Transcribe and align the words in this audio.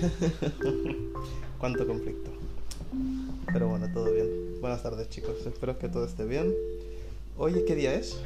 Cuánto 1.58 1.86
conflicto. 1.86 2.30
Pero 3.52 3.68
bueno, 3.68 3.88
todo 3.92 4.12
bien. 4.12 4.26
Buenas 4.60 4.82
tardes, 4.82 5.08
chicos. 5.08 5.34
Espero 5.46 5.78
que 5.78 5.88
todo 5.88 6.04
esté 6.04 6.24
bien. 6.24 6.52
Oye, 7.36 7.64
¿qué 7.64 7.74
día 7.74 7.94
es? 7.94 8.18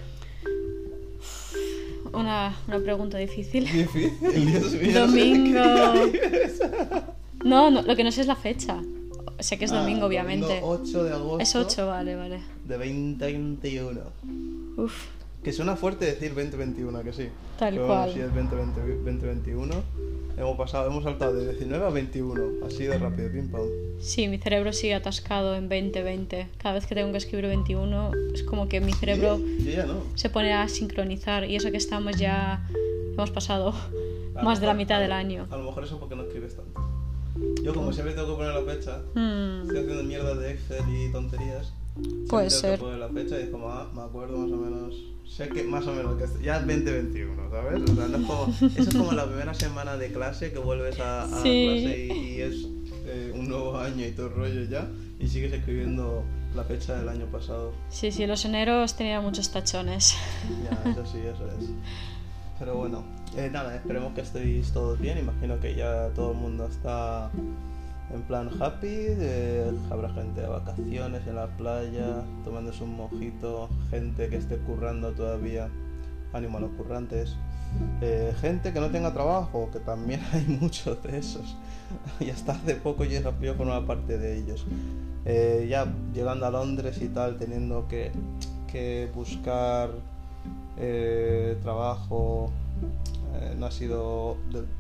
Una, 2.13 2.57
una 2.69 2.79
pregunta 2.81 3.19
difícil. 3.19 3.65
Difícil, 3.65 4.13
Dios 4.21 4.73
mío. 4.75 5.01
Domingo. 5.07 5.61
no. 7.45 7.71
No, 7.71 7.83
lo 7.83 7.97
que 7.97 8.05
no 8.05 8.13
sé 8.13 8.21
es 8.23 8.27
la 8.27 8.37
fecha. 8.37 8.81
Sé 9.41 9.59
que 9.59 9.65
es 9.65 9.73
Ah, 9.73 9.81
domingo, 9.81 10.07
obviamente. 10.07 10.47
domingo 10.61 10.69
8 10.83 11.05
de 11.05 11.13
agosto. 11.13 11.41
Es 11.41 11.57
8, 11.57 11.87
vale, 11.89 12.15
vale. 12.15 12.41
De 12.65 12.77
2021. 12.79 14.01
Uf, 14.77 14.95
Que 15.43 15.53
suena 15.53 15.77
fuerte 15.77 16.05
decir 16.07 16.31
2021, 16.35 17.03
que 17.03 17.13
sí. 17.13 17.29
Tal 17.59 17.75
Pero 17.75 17.87
cual. 17.87 18.13
Sí, 18.13 18.21
es 18.21 18.33
2020, 18.35 18.81
2021. 18.81 19.75
Hemos 20.37 20.57
pasado, 20.57 20.89
hemos 20.91 21.05
saltado 21.05 21.35
de 21.35 21.51
19 21.53 21.87
a 21.87 21.91
21. 21.91 22.67
Así 22.67 22.85
de 22.85 22.99
rápido, 22.99 23.31
pim 23.31 23.49
pam. 23.51 23.63
sí, 24.01 24.27
mi 24.29 24.39
cerebro 24.39 24.73
sigue 24.73 24.95
atascado 24.95 25.55
en 25.55 25.69
2020. 25.69 26.49
Cada 26.59 26.75
vez 26.75 26.87
que 26.87 26.95
tengo 26.95 27.13
que 27.13 27.19
escribir 27.19 27.47
21, 27.47 28.11
es 28.35 28.43
como 28.43 28.69
que 28.69 28.81
mi 28.81 28.93
cerebro 28.93 29.39
Yo 29.59 29.87
no. 29.87 30.03
se 30.17 30.31
pone 30.31 30.53
a 30.53 30.69
sincronizar. 30.69 31.45
Y 31.49 31.57
eso 31.57 31.71
que 31.71 31.77
estamos 31.77 32.17
ya. 32.17 32.67
Hemos 33.15 33.31
pasado 33.31 33.73
A 34.35 34.43
más 34.43 34.61
de 34.61 34.67
la 34.67 34.75
mitad 34.75 34.99
a 34.99 35.01
del 35.01 35.13
año. 35.13 35.47
A 35.51 35.57
lo 35.57 35.65
mejor 35.65 35.85
eso 35.85 36.01
porque 36.01 36.17
no 36.17 36.25
escribes 36.25 36.57
tanto. 36.57 36.81
Yo 37.63 37.73
como 37.75 37.93
siempre 37.93 38.15
tengo 38.15 38.29
que 38.29 38.35
poner 38.45 38.55
la 38.55 38.73
fecha, 38.75 39.03
Hmm, 39.15 39.63
estoy 39.63 39.79
haciendo 39.79 40.03
mierda 40.05 40.35
de 40.35 40.53
Excel 40.53 40.83
y 40.89 41.13
tonterías. 41.13 41.73
Puede 42.35 42.51
ser. 42.51 42.79
que 42.79 42.97
la 42.97 43.09
fecha 43.09 43.39
y 43.39 43.43
es 43.45 43.49
como, 43.51 43.69
ah, 43.71 43.91
me 43.95 44.03
acuerdo 44.03 44.39
más 44.39 44.51
o 44.53 44.57
menos. 44.57 44.95
Sé 45.27 45.49
que 45.49 45.65
más 45.65 45.87
o 45.87 45.93
menos 45.95 46.17
que 46.17 46.45
ya 46.45 46.57
es 46.59 46.67
2021, 46.67 47.51
¿sabes? 47.51 47.91
O 47.91 47.95
sea, 47.97 48.09
no 48.09 48.17
es 48.19 48.27
como, 48.27 48.55
eso 48.77 48.91
es 48.91 48.95
como 48.95 49.13
la 49.13 49.27
primera 49.27 49.55
semana 49.55 49.97
de 49.97 50.13
clase 50.13 50.53
que 50.53 50.59
vuelves 50.59 51.01
a, 51.01 51.25
a 51.25 51.43
Sí. 51.43 51.67
clase 51.83 52.07
y, 52.07 52.13
y 52.37 52.41
es 52.43 52.55
eh, 53.07 53.33
un 53.35 53.49
nuevo 53.49 53.77
año 53.79 54.07
y 54.07 54.13
todo 54.13 54.27
el 54.29 54.35
rollo 54.35 54.65
ya 54.65 54.87
y 55.19 55.27
sigues 55.29 55.53
escribiendo 55.53 56.23
la 56.55 56.63
fecha 56.65 56.95
del 56.97 57.09
año 57.09 57.27
pasado. 57.27 57.73
Sí, 57.89 58.13
sí, 58.13 58.27
los 58.27 58.45
eneros 58.45 58.95
tenían 58.97 59.23
muchos 59.25 59.51
tachones. 59.51 60.15
Ya, 60.65 60.91
eso 60.91 61.05
sí, 61.07 61.19
eso 61.19 61.47
es. 61.59 61.71
Pero 62.59 62.77
bueno, 62.77 63.03
eh, 63.37 63.49
nada, 63.53 63.75
esperemos 63.75 64.13
que 64.15 64.21
estéis 64.21 64.73
todos 64.73 65.01
bien. 65.01 65.19
Imagino 65.19 65.59
que 65.59 65.75
ya 65.75 66.11
todo 66.15 66.31
el 66.33 66.37
mundo 66.39 66.67
está 66.67 67.31
en 68.13 68.23
plan 68.23 68.51
happy. 68.61 69.07
habrá 69.91 70.11
gente 70.11 70.41
de 70.41 70.47
vacaciones 70.47 71.27
en 71.27 71.37
la 71.37 71.47
playa, 71.57 72.25
tomándose 72.45 72.85
un 72.85 72.97
mojito. 72.97 73.69
Gente 73.91 74.29
que 74.29 74.37
esté 74.37 74.59
currando 74.59 75.13
todavía. 75.13 75.69
Ánimo 76.33 76.59
a 76.59 76.63
los 76.63 76.71
currantes. 76.73 77.37
Eh, 78.01 78.35
gente 78.41 78.73
que 78.73 78.81
no 78.81 78.91
tenga 78.91 79.13
trabajo, 79.13 79.69
que 79.73 79.81
también 79.81 80.21
hay 80.33 80.45
muchos 80.61 81.03
de 81.03 81.19
esos. 81.19 81.57
y 82.21 82.31
hasta 82.31 82.53
hace 82.53 82.75
poco 82.77 83.05
yo, 83.05 83.21
yo 83.41 83.55
formaba 83.55 83.87
parte 83.87 84.19
de 84.19 84.39
ellos. 84.39 84.67
Eh, 85.25 85.67
ya 85.71 85.87
llegando 86.13 86.47
a 86.47 86.51
Londres 86.51 87.01
y 87.01 87.09
tal, 87.09 87.39
teniendo 87.39 87.89
que, 87.89 88.13
que 88.71 89.11
buscar 89.15 89.91
eh, 90.77 91.57
trabajo, 91.63 92.51
eh, 93.35 93.55
no 93.59 93.67
ha 93.67 93.71
sido 93.71 94.37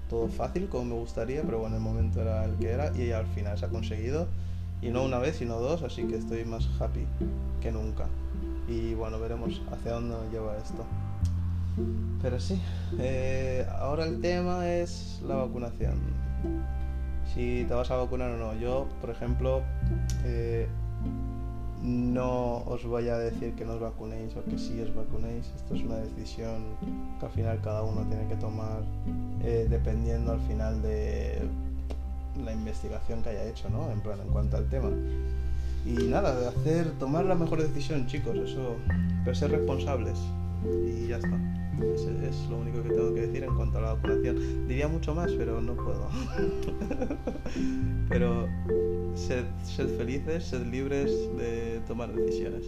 todo 0.09 0.29
fácil 0.29 0.69
como 0.69 0.85
me 0.85 0.95
gustaría, 0.95 1.43
pero 1.43 1.59
bueno, 1.59 1.77
el 1.77 1.83
momento 1.83 2.21
era 2.21 2.45
el 2.45 2.57
que 2.57 2.71
era 2.71 2.97
y 2.97 3.13
al 3.13 3.27
final 3.27 3.59
se 3.59 3.67
ha 3.67 3.69
conseguido. 3.69 4.29
Y 4.83 4.91
no 4.91 5.03
una 5.03 5.19
vez, 5.19 5.37
sino 5.37 5.59
dos, 5.59 5.83
así 5.83 6.05
que 6.05 6.17
estoy 6.17 6.45
más 6.45 6.69
happy 6.79 7.07
que 7.61 7.73
nunca. 7.73 8.07
Y 8.69 8.95
bueno, 8.95 9.19
veremos 9.19 9.63
hacia 9.73 9.93
dónde 9.93 10.17
lleva 10.31 10.57
esto. 10.57 10.85
Pero 12.23 12.39
sí, 12.39 12.61
eh, 12.99 13.67
ahora 13.79 14.05
el 14.05 14.21
tema 14.21 14.69
es 14.69 15.21
la 15.27 15.37
vacunación. 15.37 15.99
Si 17.35 17.65
te 17.67 17.75
vas 17.75 17.91
a 17.91 17.97
vacunar 17.97 18.31
o 18.31 18.37
no. 18.37 18.55
Yo, 18.55 18.87
por 19.01 19.11
ejemplo, 19.11 19.63
eh, 20.25 20.69
no 21.85 22.65
os 22.65 22.83
voy 22.85 23.11
a 23.11 23.19
decir 23.19 23.53
que 23.55 23.65
no 23.67 23.75
os 23.75 23.81
vacunéis 23.81 24.35
o 24.37 24.45
que 24.45 24.57
sí 24.57 24.81
os 24.81 24.95
vacunéis. 24.95 25.45
Esto 25.55 25.75
es 25.75 25.83
una 25.83 25.97
decisión 25.97 26.65
que 27.21 27.27
al 27.27 27.33
final 27.33 27.61
cada 27.63 27.83
uno 27.83 28.03
tiene 28.09 28.27
que 28.27 28.37
tomar 28.37 28.81
eh, 29.45 29.67
dependiendo 29.69 30.33
al 30.33 30.41
final 30.41 30.81
de 30.81 31.43
la 32.43 32.53
investigación 32.53 33.23
que 33.23 33.29
haya 33.29 33.45
hecho, 33.45 33.69
¿no? 33.69 33.93
En 33.93 34.01
plan, 34.01 34.19
en 34.19 34.29
cuanto 34.29 34.57
al 34.57 34.67
tema. 34.71 34.89
Y 35.85 36.09
nada, 36.09 36.35
de 36.41 36.49
hacer, 36.49 36.91
tomar 36.99 37.27
la 37.27 37.35
mejor 37.35 37.61
decisión, 37.61 38.07
chicos, 38.07 38.35
eso, 38.35 38.77
pero 39.23 39.37
ser 39.37 39.51
responsables. 39.51 40.19
Y 40.65 41.09
ya 41.09 41.19
está. 41.19 41.39
Ese 41.95 42.29
es 42.29 42.49
lo 42.49 42.59
único 42.59 42.83
que 42.83 42.91
tengo 42.91 43.15
que 43.15 43.23
decir 43.27 43.45
en 43.45 43.55
cuanto 43.55 43.79
a 43.79 43.81
la 43.83 43.95
vacunación. 43.95 44.67
Diría 44.69 44.89
mucho 44.89 45.15
más, 45.15 45.31
pero 45.33 45.61
no 45.61 45.75
puedo. 45.75 46.09
pero 48.09 48.49
sed, 49.15 49.45
sed 49.65 49.89
felices, 49.97 50.45
sed 50.45 50.67
libres 50.67 51.11
de 51.37 51.81
tomar 51.87 52.13
decisiones. 52.13 52.65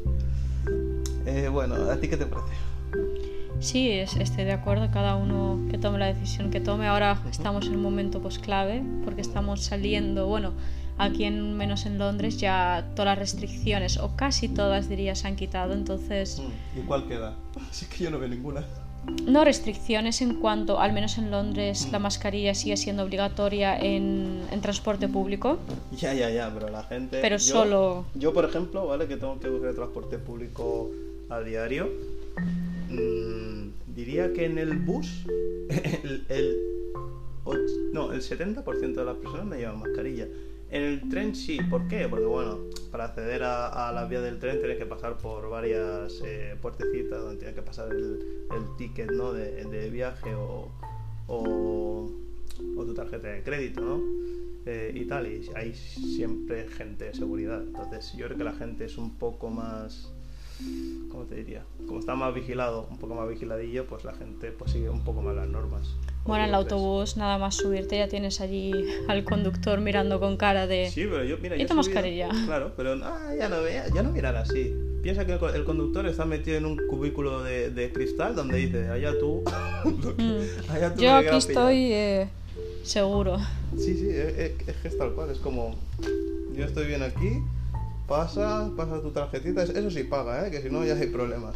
Eh, 1.26 1.48
bueno, 1.48 1.74
¿a 1.90 1.96
ti 1.96 2.08
qué 2.08 2.16
te 2.16 2.26
parece? 2.26 2.52
Sí, 3.58 3.90
es- 3.90 4.16
estoy 4.16 4.44
de 4.44 4.52
acuerdo, 4.52 4.90
cada 4.92 5.16
uno 5.16 5.58
que 5.70 5.78
tome 5.78 5.98
la 5.98 6.06
decisión 6.06 6.50
que 6.50 6.60
tome. 6.60 6.86
Ahora 6.86 7.20
estamos 7.30 7.66
en 7.66 7.76
un 7.76 7.82
momento 7.82 8.20
pues 8.20 8.38
clave 8.38 8.82
porque 9.04 9.22
estamos 9.22 9.62
saliendo, 9.62 10.26
bueno, 10.26 10.52
aquí 10.98 11.24
en 11.24 11.56
menos 11.56 11.86
en 11.86 11.98
Londres 11.98 12.38
ya 12.38 12.90
todas 12.94 13.06
las 13.06 13.18
restricciones 13.18 13.98
o 13.98 14.14
casi 14.14 14.48
todas 14.48 14.88
diría 14.88 15.14
se 15.14 15.26
han 15.28 15.36
quitado, 15.36 15.72
entonces 15.74 16.40
¿Y 16.76 16.80
cuál 16.80 17.06
queda? 17.06 17.34
Así 17.70 17.86
que 17.86 18.04
yo 18.04 18.10
no 18.10 18.18
veo 18.18 18.28
ninguna. 18.28 18.64
No 19.26 19.44
restricciones 19.44 20.20
en 20.22 20.34
cuanto, 20.34 20.78
al 20.80 20.92
menos 20.92 21.18
en 21.18 21.30
Londres 21.30 21.88
la 21.92 21.98
mascarilla 21.98 22.54
sigue 22.54 22.76
siendo 22.76 23.02
obligatoria 23.02 23.78
en, 23.78 24.40
en 24.50 24.60
transporte 24.60 25.08
público, 25.08 25.58
Ya, 25.96 26.14
ya, 26.14 26.30
ya, 26.30 26.50
pero 26.52 26.68
la 26.70 26.82
gente... 26.84 27.18
pero 27.20 27.36
yo- 27.36 27.44
solo 27.52 28.04
Yo, 28.14 28.32
por 28.32 28.44
ejemplo, 28.44 28.86
¿vale? 28.86 29.06
Que 29.08 29.16
tengo 29.16 29.38
que 29.38 29.48
coger 29.48 29.74
transporte 29.74 30.18
público 30.18 30.90
a 31.28 31.40
diario. 31.40 31.88
mm, 32.90 33.68
diría 33.94 34.32
que 34.32 34.44
en 34.46 34.58
el 34.58 34.74
bus, 34.74 35.24
el, 36.04 36.24
el 36.28 36.56
no, 37.92 38.12
el 38.12 38.20
70% 38.22 38.94
de 38.94 39.04
las 39.04 39.16
personas 39.16 39.46
me 39.46 39.58
llevan 39.58 39.78
mascarilla. 39.80 40.26
El 40.70 41.08
tren 41.08 41.34
sí, 41.34 41.58
¿por 41.70 41.86
qué? 41.88 42.08
Porque 42.08 42.26
bueno, 42.26 42.58
para 42.90 43.04
acceder 43.04 43.42
a, 43.44 43.88
a 43.88 43.92
la 43.92 44.04
vía 44.06 44.20
del 44.20 44.38
tren 44.38 44.58
tienes 44.58 44.78
que 44.78 44.86
pasar 44.86 45.16
por 45.16 45.48
varias 45.48 46.20
eh, 46.24 46.56
puertecitas 46.60 47.20
donde 47.20 47.36
tienes 47.36 47.54
que 47.54 47.62
pasar 47.62 47.90
el, 47.92 48.18
ticket 48.76 49.10
¿no? 49.12 49.32
de, 49.32 49.90
viaje 49.90 50.34
o 50.34 50.70
tu 52.84 52.94
tarjeta 52.94 53.28
de 53.28 53.42
crédito, 53.42 53.80
¿no? 53.80 54.00
Eh, 54.68 54.90
y 54.96 55.04
tal, 55.04 55.28
y 55.28 55.48
hay 55.54 55.72
siempre 55.74 56.66
gente 56.66 57.04
de 57.04 57.14
seguridad. 57.14 57.62
Entonces 57.62 58.12
yo 58.16 58.26
creo 58.26 58.36
que 58.36 58.44
la 58.44 58.52
gente 58.52 58.84
es 58.84 58.98
un 58.98 59.16
poco 59.16 59.48
más, 59.48 60.12
¿cómo 61.10 61.24
te 61.24 61.36
diría? 61.36 61.62
Como 61.86 62.00
está 62.00 62.14
más 62.14 62.34
vigilado, 62.34 62.86
un 62.90 62.98
poco 62.98 63.14
más 63.14 63.28
vigiladillo, 63.28 63.86
pues 63.86 64.04
la 64.04 64.12
gente 64.14 64.50
pues 64.52 64.72
sigue 64.72 64.88
un 64.90 65.02
poco 65.04 65.22
más 65.22 65.34
las 65.36 65.48
normas. 65.48 65.86
bueno, 66.24 66.42
en 66.44 66.48
el 66.50 66.54
autobús 66.56 67.16
nada 67.16 67.38
más 67.38 67.54
subirte 67.54 67.96
ya 67.98 68.08
tienes 68.08 68.40
allí 68.40 68.84
al 69.08 69.22
conductor 69.24 69.80
mirando 69.80 70.18
con 70.18 70.36
cara 70.36 70.66
de... 70.66 70.90
Sí, 70.90 71.06
pero 71.08 71.22
yo, 71.24 71.38
mira, 71.38 71.56
¿Y 71.56 71.64
yo 71.66 71.74
mascarilla? 71.74 72.28
Claro, 72.46 72.72
pero 72.76 72.94
ah, 73.04 73.32
ya 73.38 73.48
no 73.48 73.62
vea, 73.62 73.86
ya 73.94 74.02
no 74.02 74.10
miran 74.12 74.36
así. 74.36 74.74
Piensa 75.02 75.24
que 75.24 75.34
el, 75.34 75.40
el 75.54 75.64
conductor 75.64 76.04
está 76.06 76.24
metido 76.24 76.56
en 76.56 76.66
un 76.66 76.76
cubículo 76.88 77.44
de, 77.44 77.70
de 77.70 77.92
cristal 77.92 78.34
donde 78.34 78.56
dice, 78.58 78.88
allá 78.88 79.16
tú, 79.18 79.44
Mm. 79.84 80.70
allá 80.70 80.92
tú 80.94 81.00
Yo 81.02 81.14
aquí 81.14 81.22
quieras 81.24 81.46
pillar". 81.46 81.62
estoy 81.62 81.92
eh, 81.92 82.28
seguro. 82.82 83.36
Sí, 83.78 83.94
sí, 83.96 84.08
es, 84.10 84.36
es- 84.38 84.68
es 84.68 84.76
que 84.76 84.88
es 84.88 84.98
tal 84.98 85.12
cual, 85.12 85.30
es 85.30 85.38
como, 85.38 85.76
yo 86.56 86.64
estoy 86.64 86.86
bien 86.88 87.02
aquí, 87.04 87.38
pasa, 88.06 88.70
pasa 88.76 89.00
tu 89.02 89.10
tarjetita, 89.10 89.62
es- 89.62 89.70
eso 89.70 89.90
sí 89.90 90.04
paga, 90.04 90.46
¿eh? 90.46 90.50
que 90.50 90.60
si 90.62 90.70
no 90.70 90.84
ya 90.84 90.94
hay 90.94 91.08
problemas. 91.08 91.54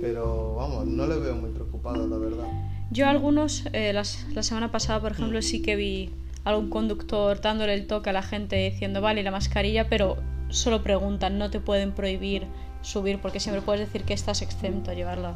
Pero 0.00 0.54
vamos, 0.56 0.86
no 0.86 1.06
le 1.06 1.16
veo 1.18 1.34
muy 1.34 1.50
preocupado, 1.50 2.06
la 2.06 2.16
verdad. 2.18 2.46
Yo 2.90 3.06
a 3.06 3.10
algunos, 3.10 3.64
eh, 3.72 3.92
las- 3.92 4.26
la 4.34 4.42
semana 4.42 4.70
pasada, 4.70 5.00
por 5.00 5.12
ejemplo, 5.12 5.42
sí 5.42 5.60
que 5.62 5.76
vi 5.76 6.10
algún 6.44 6.70
conductor 6.70 7.40
dándole 7.40 7.74
el 7.74 7.86
toque 7.86 8.10
a 8.10 8.12
la 8.12 8.22
gente 8.22 8.56
diciendo, 8.56 9.00
vale, 9.00 9.22
la 9.22 9.30
mascarilla, 9.30 9.88
pero 9.88 10.16
solo 10.50 10.82
preguntan, 10.82 11.36
no 11.38 11.50
te 11.50 11.60
pueden 11.60 11.92
prohibir 11.92 12.46
subir 12.80 13.18
porque 13.20 13.40
siempre 13.40 13.60
puedes 13.60 13.80
decir 13.86 14.04
que 14.04 14.14
estás 14.14 14.40
exento 14.40 14.90
a 14.90 14.94
llevarla. 14.94 15.34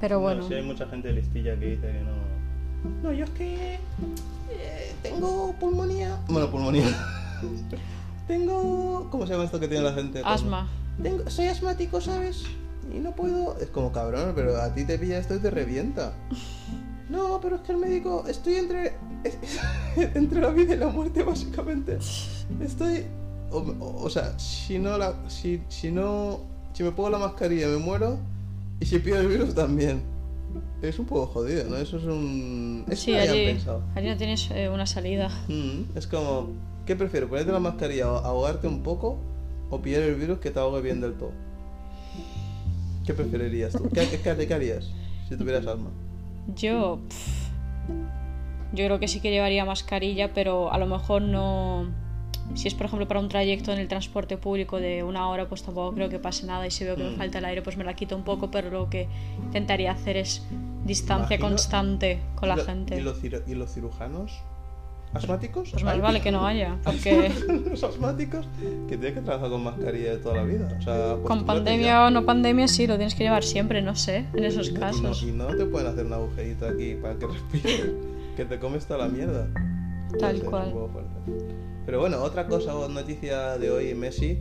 Pero 0.00 0.20
bueno, 0.20 0.42
No, 0.42 0.48
sí 0.48 0.54
hay 0.54 0.62
mucha 0.62 0.86
gente 0.86 1.12
listilla 1.12 1.58
que 1.58 1.66
dice 1.66 1.82
que 1.92 2.00
no... 2.00 3.02
No, 3.02 3.12
yo 3.12 3.24
es 3.24 3.30
que 3.30 3.74
eh, 4.50 4.92
tengo 5.02 5.54
pulmonía. 5.58 6.18
Bueno, 6.28 6.50
pulmonía. 6.50 6.84
tengo... 8.26 9.08
¿Cómo 9.10 9.26
se 9.26 9.32
llama 9.32 9.44
esto 9.44 9.60
que 9.60 9.68
tiene 9.68 9.84
la 9.84 9.92
gente? 9.92 10.22
asma. 10.24 10.68
Tengo, 11.02 11.28
soy 11.30 11.46
asmático, 11.46 12.00
¿sabes? 12.00 12.44
Y 12.94 12.98
no 12.98 13.12
puedo. 13.16 13.58
Es 13.58 13.68
como 13.68 13.90
cabrón, 13.92 14.32
pero 14.34 14.60
a 14.60 14.72
ti 14.74 14.84
te 14.84 14.98
pilla 14.98 15.18
esto 15.18 15.34
y 15.34 15.38
te 15.38 15.50
revienta. 15.50 16.12
No, 17.08 17.40
pero 17.40 17.56
es 17.56 17.62
que 17.62 17.72
el 17.72 17.78
médico. 17.78 18.24
Estoy 18.28 18.54
entre. 18.56 18.94
entre 19.96 20.40
la 20.40 20.50
vida 20.50 20.74
y 20.74 20.78
la 20.78 20.88
muerte, 20.88 21.22
básicamente. 21.22 21.98
Estoy. 22.60 23.04
O, 23.50 23.58
o- 23.58 24.04
o 24.04 24.10
sea, 24.10 24.38
si 24.38 24.78
no 24.78 24.96
la. 24.98 25.14
Si, 25.28 25.62
si 25.68 25.90
no. 25.90 26.40
Si 26.72 26.82
me 26.82 26.92
pongo 26.92 27.10
la 27.10 27.18
mascarilla 27.18 27.68
me 27.68 27.78
muero. 27.78 28.18
Y 28.80 28.86
si 28.86 28.98
pido 28.98 29.18
el 29.20 29.28
virus 29.28 29.54
también. 29.54 30.02
es 30.82 30.98
un 30.98 31.06
poco 31.06 31.26
jodido, 31.26 31.64
¿no? 31.70 31.76
Eso 31.76 31.96
es 31.96 32.04
un... 32.04 32.84
Eso 32.88 33.02
Sí, 33.04 33.14
allí, 33.14 33.46
pensado. 33.46 33.82
allí 33.94 34.08
no 34.08 34.16
tienes 34.16 34.50
eh, 34.50 34.68
una 34.68 34.84
salida. 34.86 35.28
Mm, 35.48 35.96
es 35.96 36.06
como, 36.06 36.48
¿qué 36.86 36.96
prefiero? 36.96 37.28
¿Ponerte 37.28 37.52
la 37.52 37.60
mascarilla 37.60 38.10
o 38.12 38.16
ahogarte 38.18 38.66
un 38.66 38.82
poco 38.82 39.18
o 39.70 39.80
pillar 39.80 40.02
el 40.02 40.14
virus 40.16 40.38
que 40.38 40.50
te 40.50 40.58
ahogue 40.60 40.80
bien 40.82 41.00
del 41.00 41.14
todo? 41.14 41.32
¿Qué 43.06 43.12
preferirías 43.14 43.72
tú? 43.72 43.88
¿Qué, 43.90 44.08
qué, 44.22 44.54
harías 44.54 44.90
si 45.28 45.36
tuvieras 45.36 45.66
alma? 45.66 45.90
Yo. 46.56 46.98
yo 48.72 48.84
creo 48.86 48.98
que 48.98 49.08
sí 49.08 49.20
que 49.20 49.30
llevaría 49.30 49.64
mascarilla, 49.64 50.32
pero 50.32 50.72
a 50.72 50.78
lo 50.78 50.86
mejor 50.86 51.22
no. 51.22 51.86
Si 52.54 52.68
es, 52.68 52.74
por 52.74 52.86
ejemplo, 52.86 53.08
para 53.08 53.20
un 53.20 53.28
trayecto 53.28 53.72
en 53.72 53.78
el 53.78 53.88
transporte 53.88 54.36
público 54.36 54.78
de 54.78 55.02
una 55.02 55.28
hora, 55.30 55.48
pues 55.48 55.62
tampoco 55.62 55.94
creo 55.94 56.10
que 56.10 56.18
pase 56.18 56.46
nada. 56.46 56.66
Y 56.66 56.70
si 56.70 56.84
veo 56.84 56.94
que 56.96 57.04
me 57.04 57.10
Mm. 57.12 57.16
falta 57.16 57.38
el 57.38 57.44
aire, 57.46 57.62
pues 57.62 57.76
me 57.78 57.84
la 57.84 57.94
quito 57.94 58.14
un 58.16 58.22
poco, 58.22 58.50
pero 58.50 58.70
lo 58.70 58.90
que 58.90 59.08
intentaría 59.42 59.92
hacer 59.92 60.18
es 60.18 60.42
distancia 60.84 61.36
Imagino- 61.36 61.48
constante 61.48 62.20
con 62.34 62.48
la 62.50 62.54
¿Y 62.56 62.58
lo- 62.58 62.64
gente. 62.66 62.96
¿Y 62.98 63.00
los, 63.00 63.22
cir- 63.22 63.42
y 63.46 63.54
los 63.54 63.72
cirujanos 63.72 64.32
asmáticos? 65.14 65.70
Pues 65.70 65.82
más 65.84 65.94
¿Hay? 65.94 66.00
vale 66.00 66.20
que 66.20 66.30
no 66.32 66.46
haya, 66.46 66.76
porque 66.84 67.30
los 67.70 67.82
asmáticos 67.84 68.46
que 68.88 68.96
tienen 68.96 69.14
que 69.14 69.20
trabajar 69.20 69.48
con 69.50 69.64
mascarilla 69.64 70.10
de 70.12 70.16
toda 70.18 70.36
la 70.36 70.44
vida. 70.44 70.76
O 70.78 70.82
sea, 70.82 70.94
con 70.94 71.10
acostúmbrate 71.20 71.44
pandemia 71.46 72.06
o 72.06 72.10
no 72.10 72.24
pandemia 72.24 72.68
sí, 72.68 72.86
lo 72.86 72.96
tienes 72.96 73.14
que 73.14 73.24
llevar 73.24 73.44
siempre, 73.44 73.80
no 73.82 73.94
sé, 73.94 74.26
en 74.34 74.44
esos 74.44 74.68
Y 74.70 74.74
casos. 74.74 75.22
Y 75.22 75.26
no, 75.32 75.44
y 75.50 75.52
no 75.52 75.56
te 75.56 75.64
pueden 75.66 75.88
hacer 75.88 76.06
un 76.06 76.12
agujerito 76.12 76.66
aquí 76.66 76.94
para 77.00 77.14
que 77.14 77.26
respires, 77.28 77.90
que 78.36 78.44
te 78.44 78.58
comes 78.58 78.86
toda 78.86 79.06
la 79.06 79.08
mierda. 79.08 79.46
Tal 80.18 80.36
No 80.38 80.44
sé, 80.44 80.46
cual. 80.50 80.72
Pero 81.86 82.00
bueno, 82.00 82.22
otra 82.22 82.46
cosa 82.46 82.74
o 82.76 82.88
noticia 82.88 83.58
de 83.58 83.70
hoy, 83.70 83.94
Messi, 83.94 84.38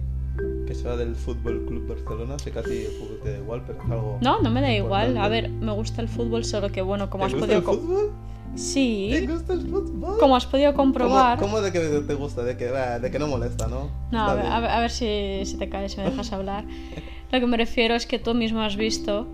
que 0.66 0.74
se 0.74 0.88
va 0.88 0.96
del 0.96 1.16
Fútbol 1.16 1.66
Club 1.66 1.88
Barcelona. 1.88 2.40
Sé 2.40 2.52
que 2.52 2.60
a 2.60 2.64
ti 2.64 2.72
el 2.72 2.92
fútbol 2.92 3.20
te 3.24 3.32
da 3.34 3.38
igual, 3.40 3.64
pero 3.68 3.80
es 3.84 3.92
algo. 3.92 4.18
No, 4.22 4.42
no 4.42 4.50
me 4.50 4.62
da 4.62 4.72
igual. 4.72 5.10
importante. 5.10 5.20
A 5.20 5.42
ver, 5.42 5.50
me 5.50 5.72
gusta 5.74 6.02
el 6.02 6.08
fútbol, 6.08 6.46
solo 6.46 6.70
que 6.72 6.82
bueno, 6.82 7.10
como 7.10 7.24
¿Te 7.24 7.28
has 7.28 7.34
gusta 7.34 7.48
podido 7.60 7.60
el 7.60 7.64
co- 7.66 8.12
fútbol? 8.54 9.10
¿Te 9.12 9.20
Sí, 9.20 9.28
gusta 9.28 9.54
el 9.54 9.62
fútbol? 9.62 10.18
como 10.20 10.36
has 10.36 10.46
podido 10.46 10.74
comprobar. 10.74 11.38
¿Cómo, 11.40 11.52
cómo 11.54 11.62
de 11.64 11.72
que 11.72 11.80
te 11.80 12.14
gusta? 12.14 12.44
De 12.44 12.56
que, 12.58 12.70
bah, 12.72 13.00
de 13.00 13.12
que 13.12 13.20
no 13.20 13.28
molesta, 13.28 13.68
¿no? 13.68 13.90
No, 14.12 14.20
a 14.30 14.34
ver, 14.36 14.46
a 14.46 14.60
ver- 14.60 14.70
a 14.72 14.80
ver 14.80 14.92
si, 14.92 15.42
si 15.46 15.58
te 15.58 15.70
caes 15.70 15.94
y 15.96 15.98
me 15.98 16.10
dejas 16.10 16.32
hablar. 16.34 16.66
Lo 17.32 17.40
que 17.40 17.46
me 17.48 17.58
refiero 17.58 17.96
es 17.96 18.06
que 18.06 18.20
tú 18.20 18.34
mismo 18.34 18.62
has 18.62 18.76
visto 18.76 19.28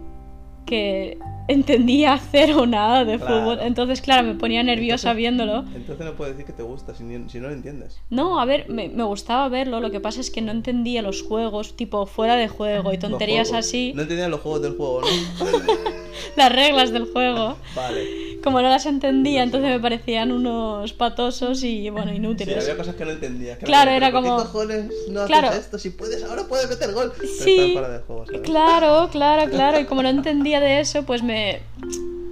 que 0.66 1.18
entendía 1.48 2.19
cero 2.31 2.60
o 2.62 2.66
nada 2.68 3.04
de 3.04 3.18
Claro. 3.18 3.39
fútbol. 3.42 3.60
Entonces, 3.62 4.01
claro, 4.01 4.21
me 4.27 4.36
ponía 4.36 4.62
nerviosa 4.62 5.10
Entonces- 5.12 5.18
viéndolo. 5.18 5.60
Entonces 5.75 6.06
no 6.06 6.13
puedes 6.13 6.36
decir 6.38 6.45
que 6.45 6.54
te 6.54 6.62
gusta 6.62 6.94
si, 6.94 7.04
ni- 7.04 7.27
si 7.27 7.39
no 7.39 7.48
lo 7.48 7.54
entiendes. 7.56 8.00
No, 8.12 8.39
a 8.39 8.45
ver, 8.45 8.69
me, 8.69 8.88
me 8.88 9.04
gustaba 9.04 9.50
verlo. 9.50 9.80
Lo 9.80 9.89
que 9.89 10.00
pasa 10.00 10.22
es 10.22 10.30
que 10.30 10.42
no 10.42 10.51
entendía 10.51 11.01
los 11.01 11.24
juegos, 11.24 11.75
tipo 11.75 12.06
fuera 12.06 12.36
de 12.36 12.48
juego 12.48 12.94
y 12.94 13.00
tonterías 13.00 13.51
así. 13.51 13.94
No 13.95 14.04
entendías 14.04 14.30
los 14.30 14.42
juegos 14.42 14.62
del 14.62 14.77
juego, 14.77 15.01
¿no? 15.01 15.07
Las 16.38 16.51
reglas 16.54 16.92
del 16.92 17.06
juego. 17.12 17.57
vale. 17.75 18.28
Como 18.50 18.62
no 18.63 18.69
las 18.69 18.86
entendía, 18.88 19.44
entonces 19.44 19.69
me 19.69 19.80
parecían 19.80 20.31
unos 20.31 20.92
patosos 20.94 21.63
y, 21.63 21.90
bueno, 21.92 22.10
Sí, 22.12 22.18
inútiles. 22.18 22.63
había 22.63 22.78
cosas 22.78 22.96
que 22.96 23.06
no 23.06 23.12
entendías. 23.12 23.57
que 23.60 23.66
Claro, 23.66 23.92
era 23.92 24.12
¿por 24.12 24.22
qué 24.24 24.28
como- 24.30 24.42
cojones 24.42 24.86
no 25.10 25.22
haces 25.22 25.38
Claro. 25.38 25.56
esto? 25.56 25.78
Si 25.78 25.92
puedes, 25.92 26.24
ahora 26.24 26.44
puedes 26.48 26.68
meter 26.68 26.92
gol. 26.94 27.13
Pero 27.16 27.30
Sí. 27.31 27.51
están 27.60 27.72
fuera 27.74 27.90
de 27.90 28.00
juego, 28.00 28.25
¿sabes? 28.25 28.42
Claro, 28.42 29.10
claro, 29.12 29.50
claro. 29.51 29.80
Y 29.80 29.86
como 29.86 30.01
no 30.01 30.10
entendía 30.10 30.60
de 30.60 30.80
eso, 30.80 31.04
pues 31.04 31.22
me. 31.24 31.60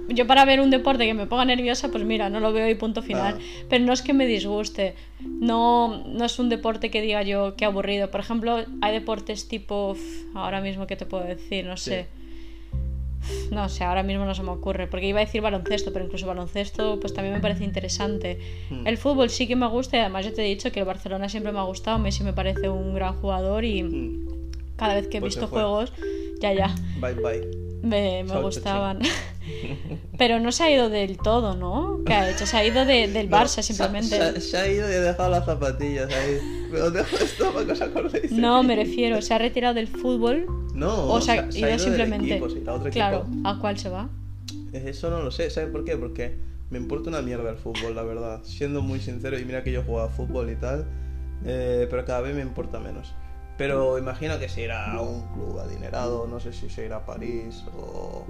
Yo 0.08 0.26
para 0.26 0.44
ver 0.46 0.60
un 0.60 0.70
deporte 0.70 1.04
que 1.06 1.12
me 1.14 1.26
ponga 1.26 1.44
nerviosa, 1.44 1.88
pues 1.90 2.02
mira, 2.02 2.30
no 2.30 2.40
lo 2.40 2.52
veo 2.52 2.68
y 2.68 2.74
punto 2.74 3.02
final. 3.02 3.36
Ah. 3.38 3.64
Pero 3.68 3.84
no 3.84 3.92
es 3.92 4.02
que 4.02 4.14
me 4.14 4.26
disguste. 4.26 4.94
No, 5.22 6.02
no 6.06 6.24
es 6.24 6.38
un 6.38 6.48
deporte 6.48 6.90
que 6.90 7.02
diga 7.02 7.22
yo 7.22 7.54
que 7.56 7.64
aburrido. 7.64 8.10
Por 8.10 8.20
ejemplo, 8.20 8.64
hay 8.80 8.92
deportes 8.92 9.48
tipo. 9.48 9.96
Ahora 10.34 10.60
mismo, 10.62 10.86
¿qué 10.86 10.96
te 10.96 11.06
puedo 11.06 11.24
decir? 11.24 11.64
No 11.66 11.76
sé. 11.76 12.06
No 13.50 13.68
sé, 13.68 13.84
ahora 13.84 14.02
mismo 14.02 14.24
no 14.24 14.34
se 14.34 14.42
me 14.42 14.50
ocurre. 14.50 14.86
Porque 14.86 15.06
iba 15.06 15.20
a 15.20 15.24
decir 15.24 15.40
baloncesto, 15.40 15.92
pero 15.92 16.04
incluso 16.04 16.26
baloncesto, 16.26 16.98
pues 17.00 17.14
también 17.14 17.34
me 17.34 17.40
parece 17.40 17.64
interesante. 17.64 18.38
Hmm. 18.70 18.86
El 18.86 18.96
fútbol 18.98 19.30
sí 19.30 19.46
que 19.46 19.56
me 19.56 19.66
gusta 19.68 19.96
y 19.96 20.00
además 20.00 20.24
yo 20.26 20.32
te 20.32 20.42
he 20.42 20.48
dicho 20.48 20.70
que 20.72 20.80
el 20.80 20.86
Barcelona 20.86 21.28
siempre 21.28 21.52
me 21.52 21.58
ha 21.58 21.62
gustado. 21.64 21.98
Messi 21.98 22.24
me 22.24 22.32
parece 22.32 22.68
un 22.68 22.94
gran 22.94 23.14
jugador 23.20 23.64
y 23.64 23.82
Mm. 23.82 24.28
cada 24.76 24.94
vez 24.94 25.08
que 25.08 25.18
he 25.18 25.20
Pues 25.20 25.34
visto 25.34 25.48
juegos, 25.48 25.92
ya, 26.40 26.52
ya, 26.52 26.74
Bye 27.00 27.14
bye. 27.14 27.48
me, 27.82 28.24
me 28.24 28.40
gustaban. 28.40 29.00
Pero 30.18 30.40
no 30.40 30.52
se 30.52 30.64
ha 30.64 30.70
ido 30.70 30.88
del 30.90 31.16
todo, 31.16 31.54
¿no? 31.56 32.00
¿Qué 32.04 32.12
ha 32.12 32.30
hecho? 32.30 32.44
Se 32.46 32.56
ha 32.56 32.64
ido 32.64 32.84
de- 32.84 33.08
del 33.08 33.30
Barça 33.30 33.62
simplemente. 33.62 34.16
Se, 34.34 34.40
se 34.40 34.56
ha 34.56 34.68
ido 34.68 34.90
y 34.90 34.94
ha 34.94 35.00
dejado 35.00 35.30
las 35.30 35.44
zapatillas 35.46 36.12
ahí. 36.12 36.38
Pero 36.70 36.90
dejo 36.90 37.16
esto 37.16 37.50
para 37.52 37.64
que 37.66 37.72
os 37.72 37.80
acordéis. 37.80 38.30
No, 38.32 38.62
me 38.62 38.76
refiero, 38.76 39.22
se 39.22 39.32
ha 39.32 39.38
retirado 39.38 39.74
del 39.74 39.86
fútbol 39.88 40.46
No, 40.78 41.12
o 41.12 41.20
se 41.20 41.32
ha, 41.32 41.50
se 41.50 41.58
ido 41.58 41.68
del 41.68 41.80
simplemente. 41.80 42.30
equipo, 42.30 42.48
se 42.48 42.58
irá 42.60 42.72
a 42.72 42.76
otro 42.76 42.90
claro, 42.90 43.26
equipo. 43.28 43.48
¿a 43.48 43.58
cuál 43.58 43.78
se 43.78 43.88
va? 43.88 44.08
Eso 44.72 45.10
no 45.10 45.22
lo 45.22 45.30
sé, 45.30 45.50
¿sabes 45.50 45.70
por 45.70 45.84
qué? 45.84 45.96
Porque 45.96 46.38
me 46.70 46.78
importa 46.78 47.10
una 47.10 47.22
mierda 47.22 47.50
el 47.50 47.56
fútbol, 47.56 47.94
la 47.96 48.02
verdad. 48.02 48.40
Siendo 48.44 48.82
muy 48.82 49.00
sincero, 49.00 49.38
y 49.38 49.44
mira 49.44 49.62
que 49.64 49.72
yo 49.72 49.82
jugaba 49.82 50.08
fútbol 50.08 50.50
y 50.50 50.56
tal, 50.56 50.86
eh, 51.44 51.86
pero 51.90 52.04
cada 52.04 52.20
vez 52.20 52.34
me 52.34 52.42
importa 52.42 52.78
menos. 52.78 53.12
Pero 53.58 53.98
imagino 53.98 54.38
que 54.38 54.48
se 54.48 54.62
irá 54.62 54.92
a 54.92 55.02
un 55.02 55.22
club 55.34 55.58
adinerado, 55.58 56.26
no 56.28 56.38
sé 56.40 56.52
si 56.52 56.70
se 56.70 56.86
irá 56.86 56.96
a 56.98 57.04
París 57.04 57.64
o, 57.76 58.24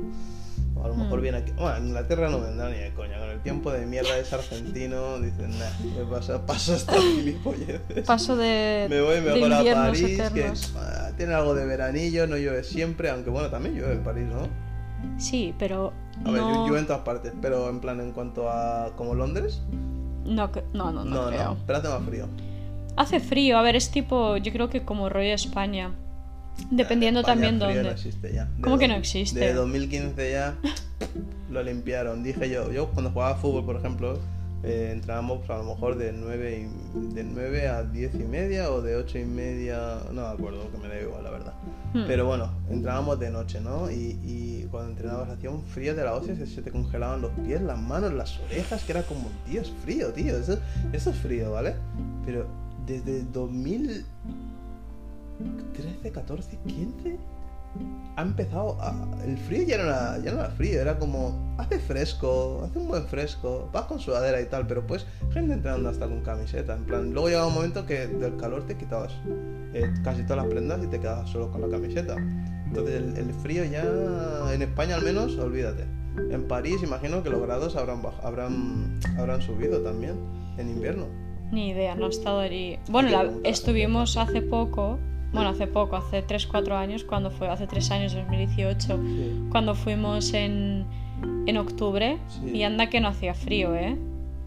o 0.74 0.84
a 0.84 0.88
lo 0.88 0.94
mejor 0.94 1.18
Hmm. 1.18 1.22
viene 1.22 1.38
aquí. 1.38 1.52
Bueno, 1.52 1.68
a 1.74 1.78
Inglaterra 1.78 2.30
no 2.30 2.40
vendrá 2.40 2.70
ni 2.70 2.78
de 2.78 2.94
coña, 2.94 3.18
con 3.18 3.28
el 3.28 3.40
tiempo 3.42 3.70
de 3.70 3.84
mierda 3.84 4.16
es 4.18 4.32
argentino, 4.32 5.18
dicen, 5.20 5.50
nah, 5.58 5.66
¿qué 5.82 6.02
pasa? 6.10 6.46
Paso 6.46 6.74
estas 6.74 6.96
gilipolleces. 7.14 8.06
Paso 8.06 8.36
de, 8.36 8.86
Me 8.88 9.00
voy 9.02 9.20
mejor 9.20 9.52
a 9.52 9.62
París, 9.74 10.02
que 10.02 10.14
eternos. 10.14 10.74
ah, 10.76 11.10
tiene 11.16 11.34
algo 11.34 11.54
de 11.54 11.66
veranillo, 11.66 12.26
no 12.26 12.36
llueve 12.38 12.64
siempre, 12.64 13.10
aunque 13.10 13.28
bueno, 13.30 13.50
también 13.50 13.74
llueve 13.74 13.94
en 13.94 14.02
París, 14.02 14.26
¿no? 14.26 14.48
Sí, 15.18 15.54
pero 15.58 15.92
A 16.24 16.30
ver, 16.30 16.42
no, 16.42 16.64
llueve 16.64 16.80
en 16.80 16.86
todas 16.86 17.02
partes, 17.02 17.32
pero 17.42 17.68
en 17.68 17.80
plan 17.80 18.00
en 18.00 18.12
cuanto 18.12 18.50
a 18.50 18.92
como 18.96 19.14
Londres, 19.14 19.60
no, 20.24 20.46
no, 20.46 20.62
no, 20.72 20.92
no, 20.92 21.04
no, 21.04 21.04
no, 21.04 21.28
creo. 21.28 21.56
pero 21.66 21.78
hace 21.78 21.88
más 21.88 22.02
frío. 22.04 22.26
Hace 22.98 23.20
frío, 23.20 23.56
a 23.58 23.62
ver, 23.62 23.76
es 23.76 23.90
tipo, 23.90 24.36
yo 24.38 24.52
creo 24.52 24.68
que 24.68 24.84
como 24.84 25.08
rollo 25.08 25.32
España. 25.32 25.92
Dependiendo 26.70 27.20
España 27.20 27.34
también 27.34 27.58
dónde. 27.60 27.82
No 27.84 27.90
existe 27.90 28.32
ya. 28.32 28.46
De 28.46 28.62
¿Cómo 28.62 28.76
que 28.78 28.88
no 28.88 28.94
existe? 28.96 29.38
De 29.38 29.52
2015 29.54 30.32
ya 30.32 30.56
lo 31.50 31.62
limpiaron. 31.62 32.22
Dije 32.24 32.50
yo, 32.50 32.72
yo 32.72 32.88
cuando 32.88 33.10
jugaba 33.12 33.36
fútbol, 33.36 33.64
por 33.64 33.76
ejemplo, 33.76 34.18
eh, 34.64 34.90
entrábamos 34.92 35.38
pues, 35.38 35.50
a 35.50 35.58
lo 35.58 35.74
mejor 35.74 35.96
de 35.96 36.12
9, 36.12 36.66
y- 36.66 37.14
de 37.14 37.22
9 37.22 37.68
a 37.68 37.84
10 37.84 38.14
y 38.16 38.24
media 38.24 38.72
o 38.72 38.82
de 38.82 38.96
8 38.96 39.18
y 39.18 39.24
media, 39.24 40.00
no 40.12 40.22
me 40.22 40.26
acuerdo, 40.26 40.68
que 40.72 40.78
me 40.78 40.88
da 40.88 41.00
igual, 41.00 41.22
la 41.22 41.30
verdad. 41.30 41.54
Hmm. 41.94 42.04
Pero 42.08 42.26
bueno, 42.26 42.50
entrábamos 42.68 43.20
de 43.20 43.30
noche, 43.30 43.60
¿no? 43.60 43.88
Y, 43.88 44.18
y 44.24 44.66
cuando 44.72 44.90
entrenabas 44.90 45.30
hacía 45.30 45.50
un 45.50 45.62
frío 45.62 45.94
de 45.94 46.02
la 46.02 46.12
hostia, 46.14 46.34
se, 46.34 46.46
se 46.48 46.60
te 46.62 46.72
congelaban 46.72 47.22
los 47.22 47.30
pies, 47.46 47.62
las 47.62 47.78
manos, 47.78 48.12
las 48.12 48.40
orejas, 48.40 48.82
que 48.82 48.90
era 48.90 49.02
como, 49.04 49.30
tío, 49.48 49.60
es 49.60 49.70
frío, 49.84 50.12
tío, 50.12 50.36
eso, 50.36 50.58
eso 50.92 51.10
es 51.10 51.16
frío, 51.16 51.52
¿vale? 51.52 51.74
Pero 52.26 52.48
desde 52.88 53.22
2013, 53.32 56.10
14, 56.10 56.58
15 56.66 57.18
ha 58.16 58.22
empezado 58.22 58.76
el 59.24 59.36
frío 59.36 59.62
ya 59.62 59.76
no, 59.76 59.84
era, 59.84 60.18
ya 60.18 60.32
no 60.32 60.42
frío, 60.56 60.80
era 60.80 60.98
como 60.98 61.54
hace 61.58 61.78
fresco, 61.78 62.62
hace 62.64 62.78
un 62.78 62.88
buen 62.88 63.04
fresco, 63.04 63.68
vas 63.72 63.84
con 63.84 64.00
sudadera 64.00 64.40
y 64.40 64.46
tal, 64.46 64.66
pero 64.66 64.84
pues 64.86 65.06
gente 65.32 65.52
entrando 65.52 65.88
hasta 65.88 66.08
con 66.08 66.22
camiseta, 66.22 66.74
en 66.74 66.84
plan, 66.84 67.12
luego 67.12 67.28
llegaba 67.28 67.46
un 67.46 67.54
momento 67.54 67.86
que 67.86 68.08
del 68.08 68.36
calor 68.36 68.66
te 68.66 68.76
quitabas 68.76 69.12
eh, 69.74 69.88
casi 70.02 70.22
todas 70.22 70.38
las 70.38 70.46
prendas 70.46 70.82
y 70.82 70.88
te 70.88 70.98
quedabas 70.98 71.30
solo 71.30 71.52
con 71.52 71.60
la 71.60 71.68
camiseta. 71.68 72.16
Entonces 72.66 72.96
el, 72.96 73.16
el 73.16 73.32
frío 73.34 73.64
ya 73.64 73.84
en 74.52 74.62
España 74.62 74.96
al 74.96 75.02
menos, 75.02 75.38
olvídate. 75.38 75.84
En 76.30 76.48
París 76.48 76.82
imagino 76.82 77.22
que 77.22 77.30
los 77.30 77.40
grados 77.40 77.76
habrán 77.76 78.02
habrán 78.24 78.98
habrán 79.16 79.40
subido 79.40 79.80
también 79.82 80.16
en 80.56 80.70
invierno. 80.70 81.27
Ni 81.52 81.70
idea, 81.70 81.94
no 81.94 82.06
he 82.06 82.10
estado 82.10 82.40
allí. 82.40 82.78
Bueno, 82.90 83.10
la- 83.10 83.30
estuvimos 83.44 84.16
hace 84.16 84.42
poco, 84.42 84.98
bueno, 85.32 85.48
hace 85.50 85.66
poco, 85.66 85.96
hace 85.96 86.22
3-4 86.22 86.76
años, 86.76 87.04
cuando 87.04 87.30
fue, 87.30 87.48
hace 87.48 87.66
3 87.66 87.90
años, 87.90 88.14
2018, 88.14 88.96
Sí. 88.96 89.44
cuando 89.50 89.74
fuimos 89.74 90.32
en, 90.34 90.84
en 91.46 91.56
octubre 91.56 92.18
Sí. 92.28 92.50
y 92.56 92.62
anda 92.62 92.88
que 92.90 93.00
no 93.00 93.08
hacía 93.08 93.34
frío, 93.34 93.74
¿eh? 93.74 93.96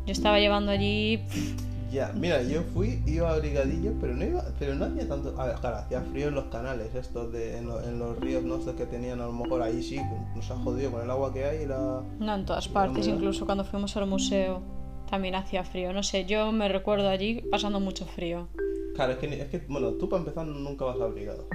Yo 0.05 0.11
estaba 0.11 0.39
llevando 0.39 0.71
allí... 0.71 1.17
pff, 1.27 1.61
Ya, 1.91 2.13
mira, 2.15 2.41
yo 2.43 2.61
fui, 2.73 3.01
iba 3.05 3.29
abrigadillo, 3.31 3.91
pero 3.99 4.15
no 4.15 4.23
iba, 4.23 4.41
pero 4.57 4.75
no 4.75 4.85
hacía 4.85 5.05
tanto, 5.09 5.35
a 5.37 5.47
ver, 5.47 5.55
claro, 5.57 5.75
hacía 5.77 5.99
frío 6.01 6.29
en 6.29 6.35
los 6.35 6.45
canales 6.45 6.95
estos 6.95 7.33
de, 7.33 7.57
en, 7.57 7.67
lo- 7.67 7.83
en 7.83 7.99
los 7.99 8.17
ríos, 8.17 8.43
no 8.45 8.61
sé 8.61 8.75
que 8.75 8.85
tenían 8.85 9.19
a 9.19 9.25
lo 9.25 9.33
mejor 9.33 9.61
ahí 9.61 9.83
sí, 9.83 9.99
nos 10.33 10.49
ha 10.51 10.55
jodido 10.55 10.89
con 10.91 11.01
el 11.03 11.11
agua 11.11 11.33
que 11.33 11.43
hay 11.43 11.63
y 11.63 11.65
la... 11.65 12.01
No 12.17 12.33
en 12.35 12.45
todas 12.45 12.69
partes, 12.69 13.07
incluso 13.07 13.45
cuando 13.45 13.65
fuimos 13.65 13.97
al 13.97 14.07
museo 14.07 14.61
también 15.11 15.35
hacía 15.35 15.63
frío. 15.63 15.93
No 15.93 16.01
sé, 16.01 16.25
yo 16.25 16.51
me 16.51 16.67
recuerdo 16.67 17.07
allí 17.09 17.43
pasando 17.51 17.79
mucho 17.79 18.05
frío. 18.07 18.47
Claro, 18.95 19.13
es 19.13 19.19
que, 19.19 19.27
es 19.41 19.49
que, 19.49 19.61
bueno, 19.67 19.91
tú 19.93 20.09
para 20.09 20.21
empezar 20.21 20.47
nunca 20.47 20.85
vas 20.85 20.99
abrigado. 20.99 21.47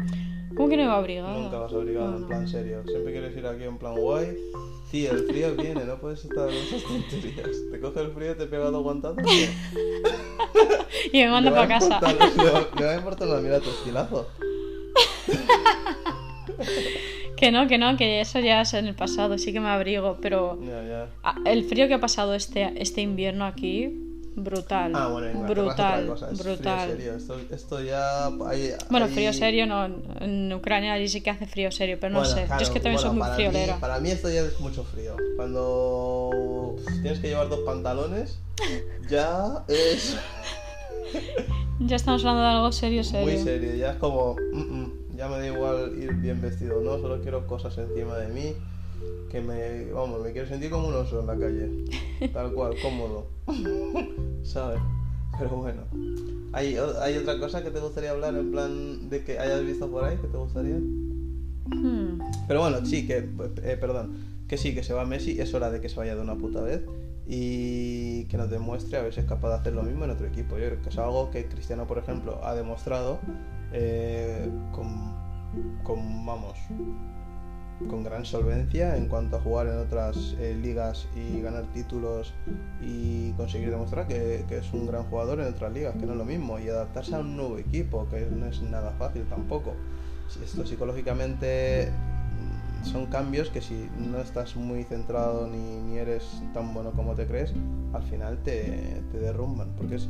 ¿Cómo 0.57 0.69
que 0.69 0.77
no 0.77 0.85
iba 0.85 0.97
abrigada? 0.97 1.37
Nunca 1.37 1.59
vas 1.59 1.73
abrigado 1.73 2.13
No, 2.13 2.17
en 2.19 2.27
plan 2.29 2.47
serio. 2.49 2.83
Siempre 2.87 3.13
quieres 3.13 3.37
ir 3.37 3.47
aquí 3.47 3.65
en 3.65 3.79
plan 3.79 3.97
guay. 3.97 4.37
Sí, 4.91 5.05
el 5.07 5.25
frío 5.27 5.55
viene, 5.57 5.85
no 5.85 5.99
puedes 6.01 6.25
estar 6.25 6.49
en 6.49 6.55
esas 6.55 6.83
tonterías. 6.85 7.51
Te 7.73 7.81
coge 7.81 8.01
el 8.01 8.13
frío, 8.13 8.37
te 8.37 8.47
pega 8.47 8.71
dos 8.71 8.83
guantazos. 8.85 9.19
Y 11.13 11.19
me 11.19 11.29
manda 11.31 11.51
va 11.51 11.57
para 11.57 11.69
casa. 11.69 11.99
importar- 12.01 12.37
Le 12.37 12.51
va, 12.51 12.69
le 12.79 12.85
va 12.87 12.93
a 12.93 12.97
importar 12.97 13.29
una 13.29 13.41
mira 13.41 13.61
tu 13.61 13.71
estilazo. 13.71 14.29
Que 17.37 17.53
no, 17.53 17.67
que 17.69 17.77
no, 17.79 17.97
que 17.97 18.21
eso 18.21 18.41
ya 18.41 18.63
es 18.63 18.73
en 18.75 18.87
el 18.87 18.95
pasado, 18.95 19.37
sí 19.39 19.53
que 19.53 19.61
me 19.61 19.69
abrigo, 19.69 20.19
pero 20.23 20.59
Ya, 20.63 20.83
ya. 20.83 21.07
ah, 21.23 21.37
el 21.45 21.65
frío 21.65 21.87
que 21.89 21.95
ha 21.95 22.01
pasado 22.01 22.35
este, 22.35 22.73
este 22.81 23.03
invierno 23.03 23.45
aquí, 23.45 23.91
brutal. 24.37 24.93
Ah, 24.95 25.09
bueno, 25.09 25.27
en 25.29 25.37
es 25.37 25.47
brutal, 25.47 26.05
frío 26.17 26.31
brutal. 26.45 26.91
serio. 26.91 27.15
Esto, 27.15 27.41
esto 27.51 27.83
ya. 27.83 28.27
hay- 28.47 28.73
Bueno, 28.91 29.07
hay- 29.07 29.13
frío 29.13 29.33
serio 29.33 29.67
no, 29.67 29.85
en 30.21 30.53
Ucrania 30.53 30.95
allí 30.95 31.09
sí 31.09 31.21
que 31.21 31.31
hace 31.31 31.47
frío 31.47 31.71
serio, 31.71 31.99
pero 32.01 32.15
no 32.15 32.21
Bueno, 32.21 32.35
sé. 32.35 32.45
claro, 32.45 32.61
Yo 32.61 32.65
es 32.65 32.71
que 32.71 32.81
también 32.81 33.03
bueno, 33.03 33.11
soy 33.11 33.19
muy 33.29 33.35
friolera. 33.37 33.75
Mí, 33.75 33.81
para 33.81 34.01
mí 34.01 34.11
esto 34.11 34.31
ya 34.31 34.41
es 34.41 34.59
mucho 34.61 34.85
frío. 34.85 35.17
Cuando 35.37 36.77
tienes 37.03 37.19
que 37.21 37.29
llevar 37.29 37.49
dos 37.49 37.61
pantalones, 37.67 38.39
ya 39.11 39.63
es 39.69 40.17
Ya 41.81 41.97
estamos 41.97 42.23
hablando 42.25 42.43
de 42.43 42.49
algo 42.49 42.73
serio, 42.73 43.05
serio. 43.05 43.27
muy 43.27 43.37
serio. 43.43 43.75
Ya 43.75 43.91
es 43.93 43.97
como, 43.99 44.37
mm, 44.53 44.59
mm, 44.59 44.93
ya 45.17 45.29
me 45.29 45.39
da 45.39 45.47
igual 45.47 45.95
ir 45.99 46.13
bien 46.15 46.41
vestido, 46.41 46.81
¿no? 46.81 46.99
Solo 46.99 47.21
quiero 47.23 47.47
cosas 47.47 47.77
encima 47.79 48.17
de 48.17 48.29
mí. 48.29 48.55
Que 49.31 49.41
me, 49.41 49.93
vamos, 49.93 50.23
me 50.23 50.33
quiero 50.33 50.49
sentir 50.49 50.71
como 50.71 50.89
un 50.89 50.95
oso 50.95 51.21
en 51.21 51.27
la 51.27 51.37
calle. 51.37 52.31
Tal 52.33 52.53
cual, 52.53 52.75
cómodo. 52.81 53.27
¿Sabes? 54.43 54.81
Pero 55.39 55.51
bueno. 55.57 55.83
¿Hay, 56.53 56.79
o- 56.79 57.01
¿Hay 57.03 57.17
otra 57.19 57.39
cosa 57.39 57.63
que 57.63 57.71
te 57.71 57.81
gustaría 57.81 58.13
hablar 58.13 58.35
en 58.35 58.51
plan 58.51 59.11
de 59.11 59.23
que 59.25 59.39
hayas 59.39 59.63
visto 59.65 59.91
por 59.91 60.05
ahí 60.05 60.17
que 60.17 60.29
te 60.29 60.37
gustaría? 60.37 60.77
Hmm. 60.77 62.19
Pero 62.49 62.61
bueno, 62.61 62.85
sí, 62.87 63.07
que, 63.07 63.29
eh, 63.63 63.77
perdón, 63.79 64.17
que 64.49 64.57
sí, 64.57 64.75
que 64.75 64.83
se 64.83 64.95
va 64.95 65.05
Messi, 65.05 65.39
es 65.41 65.53
hora 65.53 65.71
de 65.71 65.81
que 65.81 65.89
se 65.89 65.97
vaya 65.97 66.15
de 66.15 66.21
una 66.23 66.37
puta 66.37 66.63
vez 66.63 66.81
y 67.27 68.25
que 68.27 68.37
nos 68.37 68.49
demuestre 68.49 68.97
a 68.99 69.03
ver 69.03 69.13
si 69.13 69.21
es 69.21 69.27
capaz 69.27 69.49
de 69.49 69.55
hacer 69.57 69.73
lo 69.75 69.83
mismo 69.83 70.05
en 70.05 70.11
otro 70.13 70.27
equipo. 70.27 70.57
Yo 70.57 70.67
creo 70.69 70.81
que 70.83 70.89
es 70.89 70.99
algo 70.99 71.31
que 71.31 71.47
Cristiano, 71.47 71.87
por 71.87 71.99
ejemplo, 71.99 72.41
ha 72.45 72.55
demostrado 72.55 73.19
eh, 73.73 74.49
con, 74.73 76.25
vamos, 76.25 76.59
con 77.89 78.03
gran 78.03 78.25
solvencia 78.25 78.97
en 78.97 79.07
cuanto 79.09 79.37
a 79.37 79.41
jugar 79.41 79.67
en 79.67 79.79
otras 79.79 80.35
eh, 80.39 80.59
ligas 80.61 81.07
y 81.15 81.41
ganar 81.41 81.65
títulos 81.75 82.33
y 82.81 83.33
conseguir 83.33 83.71
demostrar 83.71 84.07
que, 84.07 84.45
es 84.49 84.73
un 84.73 84.87
gran 84.87 85.05
jugador 85.05 85.41
en 85.41 85.49
otras 85.49 85.73
ligas, 85.73 85.95
que 85.97 86.07
no 86.07 86.13
es 86.13 86.19
lo 86.19 86.25
mismo, 86.25 86.59
y 86.59 86.69
adaptarse 86.69 87.15
a 87.15 87.21
un 87.21 87.37
nuevo 87.37 87.59
equipo, 87.59 88.09
que 88.09 88.27
no 88.27 88.47
es 88.47 88.63
nada 88.63 88.93
fácil 88.93 89.25
tampoco. 89.29 89.75
Esto 90.43 90.67
psicológicamente 90.67 91.91
mm, 91.91 92.85
son 92.85 93.07
cambios 93.07 93.51
que 93.51 93.61
si 93.61 93.89
no 93.99 94.19
estás 94.19 94.57
muy 94.57 94.83
centrado 94.85 95.47
ni, 95.47 95.81
ni 95.83 95.99
eres 95.99 96.43
tan 96.53 96.75
bueno 96.75 96.93
como 96.93 97.15
te 97.15 97.27
crees, 97.27 97.53
al 97.93 98.03
final 98.05 98.39
te, 98.43 99.03
te 99.13 99.19
derrumban. 99.19 99.69
Porque 99.77 99.97
es, 99.97 100.09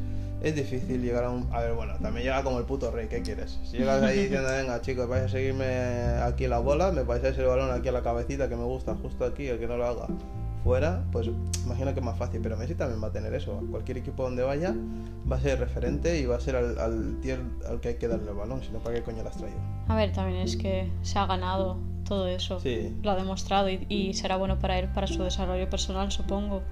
es 0.49 0.55
difícil 0.55 1.03
llegar 1.03 1.25
a 1.25 1.31
un... 1.31 1.49
A 1.53 1.61
ver, 1.61 1.75
bueno, 1.75 1.95
también 2.01 2.25
llega 2.25 2.43
como 2.43 2.59
el 2.59 2.65
puto 2.65 2.91
rey, 2.91 3.09
¿qué 3.09 3.23
quieres? 3.23 3.59
Si 3.65 3.79
llegas 3.79 4.03
ahí 4.03 4.21
diciendo, 4.21 4.49
venga 4.49 4.81
chicos, 4.81 5.09
vais 5.09 5.25
a 5.25 5.29
seguirme 5.29 5.67
aquí 6.23 6.47
la 6.47 6.59
bola, 6.59 6.93
me 6.93 7.05
pasáis 7.05 7.37
el 7.39 7.47
balón 7.47 7.71
aquí 7.71 7.89
a 7.89 7.93
la 7.93 8.03
cabecita 8.03 8.49
que 8.49 8.57
me 8.57 8.65
gusta, 8.65 8.95
justo 8.95 9.25
aquí, 9.25 9.47
el 9.47 9.59
que 9.59 9.67
no 9.67 9.77
lo 9.77 9.87
haga 9.87 10.07
fuera, 10.65 11.05
pues 11.13 11.29
imagino 11.65 11.95
que 11.95 12.01
es 12.01 12.05
más 12.05 12.19
fácil, 12.19 12.41
pero 12.43 12.57
Messi 12.57 12.75
también 12.75 13.01
va 13.01 13.09
a 13.09 13.13
tener 13.13 13.33
eso. 13.35 13.63
Cualquier 13.71 13.99
equipo 13.99 14.25
donde 14.25 14.43
vaya 14.43 14.75
va 15.31 15.37
a 15.37 15.41
ser 15.41 15.61
referente 15.61 16.19
y 16.19 16.27
va 16.27 16.37
a 16.37 16.41
ser 16.41 16.57
al, 16.57 16.77
al 16.81 17.21
tío 17.21 17.37
al 17.69 17.79
que 17.81 17.91
hay 17.91 17.95
que 17.95 18.09
darle 18.09 18.31
el 18.31 18.37
balón, 18.37 18.63
si 18.63 18.73
no, 18.73 18.81
¿para 18.81 18.97
qué 18.97 19.03
coño 19.05 19.23
las 19.23 19.37
traído? 19.37 19.59
A 19.87 19.95
ver, 19.95 20.13
también 20.13 20.41
es 20.41 20.57
que 20.57 20.91
se 21.03 21.21
ha 21.21 21.27
ganado 21.27 21.79
todo 22.05 22.27
eso. 22.27 22.59
Sí. 22.59 22.97
Lo 23.03 23.13
ha 23.13 23.17
demostrado 23.17 23.71
y, 23.71 23.87
y 23.89 24.15
será 24.15 24.37
bueno 24.37 24.59
para 24.59 24.77
él, 24.79 24.89
para 24.93 25.07
su 25.07 25.23
desarrollo 25.23 25.71
personal, 25.71 26.11
supongo. 26.11 26.63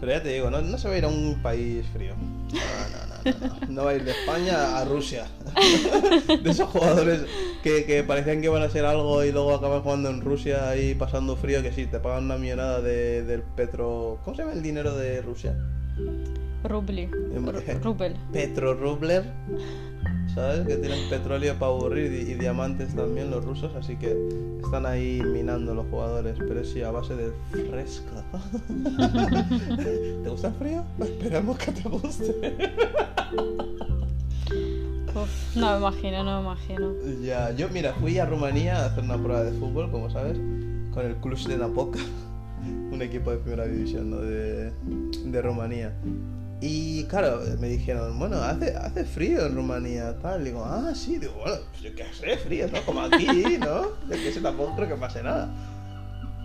Pero 0.00 0.12
ya 0.12 0.22
te 0.22 0.28
digo, 0.30 0.50
no, 0.50 0.60
no 0.60 0.78
se 0.78 0.88
va 0.88 0.94
a 0.94 0.98
ir 0.98 1.04
a 1.04 1.08
un 1.08 1.40
país 1.42 1.84
frío. 1.92 2.14
No, 2.56 3.32
no, 3.32 3.32
no, 3.32 3.48
no, 3.48 3.58
no. 3.60 3.72
No 3.72 3.84
va 3.84 3.90
a 3.90 3.94
ir 3.94 4.04
de 4.04 4.12
España 4.12 4.78
a 4.78 4.84
Rusia. 4.84 5.26
De 6.42 6.50
esos 6.50 6.68
jugadores 6.68 7.22
que, 7.62 7.84
que 7.84 8.04
parecían 8.04 8.40
que 8.40 8.46
iban 8.46 8.62
a 8.62 8.70
ser 8.70 8.84
algo 8.84 9.24
y 9.24 9.32
luego 9.32 9.54
acaban 9.54 9.82
jugando 9.82 10.10
en 10.10 10.20
Rusia 10.20 10.68
ahí 10.68 10.94
pasando 10.94 11.36
frío, 11.36 11.60
que 11.60 11.72
sí, 11.72 11.86
te 11.86 11.98
pagan 11.98 12.24
una 12.24 12.38
millonada 12.38 12.80
de, 12.80 13.24
del 13.24 13.42
petro... 13.42 14.20
¿Cómo 14.24 14.36
se 14.36 14.42
llama 14.42 14.54
el 14.54 14.62
dinero 14.62 14.96
de 14.96 15.22
Rusia? 15.22 15.56
Rubli. 16.68 17.02
Em- 17.34 17.46
Rubel. 17.82 18.16
Petrorubler. 18.32 19.24
¿Sabes? 20.34 20.66
Que 20.66 20.76
tienen 20.76 21.08
petróleo 21.08 21.54
para 21.54 21.72
aburrir 21.72 22.12
y, 22.12 22.32
y 22.32 22.34
diamantes 22.34 22.94
también 22.94 23.30
los 23.30 23.42
rusos, 23.44 23.74
así 23.74 23.96
que 23.96 24.14
están 24.62 24.84
ahí 24.84 25.22
minando 25.22 25.74
los 25.74 25.86
jugadores, 25.86 26.36
pero 26.46 26.62
sí, 26.62 26.82
a 26.82 26.90
base 26.90 27.14
de 27.16 27.32
fresco. 27.70 28.10
¿Te 30.22 30.28
gusta 30.28 30.48
el 30.48 30.54
frío? 30.54 30.84
Esperamos 31.00 31.56
que 31.58 31.72
te 31.72 31.88
guste. 31.88 32.34
Uf, 35.16 35.56
no 35.56 35.70
me 35.72 35.78
imagino, 35.78 36.22
no 36.24 36.42
me 36.42 36.48
imagino. 36.48 36.92
Ya, 37.22 37.50
yo 37.52 37.68
mira, 37.70 37.94
fui 37.94 38.18
a 38.18 38.26
Rumanía 38.26 38.76
a 38.76 38.86
hacer 38.86 39.04
una 39.04 39.16
prueba 39.16 39.42
de 39.42 39.52
fútbol, 39.52 39.90
como 39.90 40.10
sabes, 40.10 40.36
con 40.92 41.06
el 41.06 41.16
Cluj 41.16 41.46
de 41.46 41.56
Napoca, 41.56 42.00
un 42.92 43.00
equipo 43.00 43.30
de 43.30 43.38
primera 43.38 43.64
división 43.66 44.10
¿no? 44.10 44.18
de, 44.18 44.70
de 45.24 45.42
Rumanía. 45.42 45.94
Y 46.60 47.04
claro, 47.04 47.42
me 47.58 47.68
dijeron, 47.68 48.18
bueno, 48.18 48.36
hace, 48.38 48.74
hace 48.76 49.04
frío 49.04 49.44
en 49.46 49.54
Rumanía, 49.54 50.16
tal. 50.20 50.42
Digo, 50.44 50.64
ah, 50.64 50.92
sí, 50.94 51.18
digo, 51.18 51.34
bueno, 51.34 51.56
pues 51.70 51.82
yo 51.82 51.94
qué 51.94 52.04
sé, 52.14 52.38
frío, 52.38 52.66
¿no? 52.72 52.80
Como 52.86 53.02
aquí, 53.02 53.58
¿no? 53.60 53.82
Yo 54.08 54.10
que 54.10 54.32
sé, 54.32 54.40
tampoco 54.40 54.74
creo 54.76 54.88
que 54.88 54.94
pase 54.94 55.22
nada. 55.22 55.48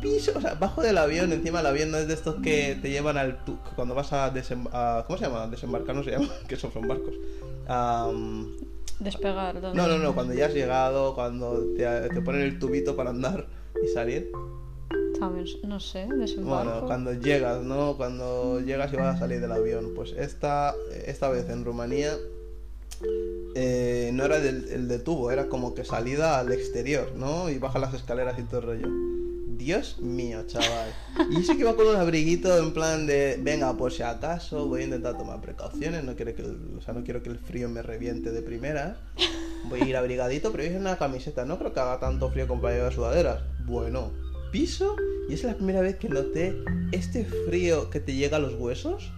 Piso, 0.01 0.33
o 0.35 0.41
sea, 0.41 0.55
bajo 0.55 0.81
del 0.81 0.97
avión, 0.97 1.31
encima 1.31 1.59
el 1.61 1.65
avión 1.67 1.91
no 1.91 1.97
es 1.97 2.07
de 2.07 2.13
estos 2.15 2.41
que 2.41 2.77
te 2.81 2.89
llevan 2.89 3.17
al... 3.17 3.45
tu- 3.45 3.57
cuando 3.75 3.93
vas 3.95 4.11
a, 4.11 4.33
desem- 4.33 4.67
a- 4.73 5.03
¿Cómo 5.07 5.17
se 5.17 5.25
llama? 5.25 5.47
Desembarcar, 5.47 5.95
no 5.95 6.03
se 6.03 6.11
llama, 6.11 6.27
que 6.47 6.55
son, 6.57 6.73
son 6.73 6.87
barcos. 6.87 7.13
Am, 7.67 8.51
Despegar. 8.99 9.61
¿dónde? 9.61 9.77
no, 9.81 9.87
no, 9.87 9.97
no, 9.97 10.13
cuando 10.13 10.33
ya 10.33 10.47
has 10.47 10.53
llegado, 10.53 11.15
cuando 11.15 11.57
te, 11.77 11.85
te 12.09 12.21
ponen 12.21 12.41
el 12.41 12.59
tubito 12.59 12.95
para 12.95 13.11
andar 13.11 13.45
y 13.83 13.87
salir. 13.87 14.29
No 15.63 15.79
sé, 15.79 16.07
desembarco. 16.17 16.71
Bueno, 16.71 16.87
cuando 16.87 17.13
llegas, 17.13 17.61
¿no? 17.63 17.95
Cuando 17.95 18.59
llegas 18.59 18.91
y 18.93 18.97
vas 18.97 19.15
a 19.15 19.19
salir 19.19 19.39
del 19.39 19.51
avión. 19.51 19.93
Pues 19.95 20.13
esta, 20.17 20.75
esta 21.05 21.29
vez 21.29 21.49
en 21.49 21.63
Rumanía 21.63 22.13
eh, 23.55 24.11
no 24.13 24.25
era 24.25 24.37
el 24.37 24.87
de 24.87 24.99
tubo, 24.99 25.31
era 25.31 25.47
como 25.47 25.73
que 25.73 25.85
salida 25.85 26.39
al 26.39 26.51
exterior, 26.51 27.13
¿no? 27.15 27.49
Y 27.49 27.57
baja 27.57 27.79
las 27.79 27.93
escaleras 27.93 28.37
y 28.39 28.43
todo 28.43 28.59
el 28.59 28.65
rollo. 28.65 28.87
Dios 29.57 29.99
mío, 29.99 30.43
chaval. 30.47 30.91
Y 31.29 31.43
sí 31.43 31.55
que 31.55 31.61
iba 31.61 31.75
con 31.75 31.87
un 31.87 31.95
abriguito 31.95 32.57
en 32.57 32.73
plan 32.73 33.05
de, 33.05 33.39
venga, 33.41 33.77
por 33.77 33.91
si 33.91 34.01
acaso 34.01 34.67
voy 34.67 34.81
a 34.81 34.85
intentar 34.85 35.17
tomar 35.17 35.39
precauciones, 35.39 36.03
no 36.03 36.15
quiero 36.15 36.33
que 36.35 36.41
el, 36.41 36.77
o 36.77 36.81
sea, 36.81 36.95
no 36.95 37.03
quiero 37.03 37.21
que 37.21 37.29
el 37.29 37.37
frío 37.37 37.69
me 37.69 37.83
reviente 37.83 38.31
de 38.31 38.41
primera. 38.41 38.97
Voy 39.69 39.81
a 39.81 39.85
ir 39.85 39.95
abrigadito, 39.95 40.51
pero 40.51 40.63
es 40.63 40.75
una 40.75 40.97
camiseta, 40.97 41.45
no 41.45 41.59
creo 41.59 41.73
que 41.73 41.79
haga 41.79 41.99
tanto 41.99 42.31
frío 42.31 42.47
para 42.47 42.73
llevar 42.73 42.93
sudaderas. 42.93 43.43
Bueno, 43.65 44.11
piso 44.51 44.95
y 45.29 45.33
es 45.33 45.43
la 45.43 45.55
primera 45.55 45.81
vez 45.81 45.95
que 45.95 46.09
noté 46.09 46.55
este 46.91 47.25
frío 47.47 47.89
que 47.89 47.99
te 47.99 48.13
llega 48.13 48.37
a 48.37 48.39
los 48.39 48.53
huesos. 48.55 49.11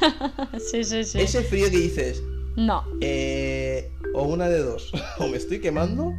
sí, 0.70 0.84
sí, 0.84 1.04
sí. 1.04 1.18
Ese 1.20 1.42
frío 1.42 1.70
que 1.70 1.78
dices, 1.78 2.22
No. 2.56 2.84
eh, 3.00 3.90
o 4.14 4.22
una 4.24 4.48
de 4.48 4.58
dos, 4.60 4.92
o 5.18 5.28
me 5.28 5.36
estoy 5.36 5.60
quemando, 5.60 6.14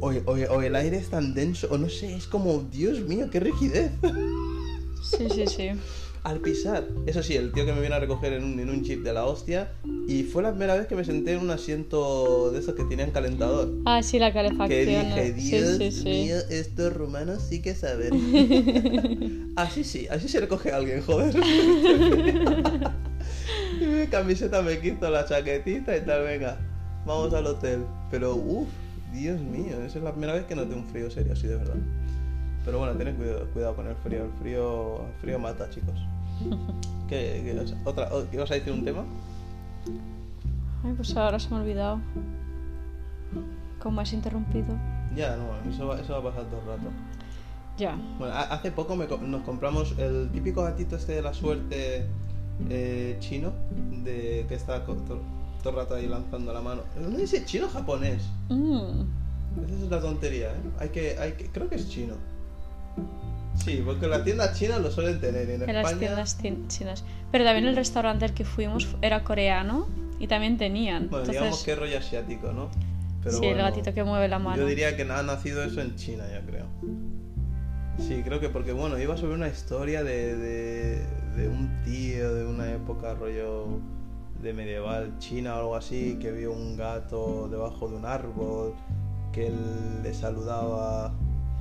o, 0.00 0.10
o- 0.12 0.32
o 0.32 0.62
el 0.62 0.76
aire 0.76 0.96
es 0.96 1.10
tan 1.10 1.34
denso, 1.34 1.68
o 1.70 1.78
no 1.78 1.88
sé, 1.88 2.14
es 2.14 2.26
como, 2.26 2.60
Dios 2.70 3.00
mío, 3.00 3.28
qué 3.30 3.40
rigidez. 3.40 3.90
Sí, 5.02 5.28
sí, 5.30 5.44
sí. 5.46 5.70
Al 6.22 6.40
pisar, 6.40 6.86
eso 7.06 7.22
sí, 7.22 7.34
el 7.34 7.50
tío 7.52 7.64
que 7.64 7.72
me 7.72 7.80
viene 7.80 7.94
a 7.94 7.98
recoger 7.98 8.34
en 8.34 8.44
un, 8.44 8.60
en 8.60 8.68
un 8.68 8.84
jeep 8.84 9.02
de 9.02 9.14
la 9.14 9.24
hostia, 9.24 9.72
y 10.06 10.24
fue 10.24 10.42
la 10.42 10.50
primera 10.50 10.74
vez 10.74 10.86
que 10.86 10.94
me 10.94 11.02
senté 11.04 11.32
en 11.32 11.40
un 11.40 11.50
asiento 11.50 12.50
de 12.50 12.58
esos 12.58 12.74
que 12.74 12.84
tenían 12.84 13.10
calentador. 13.10 13.70
Ah, 13.86 14.02
sí, 14.02 14.18
la 14.18 14.28
Que 14.28 14.34
calefacción. 14.34 15.34
dije, 15.34 15.34
sí, 15.34 15.50
Dios 15.56 15.76
sí, 15.78 15.90
sí. 15.90 16.04
mío, 16.04 16.36
estos 16.50 16.92
rumanos 16.92 17.42
sí 17.42 17.62
que 17.62 17.74
saben. 17.74 19.52
así 19.56 19.82
sí, 19.82 20.08
así 20.10 20.28
se 20.28 20.40
recoge 20.40 20.72
a 20.72 20.76
alguien, 20.76 21.00
joder. 21.00 21.34
y 23.80 23.84
mi 23.84 24.06
camiseta 24.08 24.60
me 24.60 24.78
quito 24.78 25.08
la 25.08 25.24
chaquetita 25.24 25.96
y 25.96 26.02
tal, 26.02 26.22
venga, 26.24 26.58
vamos 27.06 27.32
al 27.32 27.46
hotel. 27.46 27.80
Pero, 28.10 28.34
uff, 28.34 28.68
Dios 29.12 29.40
mío, 29.40 29.80
esa 29.86 29.98
es 29.98 30.04
la 30.04 30.12
primera 30.12 30.34
vez 30.34 30.44
que 30.44 30.54
noté 30.54 30.74
un 30.74 30.84
frío 30.86 31.10
serio 31.10 31.32
así 31.32 31.46
de 31.46 31.56
verdad. 31.56 31.76
Pero 32.64 32.78
bueno, 32.78 32.92
tened 32.96 33.16
cuidado, 33.16 33.46
cuidado 33.52 33.76
con 33.76 33.86
el 33.86 33.96
frío, 33.96 34.24
el 34.24 34.32
frío, 34.40 34.96
el 35.06 35.12
frío 35.20 35.38
mata, 35.38 35.68
chicos. 35.70 35.94
¿Qué, 37.08 37.42
qué- 37.44 37.74
otra, 37.84 38.08
¿qué 38.30 38.38
vas 38.38 38.50
a 38.50 38.54
decir 38.54 38.72
un 38.72 38.84
tema? 38.84 39.04
Ay, 40.84 40.92
pues 40.94 41.16
ahora 41.16 41.38
se 41.38 41.48
me 41.50 41.56
ha 41.56 41.60
olvidado. 41.60 42.00
¿Cómo 43.82 44.00
has 44.00 44.12
interrumpido? 44.12 44.66
Ya, 45.16 45.36
no, 45.36 45.70
eso 45.70 45.86
va, 45.88 46.00
eso 46.00 46.12
va 46.12 46.18
a 46.18 46.32
pasar 46.32 46.44
todo 46.50 46.60
el 46.60 46.66
rato. 46.66 46.90
Ya. 47.78 47.96
Bueno, 48.18 48.34
ha- 48.34 48.52
hace 48.54 48.70
poco 48.70 48.94
me 48.94 49.06
nos 49.06 49.42
compramos 49.42 49.94
el 49.98 50.28
típico 50.32 50.62
gatito 50.62 50.96
este 50.96 51.12
de 51.14 51.22
la 51.22 51.32
suerte 51.32 52.04
eh, 52.68 53.16
chino, 53.20 53.52
de 54.04 54.44
que 54.48 54.54
está 54.54 54.84
co- 54.84 54.94
to- 54.96 55.22
todo 55.62 55.70
el 55.70 55.76
rato 55.76 55.94
ahí 55.94 56.06
lanzando 56.06 56.52
la 56.52 56.60
mano. 56.60 56.82
¿No 57.00 57.16
dice 57.16 57.44
chino 57.44 57.68
japonés? 57.68 58.22
Mm. 58.50 59.02
Esa 59.66 59.84
es 59.84 59.90
la 59.90 60.00
tontería, 60.00 60.48
¿eh? 60.50 60.60
Hay 60.78 60.88
que, 60.90 61.18
hay 61.18 61.32
que, 61.32 61.46
creo 61.46 61.68
que 61.68 61.76
es 61.76 61.88
chino. 61.88 62.14
Sí, 63.54 63.82
porque 63.84 64.06
en 64.06 64.10
las 64.12 64.24
tiendas 64.24 64.58
chinas 64.58 64.80
lo 64.80 64.90
suelen 64.90 65.20
tener. 65.20 65.50
En, 65.50 65.62
En 65.62 65.74
las 65.74 65.86
España, 65.92 65.98
tiendas 65.98 66.38
cin- 66.40 66.66
chinas. 66.68 67.04
Pero 67.30 67.44
también 67.44 67.66
el 67.66 67.76
restaurante 67.76 68.24
al 68.24 68.32
que 68.32 68.44
fuimos 68.44 68.88
era 69.02 69.22
coreano 69.22 69.86
y 70.18 70.26
también 70.26 70.56
tenían. 70.56 71.08
bueno, 71.10 71.26
digamos 71.26 71.46
Entonces, 71.48 71.64
que 71.64 71.72
es 71.72 71.78
rollo 71.78 71.98
asiático, 71.98 72.52
¿no? 72.52 72.70
Pero 73.22 73.36
sí, 73.38 73.44
el 73.46 73.54
bueno, 73.54 73.68
gatito 73.68 73.92
que 73.92 74.02
mueve 74.02 74.28
la 74.28 74.38
mano. 74.38 74.56
Yo 74.62 74.66
diría 74.66 74.96
que 74.96 75.02
ha 75.02 75.22
nacido 75.22 75.62
eso 75.62 75.80
en 75.82 75.94
China, 75.96 76.24
yo 76.32 76.40
creo. 76.46 76.66
Sí, 77.98 78.22
creo 78.24 78.40
que 78.40 78.48
porque, 78.48 78.72
bueno, 78.72 78.98
iba 78.98 79.16
sobre 79.18 79.34
una 79.34 79.48
historia 79.48 80.02
de, 80.02 80.36
de, 80.36 81.06
de 81.36 81.48
un 81.48 81.82
tío 81.84 82.34
de 82.34 82.46
una 82.46 82.72
época 82.72 83.14
rollo 83.14 83.66
de 84.42 84.54
medieval 84.54 85.18
china 85.18 85.56
o 85.56 85.58
algo 85.58 85.76
así, 85.76 86.16
que 86.18 86.32
vio 86.32 86.50
un 86.52 86.78
gato 86.78 87.46
debajo 87.50 87.88
de 87.90 87.96
un 87.96 88.06
árbol, 88.06 88.72
que 89.32 89.48
él 89.48 90.02
le 90.02 90.14
saludaba, 90.14 91.12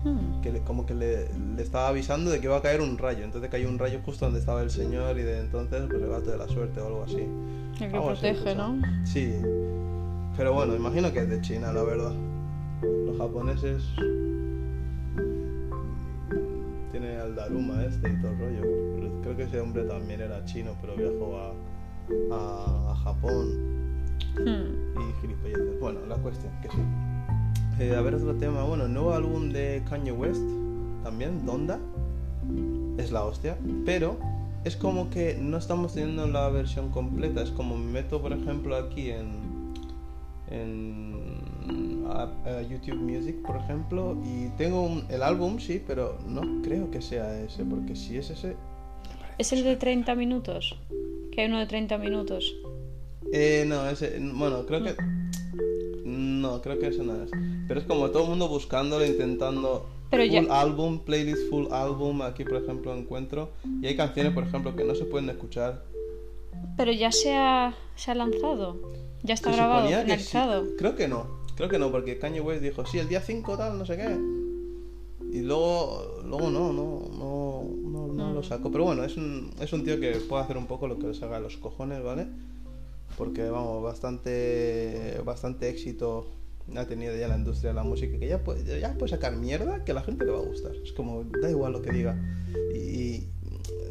Hmm. 0.03 0.41
que 0.41 0.51
le- 0.53 0.61
como 0.61 0.85
que 0.85 0.93
le, 0.93 1.27
le 1.55 1.61
estaba 1.61 1.89
avisando 1.89 2.31
de 2.31 2.39
que 2.39 2.45
iba 2.45 2.55
a 2.57 2.61
caer 2.61 2.79
un 2.81 2.97
rayo. 2.97 3.23
Entonces 3.23 3.49
cayó 3.49 3.67
un 3.69 3.77
rayo 3.79 3.99
justo 4.05 4.25
donde 4.25 4.39
estaba 4.39 4.61
el 4.61 4.69
señor 4.71 5.17
y 5.19 5.23
de 5.23 5.39
entonces 5.39 5.83
pues 5.89 6.01
el 6.01 6.09
gato 6.09 6.31
de 6.31 6.37
la 6.37 6.47
suerte 6.47 6.79
o 6.79 6.87
algo 6.87 7.03
así. 7.03 7.17
El 7.17 7.77
que 7.77 7.85
Algo 7.97 8.09
así, 8.11 8.21
protege, 8.21 8.43
pues, 8.43 8.57
¿no? 8.57 8.81
Sí. 9.05 9.33
Pero 10.37 10.53
bueno, 10.53 10.75
imagino 10.75 11.11
que 11.11 11.19
es 11.19 11.29
de 11.29 11.41
China, 11.41 11.73
la 11.73 11.83
verdad. 11.83 12.13
Los 12.81 13.17
japoneses 13.17 13.83
tienen 16.91 17.19
al 17.19 17.35
Daruma 17.35 17.83
este 17.83 18.09
y 18.09 18.15
todo 18.21 18.31
el 18.31 18.39
rollo. 18.39 19.21
Creo 19.21 19.35
que 19.37 19.43
ese 19.43 19.59
hombre 19.59 19.83
también 19.83 20.21
era 20.21 20.43
chino, 20.45 20.71
pero 20.81 20.95
viajó 20.95 21.37
a, 21.37 21.51
a, 22.35 22.91
a 22.91 22.95
Japón 23.03 23.77
Hmm. 24.37 24.99
y 24.99 25.21
gilipolleces. 25.21 25.79
Bueno, 25.81 25.99
la 26.07 26.15
cuestión, 26.15 26.51
que 26.61 26.69
sí. 26.69 26.77
Eh, 27.79 27.95
a 27.95 28.01
ver 28.01 28.15
otro 28.15 28.35
tema. 28.35 28.63
Bueno, 28.63 28.87
nuevo 28.87 29.13
álbum 29.13 29.49
de 29.51 29.81
Kanye 29.89 30.11
West, 30.11 30.41
también, 31.03 31.45
Donda, 31.45 31.79
es 32.97 33.11
la 33.11 33.23
hostia. 33.23 33.57
Pero 33.85 34.17
es 34.65 34.75
como 34.75 35.09
que 35.09 35.37
no 35.39 35.57
estamos 35.57 35.93
teniendo 35.93 36.27
la 36.27 36.49
versión 36.49 36.89
completa. 36.89 37.41
Es 37.41 37.51
como 37.51 37.77
me 37.77 37.91
meto, 37.91 38.21
por 38.21 38.33
ejemplo, 38.33 38.75
aquí 38.75 39.11
en, 39.11 39.29
en 40.49 42.03
a- 42.09 42.29
a 42.45 42.61
YouTube 42.63 42.97
Music, 42.97 43.35
por 43.45 43.55
ejemplo, 43.57 44.17
y 44.25 44.49
tengo 44.57 44.81
un- 44.83 45.05
el 45.09 45.23
álbum, 45.23 45.59
sí, 45.59 45.81
pero 45.85 46.17
no 46.27 46.61
creo 46.63 46.91
que 46.91 47.01
sea 47.01 47.39
ese, 47.39 47.63
porque 47.63 47.95
si 47.95 48.17
es 48.17 48.29
ese... 48.29 48.55
¿Es 49.37 49.53
el 49.53 49.63
de 49.63 49.77
30 49.77 50.15
minutos? 50.15 50.77
Que 51.31 51.41
hay 51.41 51.47
uno 51.47 51.59
de 51.59 51.65
30 51.67 51.97
minutos. 51.97 52.53
Eh, 53.31 53.63
no, 53.67 53.87
ese, 53.87 54.19
bueno, 54.33 54.65
creo 54.65 54.83
que... 54.83 54.95
No, 56.49 56.61
creo 56.61 56.79
que 56.79 56.87
ese 56.87 57.03
no 57.03 57.21
es. 57.23 57.29
Pero 57.67 57.79
es 57.79 57.85
como 57.85 58.09
todo 58.09 58.23
el 58.23 58.29
mundo 58.29 58.47
buscándolo, 58.47 59.05
intentando... 59.05 59.85
Pero 60.09 60.23
full 60.23 60.31
ya- 60.31 60.61
álbum, 60.61 60.99
playlist 60.99 61.49
full 61.49 61.67
álbum, 61.71 62.23
aquí 62.23 62.43
por 62.43 62.55
ejemplo 62.63 62.95
encuentro. 62.95 63.51
Y 63.81 63.85
hay 63.87 63.95
canciones, 63.95 64.33
por 64.33 64.43
ejemplo, 64.43 64.75
que 64.75 64.83
no 64.83 64.95
se 64.95 65.05
pueden 65.05 65.29
escuchar. 65.29 65.83
Pero 66.77 66.91
ya 66.91 67.11
se 67.11 67.35
ha, 67.35 67.75
se 67.95 68.09
ha 68.11 68.15
lanzado. 68.15 68.77
Ya 69.21 69.35
está 69.35 69.51
Se 69.51 69.57
grabado, 69.57 69.83
que 69.87 69.93
sí. 69.93 70.01
finalizado. 70.01 70.63
Creo 70.77 70.95
que 70.95 71.07
no, 71.07 71.27
creo 71.55 71.69
que 71.69 71.77
no, 71.77 71.91
porque 71.91 72.17
Kanye 72.17 72.41
West 72.41 72.63
dijo, 72.63 72.85
sí, 72.85 72.97
el 72.97 73.07
día 73.07 73.21
5 73.21 73.55
tal, 73.57 73.77
no 73.77 73.85
sé 73.85 73.97
qué. 73.97 74.17
Y 75.31 75.41
luego, 75.41 76.21
luego 76.25 76.49
no, 76.49 76.73
no, 76.73 77.07
no, 77.19 77.63
no, 77.83 78.07
no 78.13 78.33
lo 78.33 78.41
sacó. 78.41 78.71
Pero 78.71 78.85
bueno, 78.85 79.03
es 79.03 79.15
un, 79.15 79.51
es 79.61 79.71
un 79.73 79.83
tío 79.83 79.99
que 79.99 80.11
puede 80.27 80.41
hacer 80.43 80.57
un 80.57 80.65
poco 80.65 80.87
lo 80.87 80.97
que 80.97 81.05
le 81.07 81.13
salga 81.13 81.37
a 81.37 81.39
los 81.39 81.57
cojones, 81.57 82.01
¿vale? 82.03 82.25
Porque, 83.15 83.47
vamos, 83.49 83.83
bastante, 83.83 85.21
bastante 85.23 85.69
éxito 85.69 86.25
ha 86.77 86.85
tenido 86.85 87.15
ya 87.15 87.27
la 87.27 87.37
industria 87.37 87.71
de 87.71 87.75
la 87.75 87.83
música, 87.83 88.17
que 88.17 88.27
ya 88.27 88.43
puede, 88.43 88.79
ya 88.79 88.93
puede 88.93 89.09
sacar 89.09 89.35
mierda 89.35 89.83
que 89.83 89.91
a 89.91 89.95
la 89.95 90.01
gente 90.01 90.25
le 90.25 90.31
va 90.31 90.39
a 90.39 90.45
gustar. 90.45 90.73
Es 90.75 90.91
como, 90.91 91.23
da 91.23 91.49
igual 91.49 91.73
lo 91.73 91.81
que 91.81 91.91
diga. 91.91 92.17
Y, 92.73 92.77
y, 92.77 93.29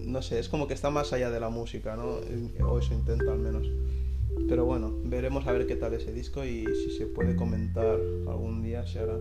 no 0.03 0.23
sé, 0.23 0.39
es 0.39 0.49
como 0.49 0.67
que 0.67 0.75
está 0.75 0.91
más 0.91 1.13
allá 1.13 1.31
de 1.31 1.41
la 1.41 1.51
música, 1.51 1.97
¿no? 1.97 2.21
O 2.67 2.79
eso 2.79 2.95
intenta 2.95 3.33
al 3.33 3.39
menos. 3.39 3.67
Pero 4.49 4.65
bueno, 4.65 4.93
veremos 5.05 5.47
a 5.47 5.53
ver 5.53 5.67
qué 5.67 5.77
tal 5.77 5.95
ese 5.95 6.13
disco 6.13 6.45
y 6.45 6.65
si 6.65 6.91
se 6.97 7.07
puede 7.07 7.37
comentar 7.37 7.99
algún 8.27 8.63
día 8.63 8.87
se 8.87 9.01
hará. 9.01 9.19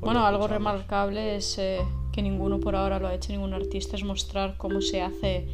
Bueno, 0.00 0.26
algo 0.26 0.48
remarcable 0.48 1.36
es 1.36 1.58
eh, 1.58 1.78
que 2.12 2.22
ninguno 2.22 2.58
por 2.58 2.74
ahora 2.74 2.98
lo 2.98 3.06
ha 3.06 3.14
hecho, 3.14 3.30
ningún 3.30 3.54
artista, 3.54 3.94
es 3.94 4.02
mostrar 4.02 4.56
cómo 4.58 4.80
se 4.80 5.00
hace 5.00 5.46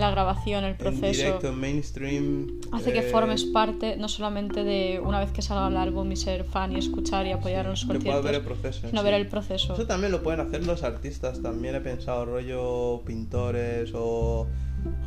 la 0.00 0.10
grabación, 0.10 0.64
el 0.64 0.72
En 0.72 0.76
proceso. 0.76 1.22
directo, 1.22 1.48
en 1.48 1.58
mainstream. 1.60 2.60
Hace 2.72 2.92
que 2.92 3.00
eh, 3.00 3.10
formes 3.10 3.44
parte 3.44 3.96
no 3.96 4.08
solamente 4.08 4.64
de 4.64 5.00
una 5.04 5.20
vez 5.20 5.30
que 5.32 5.42
salga 5.42 5.68
el 5.68 5.76
álbum 5.76 6.10
y 6.12 6.16
ser 6.16 6.44
fan 6.44 6.72
y 6.72 6.78
escuchar 6.78 7.26
y 7.26 7.32
apoyar 7.32 7.64
en 7.66 7.70
los 7.72 7.82
que 7.84 7.92
conciertos, 7.94 8.24
ver 8.24 8.34
el 8.34 8.42
proceso. 8.42 8.88
sino 8.88 9.00
sí. 9.00 9.04
ver 9.04 9.14
el 9.14 9.28
proceso. 9.28 9.74
Eso 9.74 9.86
también 9.86 10.12
lo 10.12 10.22
pueden 10.22 10.40
hacer 10.40 10.66
los 10.66 10.82
artistas. 10.82 11.42
También 11.42 11.74
he 11.74 11.80
pensado, 11.80 12.24
rollo 12.24 13.02
pintores 13.04 13.92
o 13.94 14.46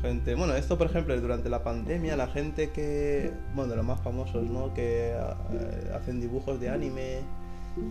gente. 0.01 0.35
Bueno, 0.35 0.55
esto 0.55 0.77
por 0.77 0.87
ejemplo, 0.87 1.19
durante 1.19 1.49
la 1.49 1.63
pandemia, 1.63 2.15
la 2.15 2.27
gente 2.27 2.69
que. 2.71 3.31
Bueno, 3.55 3.71
de 3.71 3.77
los 3.77 3.85
más 3.85 4.01
famosos, 4.01 4.43
¿no? 4.43 4.73
Que 4.73 5.11
eh, 5.11 5.91
hacen 5.95 6.21
dibujos 6.21 6.59
de 6.59 6.69
anime 6.69 7.19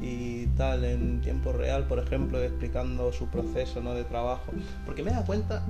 y 0.00 0.46
tal 0.56 0.84
en 0.84 1.20
tiempo 1.20 1.52
real, 1.52 1.86
por 1.88 1.98
ejemplo, 1.98 2.40
explicando 2.42 3.12
su 3.12 3.26
proceso 3.26 3.80
¿no? 3.80 3.94
de 3.94 4.04
trabajo. 4.04 4.52
Porque 4.86 5.02
me 5.02 5.10
he 5.10 5.12
dado 5.14 5.26
cuenta, 5.26 5.62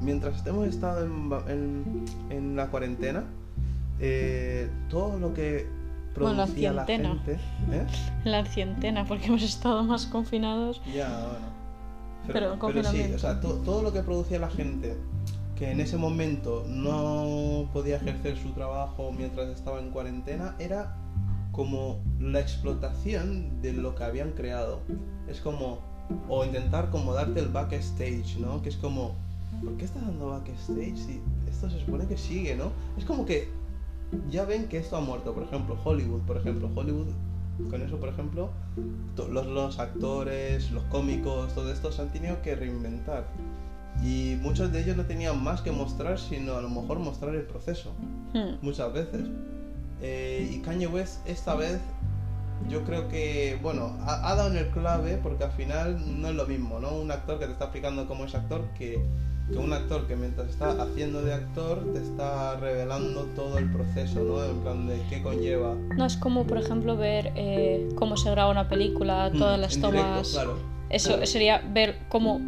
mientras 0.00 0.46
hemos 0.46 0.66
estado 0.68 1.04
en, 1.04 1.30
en, 1.48 2.04
en 2.30 2.56
la 2.56 2.68
cuarentena, 2.68 3.24
eh, 4.00 4.70
todo 4.88 5.18
lo 5.18 5.34
que 5.34 5.66
Bueno, 6.18 6.32
la 6.36 6.44
producía 6.44 6.72
la, 6.72 6.84
gente. 6.86 7.32
¿eh? 7.72 7.86
La 8.24 8.44
cientena, 8.46 9.04
porque 9.04 9.26
hemos 9.26 9.42
estado 9.42 9.82
más 9.84 10.06
confinados. 10.06 10.80
Ya, 10.94 11.08
bueno. 11.08 11.58
Pero 12.28 12.46
el 12.48 12.52
sí, 12.54 12.58
confinamiento. 12.58 13.16
o 13.16 13.18
sea, 13.18 13.40
to- 13.40 13.54
todo 13.64 13.82
lo 13.82 13.92
que 13.92 14.02
producía 14.02 14.38
la 14.38 14.50
gente 14.50 14.96
que 15.56 15.70
en 15.72 15.80
ese 15.80 15.96
momento 15.96 16.64
no 16.68 17.68
podía 17.72 17.96
ejercer 17.96 18.36
su 18.36 18.50
trabajo 18.52 19.10
mientras 19.16 19.48
estaba 19.48 19.80
en 19.80 19.90
cuarentena 19.90 20.54
era 20.58 20.94
como 21.58 22.00
la 22.20 22.38
explotación 22.38 23.60
de 23.62 23.72
lo 23.72 23.96
que 23.96 24.04
habían 24.04 24.30
creado. 24.30 24.78
Es 25.26 25.40
como, 25.40 25.80
o 26.28 26.44
intentar 26.44 26.88
como 26.90 27.12
darte 27.12 27.40
el 27.40 27.48
backstage, 27.48 28.38
¿no? 28.38 28.62
Que 28.62 28.68
es 28.68 28.76
como, 28.76 29.16
¿por 29.64 29.76
qué 29.76 29.86
estás 29.86 30.06
dando 30.06 30.28
backstage 30.28 30.96
si 30.96 31.20
esto 31.50 31.68
se 31.68 31.80
supone 31.80 32.06
que 32.06 32.16
sigue, 32.16 32.54
¿no? 32.54 32.70
Es 32.96 33.04
como 33.04 33.26
que 33.26 33.48
ya 34.30 34.44
ven 34.44 34.68
que 34.68 34.78
esto 34.78 34.96
ha 34.96 35.00
muerto, 35.00 35.34
por 35.34 35.42
ejemplo, 35.42 35.76
Hollywood, 35.82 36.20
por 36.20 36.36
ejemplo, 36.36 36.70
Hollywood, 36.76 37.08
con 37.68 37.82
eso, 37.82 37.96
por 37.96 38.10
ejemplo, 38.10 38.50
los, 39.16 39.46
los 39.48 39.80
actores, 39.80 40.70
los 40.70 40.84
cómicos, 40.84 41.52
todo 41.56 41.72
esto 41.72 41.90
se 41.90 42.02
han 42.02 42.12
tenido 42.12 42.40
que 42.40 42.54
reinventar. 42.54 43.26
Y 44.00 44.36
muchos 44.40 44.70
de 44.70 44.80
ellos 44.82 44.96
no 44.96 45.06
tenían 45.06 45.42
más 45.42 45.60
que 45.62 45.72
mostrar, 45.72 46.20
sino 46.20 46.54
a 46.54 46.60
lo 46.60 46.68
mejor 46.68 47.00
mostrar 47.00 47.34
el 47.34 47.42
proceso, 47.42 47.90
Hmm. 48.32 48.58
muchas 48.62 48.92
veces. 48.92 49.22
Eh, 50.02 50.48
y 50.52 50.58
Kanye 50.60 50.86
West 50.86 51.26
esta 51.26 51.54
vez 51.54 51.78
yo 52.68 52.82
creo 52.84 53.08
que, 53.08 53.58
bueno, 53.62 53.96
ha, 54.02 54.30
ha 54.30 54.34
dado 54.34 54.50
en 54.50 54.56
el 54.56 54.66
clave 54.68 55.18
porque 55.22 55.44
al 55.44 55.52
final 55.52 56.20
no 56.20 56.28
es 56.28 56.34
lo 56.34 56.46
mismo, 56.46 56.80
¿no? 56.80 56.90
Un 56.92 57.10
actor 57.10 57.38
que 57.38 57.46
te 57.46 57.52
está 57.52 57.66
explicando 57.66 58.06
cómo 58.06 58.24
es 58.24 58.34
actor 58.34 58.62
que, 58.76 59.00
que 59.50 59.56
un 59.58 59.72
actor 59.72 60.06
que 60.06 60.16
mientras 60.16 60.48
está 60.50 60.70
haciendo 60.82 61.22
de 61.22 61.34
actor 61.34 61.84
te 61.94 62.00
está 62.00 62.56
revelando 62.56 63.22
todo 63.36 63.58
el 63.58 63.70
proceso, 63.72 64.20
¿no? 64.24 64.44
En 64.44 64.58
plan 64.60 64.86
de 64.88 65.00
qué 65.08 65.22
conlleva. 65.22 65.74
No 65.96 66.04
es 66.04 66.16
como, 66.16 66.44
por 66.46 66.58
ejemplo, 66.58 66.96
ver 66.96 67.32
eh, 67.36 67.88
cómo 67.94 68.16
se 68.16 68.30
graba 68.30 68.50
una 68.50 68.68
película, 68.68 69.30
todas 69.36 69.56
Mm, 69.58 69.60
las 69.62 69.74
en 69.76 69.80
tomas. 69.80 70.02
directo, 70.02 70.30
claro. 70.32 70.58
Eso 70.90 71.26
sería 71.26 71.62
ver 71.72 71.98
cómo, 72.08 72.40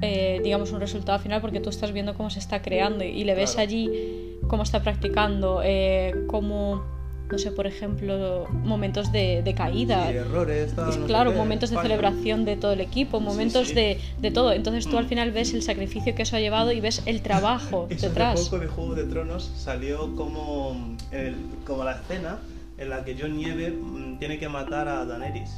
eh, 0.00 0.40
digamos, 0.42 0.72
un 0.72 0.80
resultado 0.80 1.18
final, 1.18 1.40
porque 1.40 1.60
tú 1.60 1.68
estás 1.70 1.92
viendo 1.92 2.14
cómo 2.14 2.30
se 2.30 2.38
está 2.38 2.62
creando 2.62 3.04
y 3.04 3.24
le 3.24 3.34
ves 3.34 3.52
Claro. 3.52 3.68
allí 3.68 4.19
cómo 4.50 4.64
está 4.64 4.82
practicando, 4.82 5.60
eh, 5.64 6.12
cómo, 6.26 6.82
no 7.30 7.38
sé, 7.38 7.52
por 7.52 7.68
ejemplo, 7.68 8.48
momentos 8.64 9.12
de, 9.12 9.42
de 9.44 9.54
caída. 9.54 10.08
Sí, 10.10 10.16
errores, 10.16 10.74
tal, 10.74 11.00
no 11.00 11.06
claro, 11.06 11.30
momentos 11.32 11.70
de 11.70 11.76
fallos. 11.76 11.88
celebración 11.88 12.44
de 12.44 12.56
todo 12.56 12.72
el 12.72 12.80
equipo, 12.80 13.20
momentos 13.20 13.68
sí. 13.68 13.74
De, 13.74 14.00
de 14.18 14.30
todo. 14.32 14.52
Entonces 14.52 14.86
tú 14.88 14.96
Mm. 14.96 14.98
al 14.98 15.06
final 15.06 15.30
ves 15.30 15.54
el 15.54 15.62
sacrificio 15.62 16.16
que 16.16 16.22
eso 16.22 16.34
ha 16.34 16.40
llevado 16.40 16.72
y 16.72 16.80
ves 16.80 17.02
el 17.06 17.22
trabajo 17.22 17.86
Eso 17.90 18.08
detrás. 18.08 18.40
Hace 18.40 18.50
poco 18.50 18.58
de 18.62 18.66
Juego 18.66 18.94
de 18.96 19.04
Tronos 19.04 19.44
salió 19.56 20.16
como, 20.16 20.96
el- 21.12 21.36
como 21.64 21.84
la 21.84 21.92
escena 21.92 22.38
en 22.76 22.90
la 22.90 23.04
que 23.04 23.16
John 23.18 23.36
Nieve 23.36 23.70
mm, 23.70 24.18
tiene 24.18 24.38
que 24.40 24.48
matar 24.48 24.88
a 24.88 25.04
Daenerys. 25.04 25.50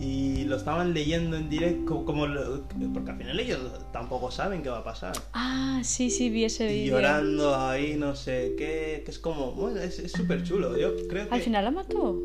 Y 0.00 0.44
lo 0.44 0.56
estaban 0.56 0.94
leyendo 0.94 1.36
en 1.36 1.50
directo, 1.50 2.04
como 2.06 2.26
lo- 2.26 2.62
porque 2.94 3.10
al 3.10 3.18
final 3.18 3.38
ellos 3.38 3.58
tampoco 3.92 4.30
saben 4.30 4.62
qué 4.62 4.70
va 4.70 4.78
a 4.78 4.84
pasar. 4.84 5.12
Ah, 5.34 5.80
sí, 5.84 6.08
sí, 6.10 6.30
vi 6.30 6.44
ese 6.44 6.66
vídeo. 6.66 6.94
llorando 6.96 7.54
ahí, 7.54 7.96
no 7.98 8.16
sé 8.16 8.54
qué, 8.56 9.02
que 9.04 9.10
es 9.10 9.18
como, 9.18 9.52
bueno, 9.52 9.78
es 9.80 9.96
súper 10.10 10.42
chulo. 10.42 10.76
Yo 10.78 10.96
creo 11.06 11.28
que. 11.28 11.34
Al 11.34 11.42
final 11.42 11.64
la 11.66 11.70
mató. 11.70 12.18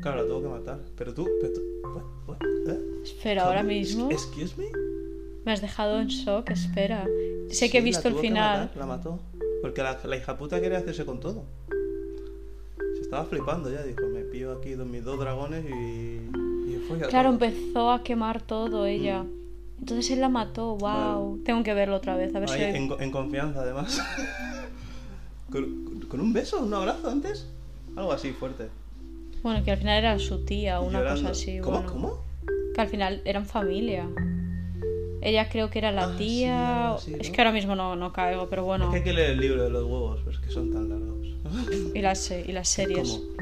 Claro, 0.00 0.22
la 0.22 0.28
tuvo 0.28 0.42
que 0.42 0.48
matar. 0.48 0.80
Pero 0.96 1.12
tú, 1.12 1.28
pero 1.40 1.52
tú 1.52 1.60
what, 1.94 2.02
what, 2.28 2.36
eh? 2.68 2.80
Espera, 3.04 3.44
ahora 3.44 3.62
mismo 3.62 4.10
Excuse 4.10 4.54
me. 4.56 4.64
me 5.44 5.52
has 5.52 5.60
dejado 5.60 6.00
en 6.00 6.08
shock, 6.08 6.48
espera. 6.50 7.04
Sé 7.50 7.70
que 7.70 7.78
he 7.78 7.80
Sí, 7.82 7.84
visto 7.84 8.08
el 8.08 8.14
final. 8.16 8.60
matar, 8.62 8.76
la 8.78 8.86
mató. 8.86 9.20
Porque 9.60 9.82
la, 9.82 10.00
la 10.04 10.16
hija 10.16 10.38
puta 10.38 10.60
quería 10.62 10.78
hacerse 10.78 11.04
con 11.04 11.20
todo. 11.20 11.44
Se 12.96 13.02
estaba 13.02 13.24
flipando 13.26 13.70
ya, 13.70 13.82
dijo, 13.82 14.00
me 14.12 14.22
pillo 14.22 14.52
aquí 14.52 14.70
dos, 14.72 14.86
mis 14.86 15.04
dos 15.04 15.20
dragones 15.20 15.64
y... 15.66 16.20
Claro, 17.08 17.32
todo". 17.36 17.44
empezó 17.46 17.90
a 17.90 18.02
quemar 18.02 18.40
todo 18.42 18.86
ella. 18.86 19.24
Entonces 19.78 20.10
él 20.12 20.20
la 20.20 20.28
mató, 20.28 20.76
wow. 20.76 21.40
Tengo 21.44 21.62
que 21.64 21.74
verlo 21.74 21.96
otra 21.96 22.16
vez, 22.16 22.34
a 22.34 22.38
ver 22.40 22.48
si... 22.48 22.62
en, 22.62 22.90
en 23.00 23.10
confianza 23.10 23.62
además. 23.62 24.00
con, 25.50 26.00
con 26.08 26.20
un 26.20 26.32
beso, 26.32 26.60
un 26.62 26.72
abrazo 26.74 27.10
antes. 27.10 27.48
Algo 27.96 28.12
así 28.12 28.32
fuerte. 28.32 28.68
Bueno, 29.42 29.64
que 29.64 29.72
al 29.72 29.78
final 29.78 29.98
era 29.98 30.18
su 30.18 30.44
tía 30.44 30.80
una 30.80 31.00
llorando. 31.00 31.20
cosa 31.22 31.32
así. 31.32 31.58
¿Cómo? 31.58 31.78
bueno. 31.78 31.92
¿Cómo? 31.92 32.24
Que 32.74 32.80
al 32.80 32.88
final 32.88 33.22
eran 33.24 33.44
familia. 33.44 34.08
Ella 35.20 35.48
creo 35.48 35.68
que 35.70 35.78
era 35.78 35.92
la 35.92 36.04
Ah, 36.04 36.16
tía. 36.16 36.94
así, 36.94 37.14
Es 37.18 37.30
que 37.30 37.40
ahora 37.40 37.52
mismo 37.52 37.74
no, 37.76 37.94
no 37.96 38.12
caigo, 38.12 38.48
pero 38.48 38.62
Es 38.62 38.66
bueno. 38.66 38.90
que 38.90 38.96
hay 38.98 39.02
que 39.04 39.12
leer 39.12 39.30
el 39.30 39.40
libro 39.40 39.62
de 39.64 39.70
los 39.70 39.84
huevos, 39.84 40.20
pero 40.24 40.30
es 40.36 40.38
que 40.44 40.50
son 40.50 40.72
tan 40.72 40.88
largos. 40.88 41.26
Y, 41.94 42.00
las, 42.00 42.30
y 42.30 42.50
las 42.52 42.68
series. 42.68 43.20
¿Cómo? 43.36 43.41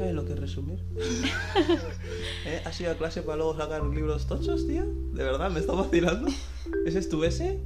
¿No 0.00 0.06
sabes 0.06 0.14
lo 0.14 0.24
que 0.24 0.32
es 0.32 0.40
resumir? 0.40 0.82
¿Eh? 2.46 2.62
¿Has 2.64 2.80
ido 2.80 2.90
a 2.90 2.94
clase 2.94 3.20
para 3.20 3.36
luego 3.36 3.54
sacar 3.56 3.84
libros 3.84 4.26
tochos, 4.26 4.66
tío? 4.66 4.84
¿De 5.12 5.22
verdad? 5.22 5.50
¿Me 5.50 5.60
estás 5.60 5.76
vacilando? 5.76 6.28
¿Ese 6.86 6.98
es 7.00 7.08
tu 7.10 7.22
ese? 7.22 7.60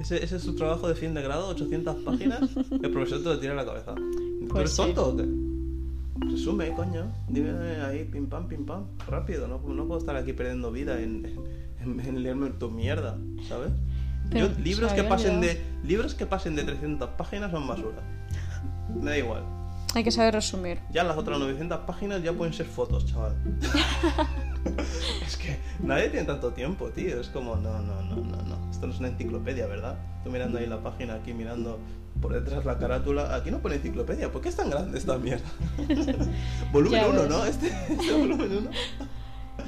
¿Ese, 0.00 0.22
ese 0.22 0.36
es 0.36 0.44
tu 0.44 0.54
trabajo 0.54 0.86
de 0.88 0.94
fin 0.94 1.14
de 1.14 1.22
grado? 1.22 1.52
¿800 1.56 2.04
páginas? 2.04 2.48
El 2.70 2.90
profesor 2.92 3.18
te 3.22 3.24
lo 3.24 3.38
tira 3.40 3.52
en 3.52 3.56
la 3.56 3.64
cabeza. 3.66 3.94
¿Tú 3.96 4.46
Pues 4.50 4.60
eres 4.60 4.70
sí. 4.70 4.76
tonto 4.76 5.08
o 5.08 5.16
qué? 5.16 5.26
Resume, 6.30 6.72
coño. 6.74 7.12
Dime 7.28 7.50
ahí, 7.84 8.04
pim 8.04 8.26
pam, 8.28 8.46
pim 8.46 8.64
pam. 8.64 8.84
Rápido, 9.08 9.48
no, 9.48 9.58
no 9.58 9.86
puedo 9.88 9.98
estar 9.98 10.14
aquí 10.14 10.32
perdiendo 10.32 10.70
vida 10.70 11.00
en, 11.00 11.26
en, 11.80 11.98
en 12.00 12.22
leerme 12.22 12.50
tu 12.50 12.70
mierda, 12.70 13.18
¿sabes? 13.48 13.72
Pero 14.30 14.46
Yo, 14.46 14.58
libros 14.60 14.92
que 14.92 15.02
pasen 15.02 15.40
de 15.40 15.60
libros 15.84 16.14
que 16.14 16.24
pasen 16.24 16.54
de 16.54 16.62
300 16.62 17.10
páginas 17.18 17.50
son 17.50 17.66
basura. 17.66 18.00
Me 18.94 19.10
da 19.10 19.18
igual. 19.18 19.42
Hay 19.94 20.04
que 20.04 20.10
saber 20.10 20.34
resumir. 20.34 20.78
Ya 20.90 21.04
las 21.04 21.16
otras 21.16 21.38
900 21.38 21.80
páginas 21.80 22.22
ya 22.22 22.32
pueden 22.32 22.54
ser 22.54 22.66
fotos, 22.66 23.04
chaval. 23.06 23.36
es 25.26 25.36
que 25.36 25.58
nadie 25.80 26.08
tiene 26.08 26.26
tanto 26.26 26.52
tiempo, 26.52 26.88
tío. 26.88 27.20
Es 27.20 27.28
como, 27.28 27.56
no, 27.56 27.80
no, 27.82 28.02
no, 28.02 28.16
no, 28.16 28.42
no. 28.42 28.70
Esto 28.70 28.86
no 28.86 28.94
es 28.94 29.00
una 29.00 29.08
enciclopedia, 29.08 29.66
¿verdad? 29.66 29.98
Tú 30.24 30.30
mirando 30.30 30.58
ahí 30.58 30.66
la 30.66 30.82
página, 30.82 31.14
aquí 31.14 31.34
mirando 31.34 31.78
por 32.22 32.32
detrás 32.32 32.64
la 32.64 32.78
carátula. 32.78 33.34
Aquí 33.34 33.50
no 33.50 33.58
pone 33.58 33.74
enciclopedia. 33.76 34.32
¿Por 34.32 34.40
qué 34.40 34.48
es 34.48 34.56
tan 34.56 34.70
grande 34.70 34.96
esta 34.96 35.18
mierda? 35.18 35.44
volumen 36.72 37.00
Ya 37.00 37.08
1, 37.08 37.20
ves. 37.20 37.28
¿no? 37.28 37.44
Este, 37.44 37.66
este 37.66 38.12
volumen 38.12 38.56
1. 38.58 38.70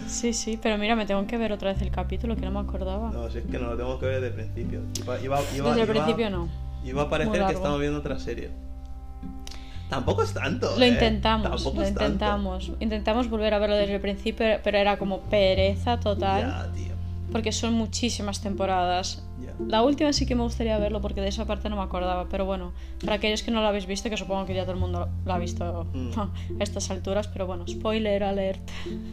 Sí, 0.06 0.32
sí, 0.32 0.58
pero 0.60 0.78
mira, 0.78 0.96
me 0.96 1.04
tengo 1.04 1.26
que 1.26 1.36
ver 1.36 1.52
otra 1.52 1.72
vez 1.72 1.82
el 1.82 1.90
capítulo 1.90 2.34
que 2.36 2.42
no 2.42 2.50
me 2.50 2.60
acordaba. 2.60 3.10
No, 3.10 3.30
si 3.30 3.38
es 3.38 3.44
que 3.44 3.58
no 3.58 3.66
lo 3.70 3.76
tengo 3.76 3.98
que 3.98 4.06
ver 4.06 4.22
desde 4.22 4.28
el 4.28 4.34
principio. 4.34 4.80
Iba, 5.02 5.20
iba, 5.20 5.40
iba, 5.54 5.68
Desde 5.68 5.82
el 5.82 5.88
principio 5.88 6.30
no. 6.30 6.48
Iba 6.82 7.02
a 7.02 7.10
parecer 7.10 7.46
que 7.46 7.52
estamos 7.52 7.78
viendo 7.78 7.98
otra 7.98 8.18
serie. 8.18 8.50
Tampoco 9.88 10.22
es 10.22 10.32
tanto. 10.34 10.76
Lo 10.76 10.84
¿eh? 10.84 10.88
intentamos, 10.88 11.48
Tampoco 11.48 11.76
lo 11.76 11.82
es 11.82 11.88
tanto. 11.88 12.04
intentamos. 12.04 12.72
Intentamos 12.80 13.28
volver 13.30 13.54
a 13.54 13.58
verlo 13.58 13.76
desde 13.76 13.94
el 13.94 14.00
principio, 14.00 14.46
pero 14.64 14.78
era 14.78 14.96
como 14.96 15.20
pereza 15.20 16.00
total. 16.00 16.42
Ya, 16.42 16.72
tío. 16.72 16.94
Porque 17.32 17.52
son 17.52 17.72
muchísimas 17.74 18.40
temporadas. 18.40 19.22
Ya. 19.44 19.52
La 19.66 19.82
última 19.82 20.12
sí 20.12 20.24
que 20.26 20.34
me 20.34 20.42
gustaría 20.42 20.78
verlo 20.78 21.00
porque 21.00 21.20
de 21.20 21.28
esa 21.28 21.44
parte 21.46 21.68
no 21.68 21.76
me 21.76 21.82
acordaba. 21.82 22.26
Pero 22.28 22.44
bueno, 22.44 22.72
para 23.00 23.16
aquellos 23.16 23.42
que 23.42 23.50
no 23.50 23.60
lo 23.60 23.66
habéis 23.66 23.86
visto, 23.86 24.08
que 24.08 24.16
supongo 24.16 24.46
que 24.46 24.54
ya 24.54 24.62
todo 24.62 24.72
el 24.72 24.78
mundo 24.78 25.08
lo 25.24 25.32
ha 25.32 25.38
visto 25.38 25.86
Mm. 25.92 26.10
a 26.60 26.62
estas 26.62 26.90
alturas, 26.90 27.26
pero 27.28 27.46
bueno, 27.46 27.66
spoiler 27.66 28.22
alert. 28.24 28.60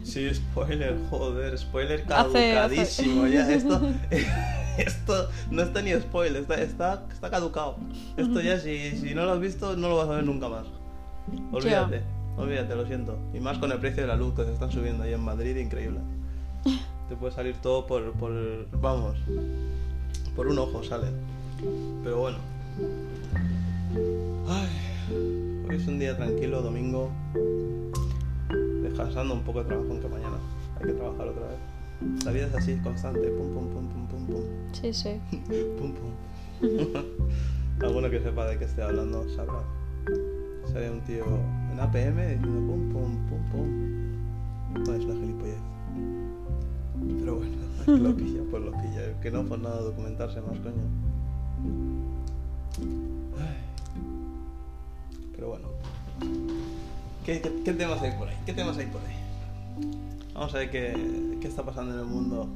Sí, 0.04 0.32
spoiler, 0.34 0.96
joder, 1.10 1.58
spoiler 1.58 2.00
Hace- 2.08 2.52
caducadísimo. 2.54 3.24
hace- 3.24 3.32
Ya, 3.34 3.50
esto, 3.52 3.80
esto 4.78 5.28
no 5.50 5.62
está 5.62 5.82
ni 5.82 5.92
spoiler, 5.92 6.42
está, 6.42 6.60
está, 6.60 7.04
está 7.12 7.30
caducado. 7.30 7.76
Esto 8.16 8.40
ya, 8.40 8.58
si, 8.58 8.96
si 8.96 9.14
no 9.14 9.24
lo 9.24 9.32
has 9.32 9.40
visto, 9.40 9.76
no 9.76 9.88
lo 9.88 9.96
vas 9.96 10.08
a 10.08 10.16
ver 10.16 10.24
nunca 10.24 10.48
más. 10.48 10.66
Olvídate, 11.52 12.02
olvídate, 12.36 12.74
lo 12.74 12.86
siento. 12.86 13.18
Y 13.32 13.40
más 13.40 13.58
con 13.58 13.72
el 13.72 13.78
precio 13.78 14.02
de 14.02 14.08
la 14.08 14.16
luz 14.16 14.34
que 14.34 14.44
se 14.44 14.52
están 14.52 14.70
subiendo 14.70 15.04
ahí 15.04 15.12
en 15.12 15.20
Madrid, 15.20 15.56
increíble. 15.56 16.00
Te 17.08 17.16
puede 17.16 17.32
salir 17.32 17.56
todo 17.56 17.86
por, 17.86 18.12
por 18.12 18.32
vamos, 18.80 19.16
por 20.34 20.46
un 20.46 20.58
ojo 20.58 20.82
sale. 20.82 21.08
Pero 22.02 22.18
bueno. 22.18 22.38
Ay, 24.48 24.68
hoy 25.68 25.76
es 25.76 25.86
un 25.86 25.98
día 25.98 26.16
tranquilo, 26.16 26.62
domingo 26.62 27.10
descansando 28.92 29.34
un 29.34 29.42
poco 29.42 29.60
de 29.60 29.66
trabajo, 29.66 29.88
aunque 29.90 30.08
mañana 30.08 30.36
hay 30.78 30.86
que 30.86 30.92
trabajar 30.92 31.28
otra 31.28 31.46
vez. 31.46 31.71
La 32.24 32.30
vida 32.32 32.46
es 32.46 32.54
así, 32.54 32.76
constante, 32.76 33.28
pum, 33.30 33.52
pum, 33.52 33.68
pum, 33.68 33.88
pum, 33.88 34.06
pum, 34.06 34.26
pum, 34.26 34.42
Sí, 34.72 34.92
sí. 34.92 35.20
pum, 35.78 35.92
pum. 35.92 36.12
Alguno 37.82 38.10
que 38.10 38.20
sepa 38.20 38.46
de 38.46 38.58
qué 38.58 38.64
estoy 38.64 38.84
hablando 38.84 39.28
sabrá. 39.30 39.62
Sale 40.66 40.90
un 40.90 41.00
tío 41.00 41.24
en 41.72 41.80
APM 41.80 42.16
diciendo 42.16 42.72
pum, 42.72 42.92
pum, 42.92 43.28
pum, 43.28 43.50
pum. 43.50 44.84
No 44.86 44.94
es 44.94 45.04
una 45.04 45.14
gilipollez. 45.14 45.58
Pero 47.18 47.36
bueno, 47.36 47.56
que 47.84 47.90
lo 47.98 48.16
pilla, 48.16 48.42
pues 48.50 48.62
lo 48.62 48.70
pilla. 48.72 49.04
El 49.04 49.14
que 49.20 49.30
no, 49.30 49.44
pues 49.44 49.60
nada, 49.60 49.80
documentarse 49.80 50.40
más, 50.40 50.58
coño. 50.60 50.84
Ay. 53.38 53.56
Pero 55.34 55.48
bueno. 55.48 55.68
¿Qué, 57.24 57.40
qué, 57.40 57.62
qué 57.64 57.72
temas 57.72 58.00
hay 58.02 58.12
por 58.12 58.28
ahí? 58.28 58.36
¿Qué 58.46 58.52
temas 58.52 58.76
hay 58.78 58.86
por 58.86 59.00
ahí? 59.02 59.16
Vamos 60.34 60.54
a 60.54 60.58
ver 60.58 60.70
qué, 60.70 61.36
qué 61.40 61.48
está 61.48 61.62
pasando 61.64 61.92
en 61.94 62.00
el 62.00 62.06
mundo. 62.06 62.48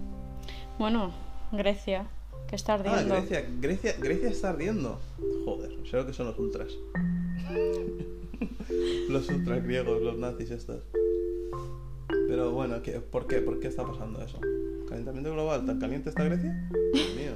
Bueno, 0.79 1.13
Grecia, 1.53 2.07
que 2.49 2.57
está 2.57 2.73
Ah, 2.73 2.77
ardiendo. 2.77 3.15
Grecia, 3.15 3.45
Grecia, 3.61 3.95
Grecia 3.99 4.29
está 4.29 4.51
ardiendo. 4.51 4.99
Joder, 5.45 5.71
sé 5.89 5.97
lo 5.97 6.07
que 6.07 6.13
son 6.13 6.27
los 6.27 6.39
ultras. 6.39 6.73
los 9.09 9.29
ultras 9.29 9.63
griegos, 9.65 10.03
los 10.03 10.19
nazis 10.19 10.51
estos. 10.51 10.83
Pero 12.29 12.53
bueno, 12.53 12.83
¿qué, 12.83 12.93
¿por 13.01 13.27
qué? 13.27 13.39
¿Por 13.39 13.61
qué 13.61 13.69
está 13.69 13.87
pasando 13.87 14.21
eso? 14.23 14.39
¿Calentamiento 14.89 15.33
global? 15.33 15.65
¿Tan 15.67 15.79
caliente 15.79 16.09
está 16.11 16.25
Grecia? 16.25 16.69
Dios 16.93 17.15
mío. 17.17 17.33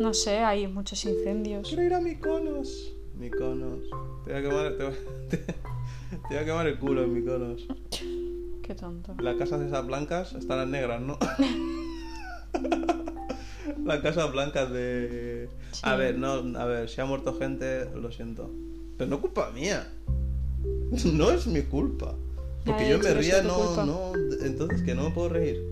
No 0.00 0.14
sé, 0.14 0.38
hay 0.38 0.66
muchos 0.66 1.04
incendios. 1.04 1.66
Quiero 1.68 1.82
ir 1.82 1.94
a 1.94 2.00
Mykonos. 2.00 2.92
Mykonos. 3.18 3.80
Te 4.24 4.32
voy 4.32 4.40
a 4.40 4.42
quemar, 4.42 4.76
te 4.76 4.84
voy, 4.84 4.94
te, 5.30 5.44
te 6.10 6.34
voy 6.34 6.36
a 6.38 6.44
quemar 6.44 6.66
el 6.66 6.78
culo 6.78 7.04
en 7.04 7.12
Mykonos. 7.14 7.66
Qué 8.62 8.74
tonto. 8.74 9.14
Las 9.20 9.36
casas 9.36 9.60
esas 9.62 9.86
blancas 9.86 10.32
están 10.34 10.58
las 10.58 10.68
negras, 10.68 11.00
¿no? 11.00 11.18
Las 13.84 14.00
casas 14.00 14.30
blancas 14.32 14.70
de... 14.72 15.48
A 15.82 15.96
ver, 15.96 16.16
no, 16.18 16.32
a 16.58 16.64
ver, 16.66 16.88
si 16.88 17.00
ha 17.00 17.04
muerto 17.06 17.36
gente, 17.38 17.86
lo 17.94 18.12
siento. 18.12 18.50
Pero 18.98 19.08
no 19.10 19.20
culpa 19.20 19.50
mía. 19.52 19.88
No 21.12 21.30
es 21.30 21.46
mi 21.46 21.62
culpa. 21.62 22.14
Porque 22.64 22.88
yo 22.88 22.98
me 22.98 23.14
ría, 23.14 23.42
no, 23.42 23.84
no... 23.86 24.12
Entonces, 24.42 24.82
que 24.82 24.94
no 24.94 25.04
me 25.04 25.10
puedo 25.14 25.30
reír. 25.30 25.62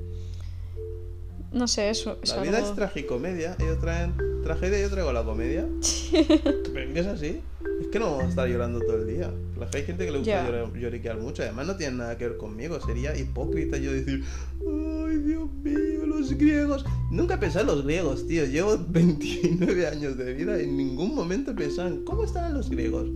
No 1.52 1.68
sé, 1.68 1.90
eso 1.90 2.18
es 2.22 2.34
La 2.34 2.42
vida 2.42 2.58
algo- 2.58 2.70
es 2.70 2.74
tragicomedia. 2.76 3.56
Ellos 3.58 3.78
traen 3.80 4.14
tragedia 4.42 4.78
y 4.78 4.82
yo 4.82 4.90
traigo 4.90 5.12
la 5.12 5.24
comedia. 5.24 5.66
Pero 6.72 6.90
es 7.00 7.06
así. 7.06 7.40
Que 7.90 7.98
no 7.98 8.06
vamos 8.10 8.24
a 8.24 8.28
estar 8.28 8.48
llorando 8.48 8.80
todo 8.80 8.96
el 8.98 9.06
día. 9.06 9.30
La- 9.58 9.68
Hay 9.72 9.82
gente 9.82 10.04
que 10.04 10.10
le 10.12 10.18
gusta 10.18 10.30
Ya. 10.30 10.46
llorar- 10.46 10.72
lloriquear 10.78 11.18
mucho. 11.18 11.42
Además, 11.42 11.66
no 11.66 11.76
tiene 11.76 11.96
nada 11.96 12.18
que 12.18 12.28
ver 12.28 12.36
conmigo. 12.36 12.78
Sería 12.80 13.16
hipócrita 13.16 13.78
yo 13.78 13.92
decir, 13.92 14.22
ay, 14.60 15.16
Dios 15.18 15.48
mío, 15.62 16.06
los 16.06 16.32
griegos. 16.36 16.84
Nunca 17.10 17.40
pensado 17.40 17.64
en 17.70 17.76
los 17.76 17.84
griegos, 17.84 18.26
tío. 18.26 18.44
Llevo 18.44 18.76
29 18.88 19.86
años 19.86 20.16
de 20.18 20.34
vida 20.34 20.60
y 20.60 20.64
en 20.64 20.76
ningún 20.76 21.14
momento 21.14 21.52
en 21.52 22.04
cómo 22.04 22.24
estarán 22.24 22.54
los 22.54 22.68
griegos. 22.68 23.08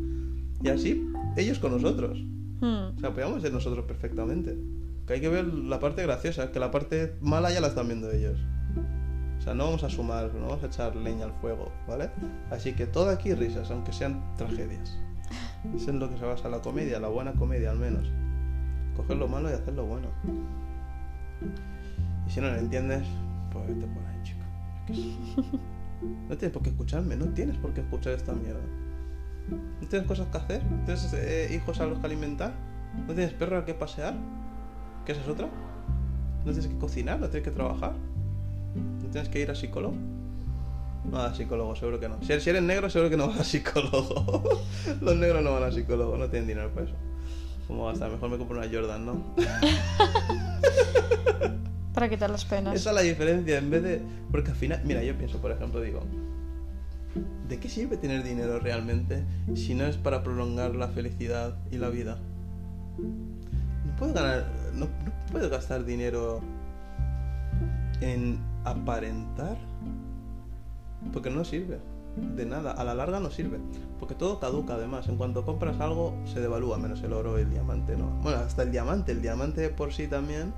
Y 0.63 0.69
así, 0.69 1.07
ellos 1.37 1.59
con 1.59 1.73
nosotros. 1.73 2.19
Hmm, 2.61 2.97
O 2.97 3.01
sea, 3.01 3.11
podríamos 3.11 3.43
ser 3.43 3.53
nosotros 3.53 3.85
perfectamente. 3.87 4.57
Que 5.07 5.15
hay 5.15 5.21
que 5.21 5.29
ver 5.29 5.45
la 5.47 5.81
parte 5.81 6.03
graciosa, 6.03 6.53
que 6.53 6.61
la 6.61 6.71
parte 6.71 7.15
mala 7.21 7.53
ya 7.53 7.61
la 7.61 7.67
están 7.69 7.89
viendo 7.89 8.11
ellos. 8.11 8.39
O 9.43 9.45
sea, 9.45 9.55
no 9.55 9.65
vamos 9.65 9.83
a 9.83 9.91
sumar, 9.91 10.33
no 10.35 10.47
vamos 10.47 10.63
a 10.63 10.67
echar 10.69 10.95
leña 10.95 11.25
al 11.25 11.33
fuego, 11.33 11.73
¿vale? 11.89 12.13
Así 12.53 12.75
que 12.75 12.87
todo 12.87 13.11
aquí 13.11 13.35
risas, 13.35 13.73
aunque 13.73 13.93
sean 13.93 14.23
tragedias. 14.37 14.97
Eso 15.75 15.91
es 15.91 15.97
lo 15.97 16.09
que 16.09 16.17
se 16.17 16.25
basa 16.25 16.49
la 16.49 16.61
comedia, 16.61 17.01
la 17.01 17.09
buena 17.09 17.33
comedia 17.33 17.73
al 17.73 17.79
menos. 17.79 18.09
Coger 18.95 19.17
lo 19.17 19.27
malo 19.27 19.51
y 19.51 19.55
hacer 19.55 19.75
lo 19.75 19.85
bueno. 19.85 20.07
Y 22.25 22.31
si 22.31 22.41
no 22.41 22.53
lo 22.53 22.55
entiendes, 22.55 23.03
pues 23.53 23.67
vete 23.67 23.85
por 23.89 24.05
ahí, 24.07 24.23
chico. 24.23 25.59
No 26.29 26.37
tienes 26.37 26.53
por 26.53 26.63
qué 26.63 26.71
escucharme, 26.71 27.17
no 27.17 27.27
tienes 27.27 27.57
por 27.57 27.75
qué 27.75 27.81
escuchar 27.81 28.13
esta 28.13 28.33
mierda. 28.35 28.63
¿No 29.81 29.89
tienes 29.89 30.07
cosas 30.07 30.29
que 30.29 30.39
hacer? 30.39 30.65
¿No 30.71 30.85
tienes 30.85 31.13
eh, 31.15 31.49
hijos 31.53 31.81
a 31.81 31.87
los 31.87 31.99
que 31.99 32.07
alimentar? 32.07 32.53
¿No 33.09 33.13
tienes 33.13 33.33
perro 33.33 33.57
al 33.57 33.65
que 33.65 33.75
pasear? 33.75 34.15
¿Qué 35.05 35.13
esa 35.13 35.21
es 35.21 35.29
otra? 35.29 35.49
¿No 36.45 36.53
tienes 36.53 36.69
que 36.69 36.79
cocinar? 36.79 37.19
¿No 37.19 37.29
tienes 37.29 37.49
que 37.49 37.55
trabajar? 37.55 37.95
¿No 39.13 39.21
tienes 39.21 39.29
que 39.29 39.41
ir 39.41 39.51
a 39.51 39.55
psicólogo? 39.55 39.95
No 41.05 41.19
a 41.19 41.35
psicólogo, 41.35 41.77
seguro 41.77 42.01
que 42.01 42.09
no. 42.09 42.17
Si 42.23 42.33
eres, 42.33 42.45
si 42.45 42.49
eres 42.49 42.63
negro, 42.63 42.89
seguro 42.89 43.11
que 43.11 43.19
no 43.19 43.29
vas 43.29 43.41
a 43.41 43.45
psicólogo. 43.45 44.63
Los 45.03 45.17
negros 45.17 45.45
no 45.45 45.53
van 45.53 45.65
a 45.65 45.71
psicólogo, 45.71 46.17
no 46.17 46.31
tienen 46.31 46.49
dinero 46.49 46.71
para 46.71 46.87
eso. 46.87 46.95
¿Cómo 47.69 47.85
va 47.85 47.91
a 47.91 47.93
estar? 47.93 48.11
Mejor 48.11 48.31
me 48.31 48.39
compro 48.39 48.57
una 48.57 48.67
Jordan, 48.73 49.05
¿no? 49.05 49.23
Para 51.93 52.09
quitar 52.09 52.31
las 52.31 52.47
penas. 52.47 52.75
Esa 52.75 52.89
es 52.89 52.97
la 52.97 53.03
diferencia, 53.03 53.59
en 53.59 53.71
vez 53.71 53.83
de... 53.83 54.01
Porque 54.31 54.51
al 54.51 54.57
final, 54.57 54.81
mira, 54.83 55.03
yo 55.03 55.15
pienso, 55.19 55.43
por 55.43 55.53
ejemplo, 55.53 55.83
digo, 55.83 56.01
¿de 57.51 57.61
qué 57.61 57.69
sirve 57.69 57.99
tener 57.99 58.23
dinero 58.23 58.61
realmente 58.61 59.25
si 59.55 59.75
no 59.75 59.85
es 59.85 59.99
para 59.99 60.23
prolongar 60.23 60.75
la 60.75 60.89
felicidad 60.89 61.55
y 61.71 61.77
la 61.77 61.91
vida? 61.91 62.17
No 62.97 63.95
puedo 63.99 64.15
ganar, 64.15 64.47
no, 64.73 64.87
no 64.87 64.91
puedo 65.31 65.51
gastar 65.51 65.85
dinero 65.85 66.41
en 68.01 68.51
aparentar, 68.65 69.57
porque 71.13 71.31
no 71.31 71.45
sirve. 71.45 71.79
de 72.37 72.47
nada. 72.47 72.73
A 72.73 72.85
la 72.85 72.95
larga 72.95 73.21
no 73.21 73.31
sirve. 73.31 73.59
Porque 73.99 74.15
todo 74.15 74.39
caduca 74.39 74.75
además. 74.75 75.09
En 75.09 75.17
cuanto 75.17 75.45
compras 75.45 75.81
algo, 75.81 76.15
se 76.25 76.41
devalúa, 76.41 76.79
menos 76.79 77.03
el 77.03 77.13
oro 77.13 77.39
y 77.39 77.43
el 77.43 77.51
diamante, 77.51 77.97
¿no? 77.97 78.11
Bueno, 78.23 78.39
hasta 78.39 78.63
el 78.63 78.71
diamante. 78.71 79.13
El 79.13 79.23
diamante 79.23 79.69
por 79.71 79.93
sí 79.93 80.07
también, 80.07 80.53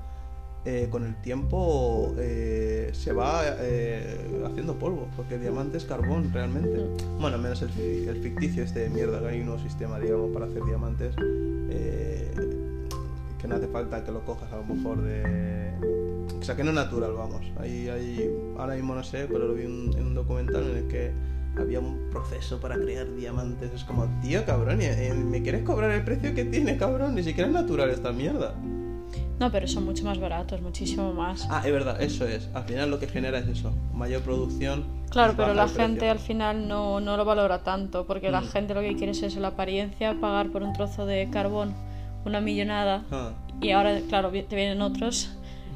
eh, 0.65 0.87
con 0.91 1.05
el 1.05 1.15
tiempo, 1.21 2.13
eh, 2.17 2.89
se 2.93 3.13
va 3.13 3.41
eh, 3.45 4.43
haciendo 4.45 4.75
polvo. 4.75 5.07
Porque 5.15 5.35
el 5.35 5.41
diamante 5.41 5.77
es 5.77 5.85
carbón, 5.85 6.31
realmente. 6.33 6.85
Bueno, 7.19 7.37
menos 7.37 7.61
el, 7.61 7.69
el 8.09 8.21
ficticio 8.21 8.63
este 8.63 8.81
de 8.81 8.89
mierda, 8.89 9.21
que 9.21 9.27
hay 9.27 9.39
un 9.39 9.47
nuevo 9.47 9.61
sistema, 9.61 9.99
digamos, 9.99 10.31
para 10.31 10.45
hacer 10.45 10.63
diamantes. 10.65 11.15
que 11.15 12.33
no 13.47 13.55
hace 13.55 13.67
falta 13.67 14.03
que 14.03 14.11
lo 14.11 14.25
cojas 14.25 14.51
a 14.51 14.57
lo 14.57 14.63
mejor 14.63 15.01
de... 15.03 16.04
O 16.45 16.47
sea, 16.47 16.55
que 16.55 16.63
no 16.63 16.69
es 16.69 16.75
natural, 16.75 17.11
vamos. 17.13 17.41
Ahí, 17.59 17.89
ahí, 17.89 18.29
ahora 18.59 18.75
mismo 18.75 18.93
no 18.93 19.03
sé, 19.03 19.25
pero 19.25 19.47
lo 19.47 19.55
vi 19.55 19.65
un- 19.65 19.91
en 19.97 20.05
un 20.05 20.13
documental 20.13 20.61
en 20.69 20.77
el 20.77 20.87
que 20.87 21.11
había 21.59 21.79
un 21.79 22.11
proceso 22.11 22.59
para 22.59 22.75
crear 22.75 23.11
diamantes. 23.15 23.71
Es 23.73 23.83
como, 23.83 24.05
tío, 24.21 24.45
cabrón, 24.45 24.79
y 24.79 25.11
¿me 25.23 25.41
quieres 25.41 25.63
cobrar 25.63 25.89
el 25.89 26.03
precio 26.03 26.35
que 26.35 26.45
tiene, 26.45 26.77
cabrón? 26.77 27.15
Ni 27.15 27.23
siquiera 27.23 27.47
es 27.49 27.53
natural 27.55 27.89
esta 27.89 28.11
mierda. 28.11 28.53
No, 29.39 29.51
pero 29.51 29.67
son 29.67 29.85
mucho 29.85 30.03
más 30.05 30.19
baratos, 30.19 30.61
muchísimo 30.61 31.13
más. 31.13 31.47
Ah, 31.49 31.63
es 31.65 31.71
verdad, 31.71 31.99
eso 31.99 32.27
es. 32.27 32.47
Al 32.53 32.65
final 32.65 32.91
lo 32.91 32.99
que 32.99 33.07
genera 33.07 33.39
es 33.39 33.47
eso. 33.47 33.73
Mayor 33.95 34.21
producción. 34.21 34.83
Claro, 35.09 35.33
pero 35.35 35.55
la 35.55 35.67
gente 35.67 36.07
al 36.11 36.19
final 36.19 36.67
no, 36.67 36.99
no 37.01 37.17
lo 37.17 37.25
valora 37.25 37.63
tanto, 37.63 38.05
porque 38.05 38.29
la 38.29 38.41
Mm. 38.41 38.47
gente 38.49 38.75
lo 38.75 38.81
que 38.81 38.95
quiere 38.95 39.13
es 39.13 39.23
eso, 39.23 39.39
la 39.39 39.47
apariencia, 39.47 40.15
pagar 40.21 40.51
por 40.51 40.61
un 40.61 40.73
trozo 40.73 41.07
de 41.07 41.27
carbón 41.31 41.73
una 42.23 42.39
millonada. 42.39 43.03
Ah, 43.09 43.31
Y 43.61 43.71
ahora, 43.71 43.99
claro, 44.09 44.29
te 44.29 44.55
vienen 44.55 44.81
otros 44.83 45.31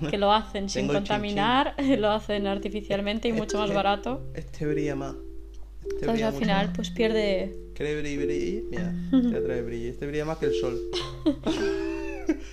que 0.09 0.17
lo 0.17 0.31
hacen 0.33 0.69
sin 0.69 0.81
Tengo 0.83 0.93
el 0.93 0.97
contaminar, 0.99 1.75
lo 1.99 2.09
hacen 2.09 2.47
artificialmente 2.47 3.27
y 3.27 3.33
mucho 3.33 3.57
más 3.57 3.65
Este- 3.65 3.75
barato. 3.75 4.21
Este 4.33 4.65
brilla 4.65 4.95
más. 4.95 5.15
Este 5.15 5.89
Entonces 5.95 6.11
brilla 6.13 6.27
al 6.27 6.33
final 6.33 6.67
más. 6.67 6.75
pues 6.75 6.89
pierde... 6.91 7.57
¿Quiere 7.73 8.01
brillar, 8.01 8.25
brillar? 8.25 8.63
Mira, 8.69 9.31
te 9.31 9.41
trae 9.45 9.61
brillo. 9.61 9.89
Este 9.89 10.07
brilla 10.07 10.25
más 10.25 10.37
que 10.37 10.45
el 10.47 10.53
sol. 10.55 10.79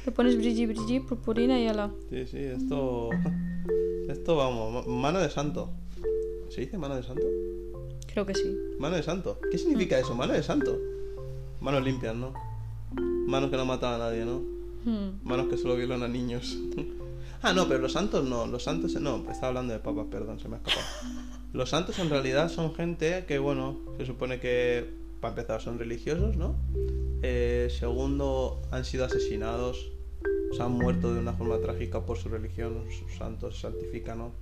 Te 0.05 0.11
pones 0.11 0.37
brilli 0.39 0.65
brilli, 0.67 1.01
purpurina 1.01 1.61
y 1.61 1.67
ala. 1.69 1.91
Sí, 2.09 2.27
sí, 2.27 2.39
esto. 2.39 3.11
Esto 4.09 4.37
vamos, 4.37 4.87
ma- 4.87 4.93
mano 4.93 5.19
de 5.21 5.29
santo. 5.29 5.71
¿Se 6.49 6.63
dice 6.63 6.79
mano 6.79 6.97
de 6.97 7.03
santo? 7.03 7.23
Creo 8.07 8.25
que 8.25 8.35
sí. 8.35 8.57
Mano 8.79 8.97
de 8.97 9.03
santo. 9.03 9.39
¿Qué 9.51 9.59
significa 9.59 9.99
eso? 9.99 10.15
Mano 10.15 10.33
de 10.33 10.43
santo. 10.43 10.79
Manos 11.61 11.85
limpias, 11.85 12.15
¿no? 12.15 12.33
Manos 13.27 13.51
que 13.51 13.57
no 13.57 13.67
matan 13.67 13.95
a 13.95 13.99
nadie, 13.99 14.25
¿no? 14.25 14.39
Hmm. 14.87 15.19
Manos 15.25 15.49
que 15.49 15.59
solo 15.59 15.77
violan 15.77 16.03
a 16.03 16.09
niños. 16.09 16.57
Ah, 17.43 17.53
no, 17.53 17.67
pero 17.69 17.81
los 17.81 17.93
santos 17.93 18.25
no. 18.25 18.47
Los 18.47 18.63
santos. 18.65 18.95
No, 19.01 19.19
estaba 19.31 19.49
hablando 19.49 19.73
de 19.73 19.79
papas, 19.81 20.07
perdón, 20.11 20.39
se 20.41 20.49
me 20.49 20.57
ha 20.57 20.59
escapado. 20.59 20.87
Los 21.53 21.71
santos 21.71 21.99
en 21.99 22.11
realidad 22.11 22.49
son 22.51 22.75
gente 22.75 23.25
que, 23.27 23.39
bueno, 23.39 23.79
se 23.99 24.07
supone 24.07 24.41
que, 24.41 24.93
para 25.21 25.33
empezar, 25.33 25.61
son 25.63 25.79
religiosos, 25.79 26.37
¿no? 26.37 26.57
Eh, 27.23 27.69
segundo, 27.79 28.61
han 28.71 28.85
sido 28.85 29.05
asesinados. 29.05 29.93
O 30.53 30.55
sea, 30.55 30.67
han 30.67 30.73
muerto 30.73 31.13
de 31.13 31.21
una 31.21 31.33
forma 31.33 31.59
trágica 31.59 32.05
por 32.07 32.19
su 32.19 32.29
religión. 32.29 32.85
Sus 32.91 33.17
santos 33.17 33.57
se 33.57 33.63
santifican, 33.63 34.19
¿no? 34.19 34.33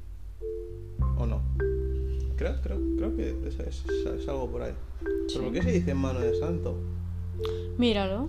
¿O 1.18 1.26
no? 1.26 1.40
Creo, 2.36 2.60
creo, 2.62 2.78
creo 2.96 3.16
que 3.16 3.30
es, 3.46 3.58
es- 3.60 3.84
es 3.86 4.28
algo 4.28 4.50
por 4.50 4.62
ahí. 4.62 4.72
Sí. 5.28 5.34
¿Pero 5.34 5.44
por 5.44 5.52
qué 5.52 5.62
se 5.62 5.72
dice 5.72 5.94
mano 5.94 6.20
de 6.20 6.34
santo? 6.38 6.76
Míralo. 7.78 8.28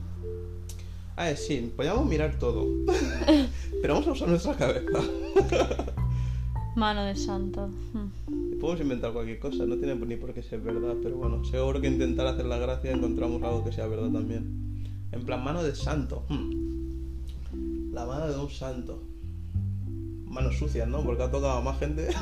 Ah, 1.18 1.30
eh, 1.30 1.38
sí, 1.38 1.72
podríamos 1.76 2.06
mirar 2.08 2.38
todo. 2.38 2.66
Pero 3.82 3.94
vamos 3.94 4.08
a 4.08 4.12
usar 4.12 4.28
nuestra 4.28 4.54
cabeza. 4.56 5.00
Mano 6.76 7.06
de 7.06 7.16
santo. 7.16 7.70
Hmm. 7.94 8.60
Podemos 8.60 8.82
inventar 8.82 9.14
cualquier 9.14 9.40
cosa, 9.40 9.66
no 9.66 9.78
tiene 9.78 9.96
ni 9.96 10.18
por 10.18 10.34
qué 10.34 10.44
ser 10.44 10.60
verdad, 10.60 10.96
pero 11.02 11.16
bueno, 11.16 11.44
seguro 11.46 11.80
que 11.80 11.88
intentar 11.88 12.28
hacer 12.28 12.46
la 12.46 12.58
gracia 12.58 12.92
encontramos 12.92 13.42
algo 13.44 13.64
que 13.64 13.72
sea 13.72 13.88
verdad 13.88 14.10
también. 14.10 14.90
En 15.12 15.24
plan, 15.24 15.44
mano 15.44 15.64
de 15.64 15.74
santo. 15.76 16.26
hmm. 16.28 17.94
La 17.94 18.06
mano 18.06 18.28
de 18.28 18.38
un 18.38 18.50
santo. 18.50 19.02
Manos 20.26 20.58
sucias, 20.58 20.88
¿no? 20.88 21.02
Porque 21.02 21.24
ha 21.24 21.32
tocado 21.32 21.54
a 21.54 21.62
más 21.62 21.80
gente. 21.80 22.10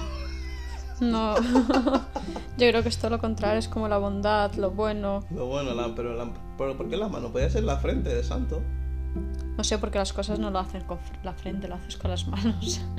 No. 1.00 1.36
Yo 1.36 2.70
creo 2.70 2.84
que 2.84 2.90
es 2.90 2.98
todo 2.98 3.10
lo 3.10 3.20
contrario, 3.20 3.58
es 3.58 3.68
como 3.68 3.88
la 3.88 3.98
bondad, 3.98 4.54
lo 4.54 4.70
bueno. 4.72 5.26
Lo 5.32 5.48
bueno, 5.48 5.74
la, 5.74 5.94
pero, 5.96 6.16
la, 6.16 6.32
pero 6.56 6.78
¿por 6.78 6.88
qué 6.88 6.96
la 6.96 7.10
mano? 7.10 7.32
Podría 7.32 7.50
ser 7.50 7.64
la 7.64 7.78
frente 7.78 8.14
de 8.14 8.24
santo. 8.24 8.62
No 9.58 9.64
sé, 9.64 9.78
porque 9.78 10.00
las 10.00 10.14
cosas 10.14 10.40
no 10.40 10.50
lo 10.50 10.60
haces 10.60 10.84
con 10.84 10.98
la 11.24 11.34
frente, 11.34 11.68
lo 11.68 11.76
haces 11.76 11.98
con 11.98 12.12
las 12.12 12.28
manos. 12.28 12.82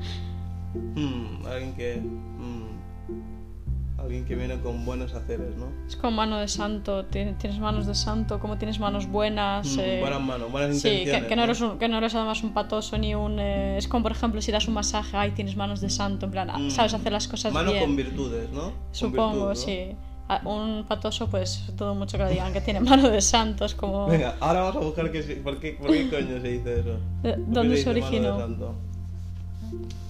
Hmm, 0.74 1.46
alguien 1.46 1.72
que. 1.74 2.00
hmm, 2.00 4.00
alguien 4.00 4.24
que 4.24 4.34
viene 4.34 4.58
con 4.60 4.84
buenos 4.84 5.14
haceres, 5.14 5.56
¿no? 5.56 5.66
Es 5.86 5.94
como 5.94 6.16
mano 6.16 6.38
de 6.38 6.48
santo, 6.48 7.04
ti- 7.06 7.32
tienes 7.38 7.60
manos 7.60 7.86
de 7.86 7.94
santo, 7.94 8.40
como 8.40 8.58
tienes 8.58 8.80
manos 8.80 9.06
buenas. 9.06 9.76
Hmm, 9.76 9.80
eh, 9.80 10.00
buenas 10.00 10.20
manos, 10.20 10.50
buenas 10.50 10.78
Sí, 10.80 10.88
intenciones. 10.88 11.22
que, 11.22 11.28
que 11.28 11.36
no 11.36 11.44
eres 11.44 11.60
un- 11.60 11.78
que 11.78 11.88
no 11.88 11.98
eres 11.98 12.14
además 12.16 12.42
un 12.42 12.52
patoso 12.52 12.98
ni 12.98 13.14
un... 13.14 13.38
eh, 13.38 13.78
es 13.78 13.86
como, 13.86 14.02
por 14.02 14.12
ejemplo, 14.12 14.42
si 14.42 14.50
das 14.50 14.66
un 14.66 14.74
masaje, 14.74 15.16
ay, 15.16 15.30
tienes 15.30 15.56
manos 15.56 15.80
de 15.80 15.90
santo, 15.90 16.26
en 16.26 16.32
plan, 16.32 16.50
ah, 16.50 16.58
sabes 16.70 16.92
hacer 16.94 17.12
las 17.12 17.28
cosas 17.28 17.52
Manos 17.52 17.72
bien. 17.72 17.84
con 17.84 17.94
virtudes, 17.96 18.50
¿no? 18.50 18.62
Con 18.62 18.72
Supongo, 18.90 19.32
virtud, 19.32 19.48
¿no? 19.50 19.54
sí. 19.54 19.96
A- 20.28 20.40
Un 20.48 20.84
patoso, 20.88 21.28
pues, 21.28 21.70
todo 21.76 21.94
mucho 21.94 22.16
que 22.16 22.24
le 22.24 22.30
digan 22.30 22.52
que 22.52 22.60
tiene 22.62 22.80
mano 22.80 23.10
de 23.10 23.20
santo, 23.20 23.64
es 23.66 23.74
como... 23.74 24.06
Venga, 24.06 24.36
ahora 24.40 24.60
vamos 24.62 24.76
a 24.76 24.80
buscar 24.80 25.10
si- 25.22 25.34
por, 25.36 25.58
qué, 25.60 25.72
por 25.80 25.90
qué 25.90 26.08
coño 26.10 26.40
se 26.40 26.48
dice 26.48 26.80
eso. 26.80 26.96
¿De- 27.22 27.34
¿Por 27.34 27.44
qué 27.44 27.50
dónde 27.50 27.76
se 27.76 27.90
originó? 27.90 28.38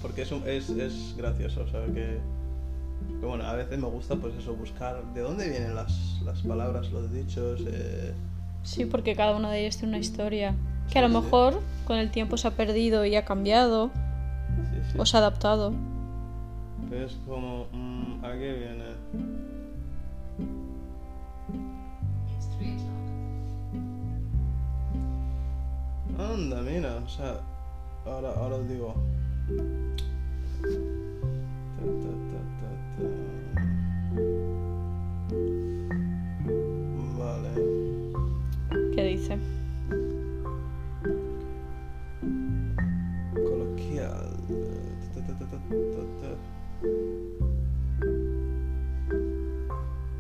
Porque 0.03 0.23
es, 0.23 0.31
un- 0.33 0.47
es, 0.47 0.69
es 0.71 1.15
gracioso, 1.17 1.63
o 1.63 1.69
sea 1.69 1.85
que, 1.87 2.19
que 3.21 3.27
bueno, 3.27 3.45
a 3.45 3.55
veces 3.55 3.79
me 3.79 3.89
gusta 3.89 4.15
pues 4.17 4.35
eso, 4.37 4.55
buscar 4.55 5.03
de 5.15 5.21
dónde 5.23 5.49
vienen 5.49 5.75
las, 5.75 6.21
las 6.25 6.41
palabras, 6.43 6.91
los 6.93 7.13
dichos. 7.13 7.61
Eh, 7.67 8.13
Sí, 8.63 8.87
porque 8.87 9.15
cada 9.15 9.37
uno 9.37 9.51
de 9.51 9.61
ellos 9.61 9.77
tiene 9.77 9.89
una 9.91 9.99
historia. 9.99 10.55
Que 10.91 10.99
a 10.99 11.03
lo 11.03 11.09
mejor 11.09 11.61
con 11.87 11.99
el 11.99 12.11
tiempo 12.11 12.37
se 12.39 12.49
ha 12.49 12.51
perdido 12.53 13.05
y 13.05 13.15
ha 13.17 13.25
cambiado 13.25 13.91
sí, 14.73 14.93
sí. 14.93 14.99
o 14.99 15.05
se 15.07 15.17
ha 15.17 15.21
adaptado. 15.21 15.73
Pero 16.89 17.07
es 17.07 17.17
como, 17.27 17.67
mm, 17.73 18.25
¿a 18.25 18.33
qué 18.33 18.53
viene? 18.53 18.85
Anda, 26.19 26.63
mira, 26.63 26.97
o 27.05 27.09
sea, 27.09 27.41
ahora, 28.07 28.31
ahora 28.37 28.57
os 28.57 28.69
digo. 28.69 28.95
Ta, 31.77 31.85
ta, 32.03 32.11
ta. 32.61 32.69
Vale. 37.19 37.51
¿Qué 38.95 39.03
dice? 39.05 39.39
Coloquial. 43.35 44.37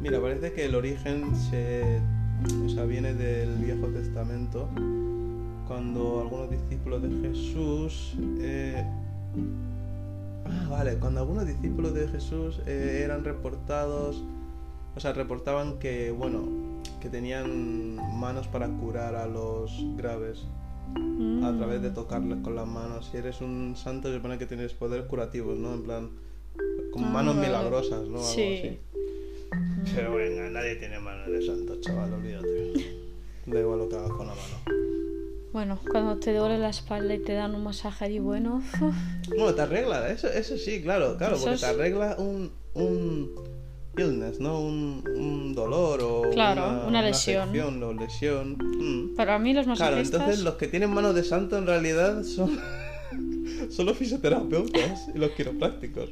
Mira, 0.00 0.20
parece 0.20 0.52
que 0.52 0.64
el 0.66 0.74
origen 0.74 1.35
se, 1.37 2.00
o 2.66 2.68
sea, 2.68 2.85
viene 2.85 3.14
del 3.14 3.57
Viejo 3.59 3.87
Testamento, 3.87 4.68
cuando 5.66 6.20
algunos 6.20 6.50
discípulos 6.50 7.03
de 7.03 7.29
Jesús, 7.29 8.14
eh, 8.40 8.85
ah, 10.46 10.68
vale, 10.70 10.96
cuando 10.98 11.20
algunos 11.20 11.46
discípulos 11.46 11.94
de 11.94 12.09
Jesús 12.09 12.61
eh, 12.66 13.03
eran 13.05 13.24
reportados, 13.24 14.22
o 14.96 15.00
sea, 15.00 15.12
reportaban 15.12 15.79
que, 15.79 16.11
bueno, 16.11 16.42
que 17.00 17.09
tenían 17.09 17.96
manos 18.18 18.46
para 18.48 18.68
curar 18.68 19.14
a 19.14 19.27
los 19.27 19.72
graves 19.96 20.44
a 21.42 21.53
través 21.57 21.83
de 21.83 21.90
tocarles 21.90 22.38
con 22.42 22.55
las 22.55 22.66
manos. 22.68 23.09
Si 23.11 23.16
eres 23.16 23.40
un 23.40 23.74
santo, 23.77 24.09
se 24.09 24.16
supone 24.16 24.38
que 24.38 24.46
tienes 24.46 24.72
poderes 24.74 25.07
curativos, 25.07 25.59
¿no? 25.59 25.74
En 25.74 25.83
plan, 25.83 26.11
con 26.92 27.05
Ah, 27.05 27.09
manos 27.11 27.35
vale. 27.37 27.48
milagrosas, 27.48 28.03
¿no? 28.09 28.18
Algo 28.18 28.22
Sí. 28.29 28.59
así. 28.59 28.79
Pero 29.94 30.14
venga, 30.14 30.48
nadie 30.50 30.77
tiene 30.77 30.98
manos 31.00 31.27
de 31.31 31.44
santo, 31.44 31.81
chaval, 31.81 32.12
olvídate. 32.12 32.72
Da 33.46 33.61
igual 33.61 33.79
lo 33.81 33.88
que 33.88 33.96
hagas 33.96 34.11
con 34.12 34.27
la 34.27 34.35
mano. 34.35 34.93
Bueno, 35.54 35.78
cuando 35.88 36.16
te 36.16 36.34
duele 36.34 36.58
la 36.58 36.70
espalda 36.70 37.14
y 37.14 37.20
te 37.20 37.32
dan 37.32 37.54
un 37.54 37.62
masaje 37.62 38.06
allí 38.06 38.18
bueno, 38.18 38.60
Bueno, 39.28 39.54
te 39.54 39.62
arregla, 39.62 40.10
eso, 40.10 40.26
eso 40.26 40.58
sí, 40.58 40.82
claro, 40.82 41.16
claro, 41.16 41.36
Eso 41.36 41.44
porque 41.44 41.58
te 41.60 41.66
arregla 41.66 42.16
un, 42.18 42.50
un 42.74 43.30
illness, 43.96 44.40
¿no? 44.40 44.58
Un, 44.60 45.04
un 45.16 45.54
dolor 45.54 46.00
o 46.02 46.22
Claro, 46.32 46.88
una 46.88 47.00
lesión. 47.02 47.42
afección 47.50 47.80
o 47.84 47.92
lesión. 47.92 48.56
Mm. 48.58 49.14
para 49.14 49.38
mí 49.38 49.54
los 49.54 49.64
Claro, 49.64 49.78
masajistas... 49.92 50.20
entonces 50.22 50.44
los 50.44 50.54
que 50.56 50.66
tienen 50.66 50.90
manos 50.90 51.14
de 51.14 51.22
santo 51.22 51.56
en 51.56 51.68
realidad 51.68 52.24
son, 52.24 52.58
son 53.70 53.86
los 53.86 53.96
fisioterapeutas 53.96 55.06
y 55.14 55.18
los 55.18 55.30
quiroprácticos. 55.30 56.10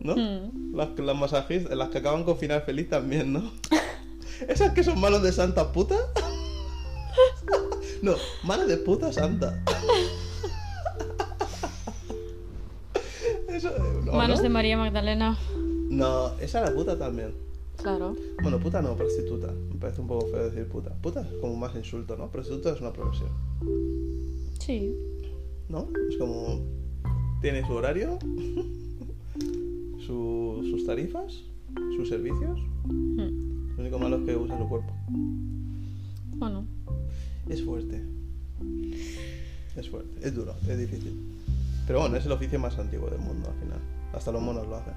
¿No? 0.00 0.14
Mm. 0.16 0.76
Las, 0.76 0.90
las 0.98 1.16
masajistas, 1.16 1.74
las 1.74 1.88
que 1.88 1.96
acaban 1.98 2.24
con 2.24 2.36
final 2.36 2.60
feliz 2.60 2.90
también, 2.90 3.32
¿no? 3.32 3.50
¿Esas 4.48 4.74
que 4.74 4.84
son 4.84 5.00
manos 5.00 5.22
de 5.22 5.32
santa 5.32 5.72
puta? 5.72 5.96
No, 8.02 8.14
manos 8.44 8.68
de 8.68 8.76
puta 8.78 9.12
santa. 9.12 9.62
Eso, 13.48 13.70
¿o 14.10 14.12
Manos 14.16 14.38
no? 14.38 14.42
de 14.42 14.48
María 14.48 14.76
Magdalena. 14.76 15.36
No, 15.90 16.32
esa 16.40 16.60
era 16.60 16.74
puta 16.74 16.98
también. 16.98 17.32
Claro. 17.82 18.14
Bueno, 18.42 18.58
puta 18.58 18.82
no, 18.82 18.94
prostituta. 18.96 19.52
Me 19.52 19.76
parece 19.80 20.00
un 20.00 20.06
poco 20.08 20.26
feo 20.28 20.44
decir 20.50 20.68
puta. 20.68 20.94
Puta 21.00 21.22
es 21.22 21.28
como 21.40 21.56
más 21.56 21.74
insulto, 21.74 22.16
¿no? 22.16 22.30
Prostituta 22.30 22.70
es 22.70 22.80
una 22.80 22.92
profesión. 22.92 23.30
Sí. 24.60 24.94
¿No? 25.68 25.88
Es 26.10 26.16
como. 26.18 26.60
Tiene 27.40 27.64
su 27.66 27.72
horario, 27.72 28.18
su- 30.04 30.66
sus 30.70 30.84
tarifas, 30.86 31.32
sus 31.96 32.08
servicios. 32.08 32.58
Mm. 32.86 33.76
Lo 33.76 33.80
único 33.82 33.98
malo 34.00 34.16
es 34.18 34.24
que 34.24 34.36
usa 34.36 34.58
su 34.58 34.68
cuerpo. 34.68 34.92
Es 37.48 37.64
fuerte. 37.64 38.02
Es 39.76 39.88
fuerte. 39.88 40.26
Es 40.26 40.34
duro, 40.34 40.54
es 40.68 40.78
difícil. 40.78 41.18
Pero 41.86 42.00
bueno, 42.00 42.16
es 42.16 42.26
el 42.26 42.32
oficio 42.32 42.58
más 42.58 42.78
antiguo 42.78 43.08
del 43.08 43.20
mundo 43.20 43.48
al 43.50 43.58
final. 43.62 43.78
Hasta 44.12 44.32
los 44.32 44.42
monos 44.42 44.66
lo 44.66 44.76
hacen. 44.76 44.94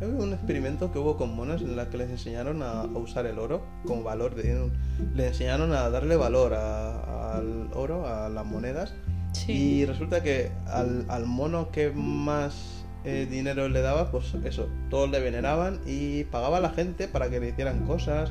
Hay 0.00 0.08
un 0.08 0.32
experimento 0.32 0.90
que 0.92 0.98
hubo 0.98 1.16
con 1.16 1.36
monos 1.36 1.62
en 1.62 1.76
la 1.76 1.88
que 1.88 1.98
les 1.98 2.10
enseñaron 2.10 2.62
a, 2.62 2.80
a 2.80 2.86
usar 2.86 3.26
el 3.26 3.38
oro 3.38 3.62
como 3.86 4.02
valor. 4.02 4.34
De, 4.34 4.68
le 5.14 5.28
enseñaron 5.28 5.72
a 5.72 5.88
darle 5.90 6.16
valor 6.16 6.54
a- 6.54 7.36
al 7.36 7.68
oro, 7.74 8.06
a 8.08 8.28
las 8.28 8.44
monedas. 8.44 8.94
Sí. 9.32 9.52
Y 9.52 9.84
resulta 9.86 10.22
que 10.22 10.50
al, 10.66 11.04
al 11.08 11.26
mono 11.26 11.70
que 11.70 11.90
más 11.90 12.84
eh, 13.04 13.26
dinero 13.30 13.68
le 13.68 13.80
daba, 13.80 14.10
pues 14.10 14.34
eso, 14.44 14.68
todos 14.90 15.08
le 15.10 15.20
veneraban 15.20 15.80
y 15.86 16.24
pagaba 16.24 16.56
a 16.58 16.60
la 16.60 16.70
gente 16.70 17.06
para 17.08 17.30
que 17.30 17.38
le 17.40 17.50
hicieran 17.50 17.86
cosas 17.86 18.30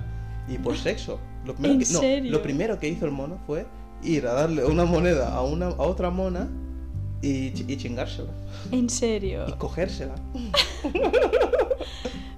y 0.49 0.57
por 0.57 0.75
sexo. 0.77 1.19
Lo 1.45 1.53
primero, 1.53 1.73
¿En 1.73 1.79
que, 1.79 1.93
no, 1.93 1.99
serio? 1.99 2.31
lo 2.31 2.41
primero 2.43 2.79
que 2.79 2.87
hizo 2.87 3.05
el 3.05 3.11
mono 3.11 3.39
fue 3.47 3.65
ir 4.03 4.27
a 4.27 4.33
darle 4.33 4.65
una 4.65 4.85
moneda 4.85 5.33
a, 5.33 5.41
una, 5.43 5.67
a 5.67 5.81
otra 5.83 6.09
mona 6.09 6.47
y, 7.21 7.47
y 7.71 7.77
chingársela 7.77 8.31
En 8.71 8.89
serio. 8.89 9.45
y 9.47 9.51
cogérsela 9.53 10.15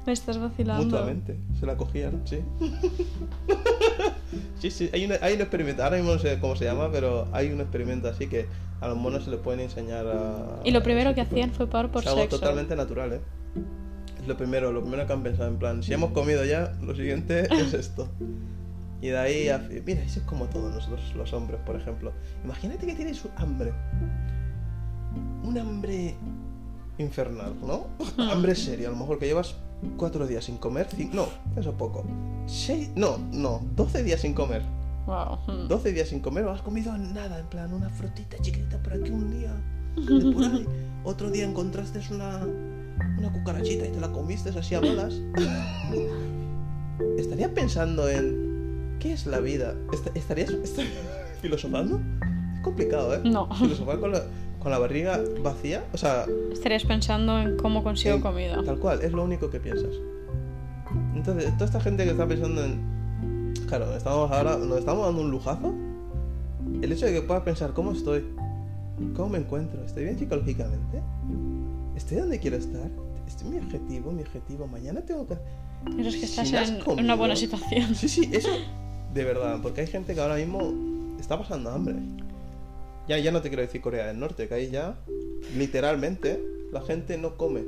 Me 0.06 0.12
estás 0.12 0.38
vacilando. 0.38 0.84
mutuamente. 0.84 1.38
Se 1.60 1.66
la 1.66 1.78
cogían, 1.78 2.22
sí. 2.26 2.40
sí, 4.60 4.70
sí, 4.72 4.90
hay, 4.94 5.06
una- 5.06 5.18
hay 5.22 5.36
un 5.36 5.42
experimento, 5.42 5.82
ahora 5.84 5.96
mismo 5.98 6.14
no 6.14 6.20
sé 6.20 6.38
cómo 6.40 6.56
se 6.58 6.66
llama, 6.66 6.90
pero 6.92 7.28
hay 7.32 7.52
un 7.52 7.62
experimento 7.62 8.10
así 8.10 8.28
que 8.28 8.48
a 8.82 8.88
los 8.90 8.98
monos 8.98 9.24
se 9.24 9.32
les 9.32 9.40
pueden 9.40 9.62
enseñar 9.62 10.06
a... 10.08 10.60
Y 10.66 10.72
lo 10.72 10.84
primero 10.84 11.16
que 11.16 11.22
tipo 11.22 11.36
hacían 11.36 11.52
fue 11.52 11.68
pagar 11.68 11.90
por 11.92 12.02
es 12.04 12.10
algo 12.10 12.22
sexo. 12.24 12.40
totalmente 12.40 12.76
natural, 12.76 13.14
¿eh? 13.14 13.22
Es 14.22 14.28
lo 14.28 14.36
primero, 14.36 14.74
lo 14.74 14.82
primero 14.82 15.08
que 15.08 15.14
han 15.14 15.24
pensado, 15.24 15.48
en 15.50 15.58
plan, 15.58 15.84
si 15.84 15.94
hemos 15.94 16.12
comido 16.12 16.44
ya, 16.44 16.74
lo 16.82 16.94
siguiente 16.96 17.48
es 17.58 17.74
esto. 17.74 18.10
Y 19.04 19.10
de 19.10 19.18
ahí, 19.18 19.50
a... 19.50 19.58
mira, 19.86 20.02
eso 20.02 20.22
es 20.22 20.26
como 20.26 20.46
todos 20.46 20.74
nosotros 20.74 21.14
los 21.14 21.34
hombres, 21.34 21.60
por 21.66 21.76
ejemplo. 21.76 22.14
Imagínate 22.46 22.86
que 22.88 22.96
tienes 22.96 23.22
hambre. 23.36 23.74
Un 25.44 25.58
hambre 25.58 26.16
infernal, 26.98 27.54
¿no? 27.62 27.88
hambre 28.32 28.56
serio, 28.56 28.88
a 28.88 28.92
lo 28.92 28.98
mejor 28.98 29.20
que 29.20 29.26
llevas 29.26 29.56
cuatro 29.98 30.26
días 30.26 30.46
sin 30.46 30.56
comer, 30.58 30.88
cin- 30.88 31.12
no, 31.12 31.28
eso 31.58 31.72
es 31.72 31.76
poco. 31.76 32.06
Seis, 32.46 32.92
no, 32.96 33.18
no, 33.34 33.62
12 33.76 34.04
días 34.04 34.22
sin 34.22 34.34
comer. 34.34 34.62
Wow. 35.06 35.40
Mm. 35.48 35.68
12 35.68 35.92
días 35.92 36.08
sin 36.08 36.22
comer, 36.22 36.46
no 36.46 36.52
has 36.52 36.62
comido 36.62 36.98
nada, 36.98 37.40
en 37.40 37.48
plan 37.48 37.74
una 37.74 37.90
frutita 37.90 38.38
chiquitita 38.42 38.78
por 38.82 38.94
aquí 38.94 39.10
un 39.10 39.30
día, 39.32 39.54
de 39.98 40.32
por 40.32 40.44
ahí. 40.46 40.66
Otro 41.04 41.30
día 41.30 41.44
encontraste 41.44 42.00
una, 42.12 42.38
una 43.18 43.34
cucarachita 43.34 43.86
y 43.86 43.92
te 43.92 44.00
la 44.00 44.14
comiste 44.14 44.58
así 44.58 44.76
a 44.76 44.80
malas. 44.80 45.14
¿Estarías 47.18 47.50
pensando 47.52 48.08
en 48.08 48.43
qué 49.00 49.14
es 49.14 49.26
la 49.26 49.40
vida? 49.40 49.76
Est- 49.92 50.16
¿Estarías 50.16 50.50
est- 50.52 50.80
filosofando? 51.42 52.00
Es 52.56 52.62
complicado, 52.62 53.16
¿eh? 53.16 53.22
No. 53.24 53.54
Filosofar 53.56 54.00
con 54.00 54.12
la, 54.12 54.24
con 54.60 54.72
la 54.72 54.80
barriga 54.80 55.20
vacía, 55.44 55.84
o 55.94 55.98
sea, 55.98 56.26
Estarías 56.52 56.84
pensando 56.86 57.40
en 57.40 57.58
cómo 57.58 57.84
consigo 57.84 58.16
en- 58.16 58.22
comida. 58.22 58.64
Tal 58.64 58.80
cual, 58.80 59.02
es 59.02 59.12
lo 59.12 59.24
único 59.24 59.50
que 59.50 59.60
piensas. 59.60 59.92
Entonces, 61.16 61.52
toda 61.54 61.66
esta 61.66 61.82
gente 61.82 62.04
que 62.06 62.12
está 62.12 62.28
pensando 62.28 62.64
en. 62.64 63.54
Claro, 63.68 63.96
estamos 63.96 64.32
ahora, 64.32 64.58
nos 64.58 64.78
estamos 64.80 65.06
dando 65.06 65.22
un 65.22 65.32
lujazo. 65.32 65.74
El 66.82 66.92
hecho 66.92 67.06
de 67.06 67.14
que 67.14 67.22
puedas 67.22 67.44
pensar 67.44 67.74
cómo 67.74 67.92
estoy, 67.92 68.24
cómo 69.16 69.30
me 69.30 69.38
encuentro, 69.40 69.84
estoy 69.84 70.04
bien 70.06 70.18
psicológicamente, 70.20 71.02
estoy 71.96 72.18
donde 72.18 72.40
quiero 72.40 72.58
estar, 72.58 72.90
este 73.28 73.44
es 73.46 73.50
mi 73.50 73.58
objetivo, 73.58 74.12
mi 74.12 74.22
objetivo. 74.22 74.68
Mañana 74.68 75.02
tengo 75.02 75.28
que. 75.28 75.36
Piensas 75.86 76.14
que 76.16 76.28
Si 76.28 76.42
estás 76.42 76.70
en 76.70 77.00
una 77.00 77.16
buena 77.16 77.36
situación. 77.36 77.96
Sí, 77.96 78.08
sí, 78.08 78.30
eso 78.32 78.50
de 79.14 79.24
verdad, 79.24 79.60
porque 79.62 79.82
hay 79.82 79.88
gente 79.88 80.14
que 80.16 80.22
ahora 80.22 80.36
mismo 80.36 80.74
está 81.20 81.38
pasando 81.38 81.70
hambre. 81.70 81.96
Ya, 83.08 83.18
ya 83.18 83.32
no 83.32 83.42
te 83.42 83.50
quiero 83.50 83.62
decir 83.64 83.82
Corea 83.82 84.08
del 84.08 84.20
Norte, 84.20 84.48
que 84.48 84.54
ahí 84.54 84.70
ya, 84.70 84.98
literalmente, 85.58 86.42
la 86.72 86.82
gente 86.82 87.18
no 87.18 87.36
come. 87.38 87.62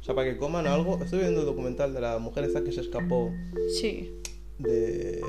O 0.00 0.04
sea, 0.04 0.14
para 0.14 0.28
que 0.30 0.36
coman 0.36 0.66
algo, 0.66 0.98
estoy 1.02 1.20
viendo 1.20 1.40
el 1.40 1.46
documental 1.46 1.94
de 1.94 2.00
la 2.00 2.18
mujer 2.18 2.44
esta 2.44 2.62
que 2.62 2.72
se 2.72 2.80
escapó 2.80 3.30
Sí. 3.80 4.12
de, 4.58 5.22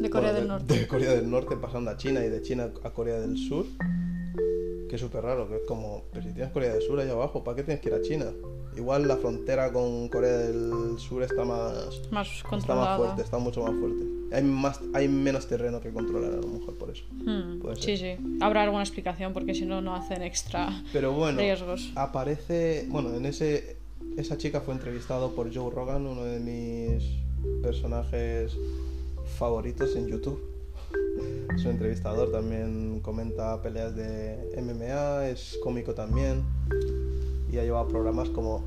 De 0.00 0.10
Corea 0.10 0.30
bueno, 0.32 0.38
del 0.38 0.48
Norte. 0.48 0.78
de 0.78 0.86
Corea 0.86 1.12
del 1.14 1.30
Norte 1.30 1.56
pasando 1.56 1.90
a 1.90 1.96
China 1.96 2.24
y 2.24 2.28
de 2.28 2.42
China 2.42 2.70
a 2.84 2.90
Corea 2.90 3.18
del 3.20 3.36
Sur. 3.36 3.64
Que 4.88 4.94
es 4.94 5.00
súper 5.00 5.24
raro, 5.24 5.48
que 5.48 5.56
es 5.56 5.62
como, 5.66 6.04
pero 6.12 6.22
si 6.24 6.32
tienes 6.32 6.52
Corea 6.52 6.72
del 6.74 6.82
Sur 6.82 7.00
ahí 7.00 7.10
abajo, 7.10 7.42
¿para 7.42 7.56
qué 7.56 7.62
tienes 7.64 7.80
que 7.82 7.88
ir 7.88 7.94
a 7.94 8.02
China? 8.02 8.26
Igual 8.76 9.08
la 9.08 9.16
frontera 9.16 9.72
con 9.72 10.08
Corea 10.08 10.36
del 10.36 10.70
Sur 10.98 11.22
está 11.24 11.44
más, 11.44 11.74
Más 11.74 11.86
Está 12.02 12.12
más 12.12 12.42
controlada. 12.44 12.96
fuerte, 12.98 13.22
está 13.22 13.38
mucho 13.38 13.62
más 13.62 13.74
fuerte. 13.80 14.04
Hay, 14.32 14.42
más, 14.42 14.80
hay 14.92 15.08
menos 15.08 15.46
terreno 15.46 15.80
que 15.80 15.90
controlar 15.90 16.32
a 16.32 16.36
lo 16.36 16.48
mejor 16.48 16.76
por 16.76 16.90
eso. 16.90 17.04
Hmm, 17.12 17.60
Sí, 17.78 17.96
sí. 17.96 18.16
Habrá 18.40 18.64
alguna 18.64 18.82
explicación 18.82 19.32
porque 19.32 19.54
si 19.54 19.64
no, 19.64 19.80
no 19.80 19.94
hacen 19.94 20.22
extra 20.22 20.82
Pero 20.92 21.12
bueno, 21.12 21.38
riesgos. 21.38 21.92
aparece. 21.94 22.86
Bueno, 22.88 23.14
en 23.14 23.26
ese. 23.26 23.76
Esa 24.16 24.36
chica 24.38 24.60
fue 24.60 24.74
entrevistado 24.74 25.34
por 25.34 25.54
Joe 25.54 25.70
Rogan, 25.70 26.06
uno 26.06 26.24
de 26.24 26.40
mis 26.40 27.04
personajes 27.62 28.56
favoritos 29.38 29.94
en 29.96 30.06
YouTube. 30.08 30.40
Es 31.54 31.64
un 31.64 31.70
entrevistador, 31.72 32.30
también 32.30 33.00
comenta 33.00 33.62
peleas 33.62 33.96
de 33.96 34.52
MMA, 34.60 35.28
es 35.28 35.58
cómico 35.62 35.94
también. 35.94 36.42
Y 37.50 37.56
ha 37.58 37.62
llevado 37.62 37.88
programas 37.88 38.28
como 38.28 38.62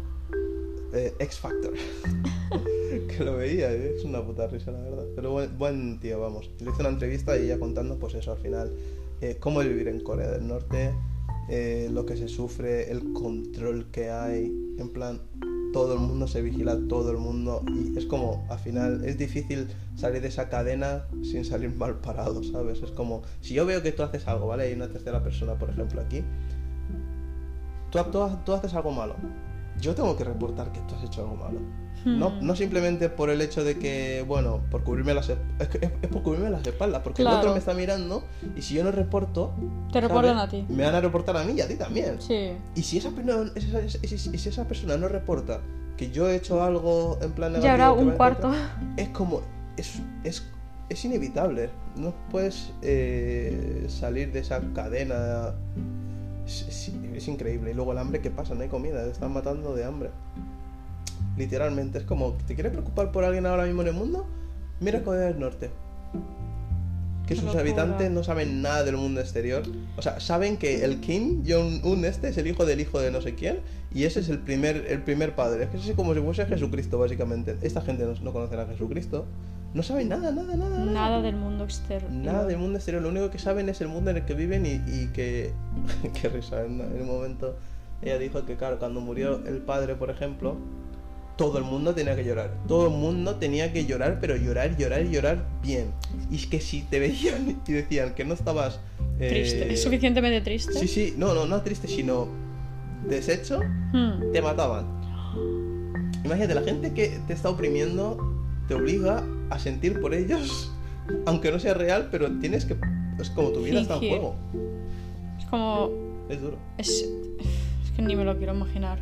eh, 0.93 1.13
X 1.19 1.37
Factor. 1.37 1.73
que 3.07 3.23
lo 3.23 3.37
veía, 3.37 3.75
y 3.75 3.95
es 3.97 4.03
una 4.03 4.23
puta 4.23 4.47
risa, 4.47 4.71
la 4.71 4.79
verdad. 4.79 5.05
Pero 5.15 5.31
buen, 5.31 5.57
buen 5.57 5.99
tío, 5.99 6.19
vamos. 6.19 6.49
Le 6.59 6.71
hice 6.71 6.81
una 6.81 6.89
entrevista 6.89 7.37
y 7.37 7.45
ella 7.45 7.59
contando, 7.59 7.97
pues 7.97 8.15
eso, 8.15 8.31
al 8.31 8.39
final, 8.39 8.71
eh, 9.21 9.37
cómo 9.39 9.61
es 9.61 9.67
vivir 9.67 9.87
en 9.87 10.01
Corea 10.01 10.31
del 10.31 10.47
Norte, 10.47 10.93
eh, 11.49 11.89
lo 11.91 12.05
que 12.05 12.17
se 12.17 12.27
sufre, 12.27 12.91
el 12.91 13.13
control 13.13 13.87
que 13.91 14.09
hay, 14.09 14.51
en 14.77 14.89
plan, 14.89 15.21
todo 15.73 15.93
el 15.93 15.99
mundo 15.99 16.27
se 16.27 16.41
vigila, 16.41 16.77
todo 16.87 17.11
el 17.11 17.17
mundo, 17.17 17.63
y 17.67 17.97
es 17.97 18.05
como, 18.05 18.45
al 18.49 18.59
final, 18.59 19.03
es 19.05 19.17
difícil 19.17 19.67
salir 19.95 20.21
de 20.21 20.29
esa 20.29 20.49
cadena 20.49 21.05
sin 21.21 21.45
salir 21.45 21.75
mal 21.75 21.99
parado, 21.99 22.43
¿sabes? 22.43 22.81
Es 22.81 22.91
como, 22.91 23.21
si 23.41 23.53
yo 23.53 23.65
veo 23.65 23.83
que 23.83 23.91
tú 23.91 24.03
haces 24.03 24.27
algo, 24.27 24.47
¿vale? 24.47 24.63
Hay 24.63 24.73
una 24.73 24.89
tercera 24.89 25.23
persona, 25.23 25.57
por 25.59 25.69
ejemplo, 25.69 26.01
aquí, 26.01 26.23
tú, 27.91 27.99
tú, 28.11 28.29
tú 28.45 28.53
haces 28.53 28.73
algo 28.73 28.91
malo, 28.91 29.15
yo 29.79 29.95
tengo 29.95 30.15
que 30.17 30.23
reportar 30.23 30.71
que 30.71 30.79
tú 30.81 30.95
has 30.95 31.03
hecho 31.03 31.21
algo 31.21 31.35
malo. 31.35 31.59
No, 32.05 32.29
Hmm. 32.29 32.45
no 32.45 32.55
simplemente 32.55 33.09
por 33.09 33.29
el 33.29 33.41
hecho 33.41 33.63
de 33.63 33.77
que, 33.77 34.23
bueno, 34.27 34.61
por 34.71 34.83
cubrirme 34.83 35.13
las 35.13 35.27
es, 35.29 35.37
que 35.67 35.77
es, 35.85 35.91
es 36.01 36.07
por 36.09 36.23
cubrirme 36.23 36.49
las 36.49 36.65
espaldas, 36.65 37.01
porque 37.03 37.21
el 37.23 37.27
otro 37.27 37.51
me 37.53 37.59
está 37.59 37.73
mirando 37.73 38.23
y 38.55 38.61
si 38.61 38.75
yo 38.75 38.83
no 38.83 38.91
reporto, 38.91 39.53
Te 39.91 39.99
reportan 39.99 40.35
¿sabes? 40.37 40.43
a 40.63 40.67
ti. 40.67 40.73
Me 40.73 40.85
van 40.85 40.95
a 40.95 41.01
reportar 41.01 41.35
a 41.35 41.43
mí 41.43 41.53
y 41.57 41.61
a 41.61 41.67
ti 41.67 41.75
también. 41.75 42.21
Sí. 42.21 42.51
Y 42.75 42.83
si 42.83 42.97
esa, 42.99 43.09
si 44.07 44.49
esa 44.49 44.67
persona 44.67 44.95
no 44.97 45.07
reporta 45.09 45.59
que 45.97 46.09
yo 46.11 46.29
he 46.29 46.35
hecho 46.37 46.63
algo 46.63 47.19
en 47.21 47.31
plan 47.33 47.51
Ya 47.53 47.73
habrá 47.73 47.87
negativo 47.89 48.09
un 48.11 48.15
cuarto. 48.15 48.51
es 48.95 49.09
como 49.09 49.41
es, 49.75 49.99
es, 50.23 50.43
es 50.87 51.05
inevitable 51.05 51.69
no 51.97 52.13
puedes 52.31 52.71
eh, 52.81 53.85
salir 53.89 54.31
de 54.31 54.39
esa 54.39 54.61
cadena 54.73 55.53
es, 56.45 56.61
es- 56.69 56.91
es 57.15 57.27
increíble 57.27 57.71
y 57.71 57.73
luego 57.73 57.91
el 57.91 57.97
hambre 57.97 58.21
que 58.21 58.31
pasa 58.31 58.55
no 58.55 58.61
hay 58.61 58.69
comida 58.69 59.03
te 59.03 59.11
están 59.11 59.33
matando 59.33 59.75
de 59.75 59.83
hambre 59.83 60.09
literalmente 61.39 61.97
es 61.97 62.03
como 62.03 62.33
¿te 62.45 62.53
quieres 62.53 62.71
preocupar 62.71 63.11
por 63.11 63.23
alguien 63.23 63.47
ahora 63.47 63.65
mismo 63.65 63.81
en 63.81 63.87
el 63.87 63.93
mundo? 63.95 64.27
mira 64.79 65.01
Corea 65.01 65.27
del 65.27 65.39
Norte 65.39 65.71
que 67.25 67.35
sus 67.35 67.43
locura. 67.45 67.61
habitantes 67.61 68.09
no 68.09 68.23
saben 68.23 68.63
nada 68.63 68.83
del 68.83 68.97
mundo 68.97 69.21
exterior. 69.21 69.61
O 69.97 70.01
sea, 70.01 70.19
saben 70.19 70.57
que 70.57 70.83
el 70.83 70.99
Kim 70.99 71.43
Jong-un 71.47 72.03
este 72.03 72.29
es 72.29 72.37
el 72.39 72.47
hijo 72.47 72.65
del 72.65 72.79
hijo 72.79 72.99
de 72.99 73.11
no 73.11 73.21
sé 73.21 73.35
quién 73.35 73.59
y 73.93 74.05
ese 74.05 74.21
es 74.21 74.29
el 74.29 74.39
primer, 74.39 74.87
el 74.89 75.03
primer 75.03 75.35
padre. 75.35 75.65
Es 75.65 75.69
que 75.69 75.77
es 75.77 75.95
como 75.95 76.15
si 76.15 76.21
fuese 76.21 76.47
Jesucristo, 76.47 76.97
básicamente. 76.97 77.55
Esta 77.61 77.81
gente 77.81 78.03
no, 78.03 78.13
no 78.23 78.33
conoce 78.33 78.55
a 78.55 78.65
Jesucristo. 78.65 79.27
No 79.75 79.83
saben 79.83 80.09
nada, 80.09 80.31
nada, 80.31 80.55
nada. 80.55 80.79
Nada, 80.79 80.91
Nada 80.91 81.21
del 81.21 81.35
mundo 81.35 81.65
externo. 81.65 82.09
Nada 82.09 82.47
del 82.47 82.57
mundo 82.57 82.79
exterior. 82.79 83.03
Lo 83.03 83.09
único 83.09 83.29
que 83.29 83.37
saben 83.37 83.69
es 83.69 83.79
el 83.81 83.89
mundo 83.89 84.09
en 84.09 84.17
el 84.17 84.25
que 84.25 84.33
viven 84.33 84.65
y, 84.65 84.81
y 84.87 85.09
que... 85.13 85.51
Qué 86.19 86.29
risa. 86.29 86.65
En, 86.65 86.81
en 86.81 87.01
un 87.01 87.07
momento 87.07 87.57
ella 88.01 88.17
dijo 88.17 88.43
que, 88.45 88.55
claro, 88.55 88.79
cuando 88.79 89.01
murió 89.01 89.45
el 89.45 89.57
padre, 89.57 89.93
por 89.93 90.09
ejemplo, 90.09 90.57
todo 91.39 91.57
el 91.57 91.63
mundo 91.63 91.95
tenía 91.95 92.17
que 92.17 92.25
llorar. 92.25 92.53
Todo 92.67 92.87
el 92.87 92.93
mundo 92.93 93.35
tenía 93.35 93.71
que 93.71 93.85
llorar, 93.85 94.17
pero 94.19 94.35
llorar, 94.35 94.75
llorar, 94.77 95.03
llorar 95.07 95.45
bien. 95.63 95.85
Y 96.29 96.35
es 96.35 96.45
que 96.47 96.59
si 96.59 96.81
te 96.81 96.99
veían 96.99 97.61
y 97.67 97.71
decían 97.71 98.13
que 98.13 98.25
no 98.25 98.33
estabas... 98.33 98.81
eh, 99.21 99.29
Triste. 99.29 99.71
¿Es 99.73 99.81
suficientemente 99.81 100.41
triste? 100.41 100.73
Sí, 100.73 100.87
sí, 100.89 101.13
no, 101.17 101.33
no, 101.33 101.45
no 101.45 101.61
triste, 101.61 101.87
sino 101.87 102.27
deshecho, 103.07 103.61
Hmm. 103.93 104.31
te 104.33 104.41
mataban. 104.41 104.85
Imagínate, 106.25 106.53
la 106.53 106.61
gente 106.61 106.93
que 106.93 107.17
te 107.25 107.33
está 107.33 107.49
oprimiendo 107.49 108.17
te 108.67 108.75
obliga 108.75 109.23
a 109.49 109.57
sentir 109.57 109.99
por 110.01 110.13
ellos, 110.13 110.71
aunque 111.25 111.51
no 111.51 111.59
sea 111.59 111.73
real, 111.73 112.09
pero 112.11 112.29
tienes 112.39 112.65
que... 112.65 112.75
Es 113.19 113.29
como 113.29 113.49
tu 113.49 113.63
vida 113.63 113.79
está 113.79 113.95
en 113.95 113.99
Fingir. 114.01 114.17
juego. 114.19 114.35
Es 115.39 115.45
como. 115.47 115.89
Es 116.29 116.41
duro. 116.41 116.57
Es, 116.77 116.89
es 117.83 117.91
que 117.95 118.01
ni 118.01 118.15
me 118.15 118.23
lo 118.25 118.37
quiero 118.37 118.53
imaginar. 118.53 118.99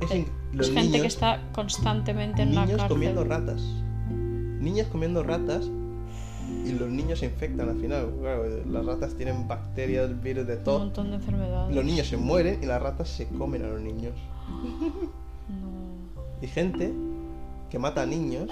Es, 0.00 0.10
Eh, 0.12 0.24
los 0.56 0.68
es 0.68 0.74
gente 0.74 0.88
niños, 0.98 1.02
que 1.02 1.06
está 1.08 1.42
constantemente 1.52 2.42
en 2.42 2.50
niños 2.50 2.70
cárcel. 2.70 2.88
comiendo 2.88 3.24
ratas. 3.24 3.62
Niños 4.10 4.86
comiendo 4.88 5.22
ratas 5.22 5.68
y 6.64 6.72
los 6.72 6.88
niños 6.88 7.18
se 7.20 7.26
infectan 7.26 7.68
al 7.68 7.76
final. 7.80 8.12
Claro, 8.20 8.44
las 8.70 8.86
ratas 8.86 9.14
tienen 9.14 9.46
bacterias, 9.46 10.20
virus 10.22 10.46
de 10.46 10.56
Un 10.56 10.64
todo. 10.64 10.78
montón 10.80 11.10
de 11.10 11.16
enfermedades. 11.16 11.74
Los 11.74 11.84
niños 11.84 12.08
se 12.08 12.16
mueren 12.16 12.62
y 12.62 12.66
las 12.66 12.80
ratas 12.82 13.08
se 13.08 13.26
comen 13.28 13.64
a 13.64 13.68
los 13.68 13.80
niños. 13.80 14.14
No. 15.48 16.42
Y 16.42 16.46
gente 16.48 16.92
que 17.70 17.78
mata 17.78 18.02
a 18.02 18.06
niños, 18.06 18.48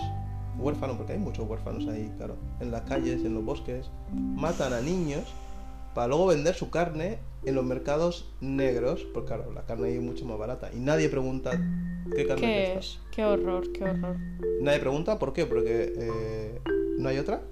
huérfanos, 0.59 0.96
porque 0.96 1.12
hay 1.14 1.18
muchos 1.18 1.48
huérfanos 1.48 1.86
ahí, 1.88 2.12
claro, 2.16 2.36
en 2.61 2.70
las 2.70 2.82
calles, 2.82 3.24
en 3.24 3.34
los 3.34 3.44
bosques, 3.44 3.90
matan 4.12 4.72
a 4.72 4.80
niños 4.80 5.22
para 5.95 6.09
luego 6.09 6.26
vender 6.26 6.55
su 6.55 6.70
carne 6.70 7.18
en 7.45 7.55
los 7.55 7.64
mercados 7.64 8.30
negros, 8.40 9.07
porque 9.12 9.28
claro, 9.28 9.53
la 9.53 9.62
carne 9.62 9.88
ahí 9.88 9.95
es 9.97 10.03
mucho 10.03 10.24
más 10.24 10.38
barata. 10.38 10.70
Y 10.74 10.78
nadie 10.80 11.09
pregunta 11.09 11.51
qué 12.14 12.26
carne 12.26 12.40
¿Qué 12.42 12.62
es 12.74 12.86
esta. 12.86 13.11
Qué 13.11 13.24
horror, 13.24 13.70
qué 13.72 13.84
horror. 13.84 14.16
Nadie 14.61 14.78
pregunta 14.80 15.18
por 15.18 15.32
qué, 15.32 15.47
porque 15.47 15.92
eh, 15.97 16.61
no 16.99 17.09
hay 17.09 17.18
otra. 17.18 17.42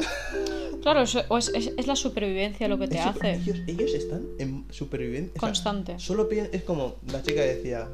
Claro, 0.82 1.02
es, 1.02 1.14
es- 1.54 1.72
es 1.76 1.86
la 1.86 1.94
supervivencia 1.94 2.66
lo 2.68 2.78
que 2.78 2.88
te 2.88 2.98
hace. 2.98 3.34
Ellos, 3.34 3.58
ellos 3.68 3.94
están 3.94 4.26
en 4.38 4.64
supervivencia. 4.70 5.38
Constante. 5.38 5.98
Solo 5.98 6.28
piden, 6.28 6.48
es 6.52 6.64
como 6.64 6.96
la 7.12 7.22
chica 7.22 7.42
decía, 7.42 7.88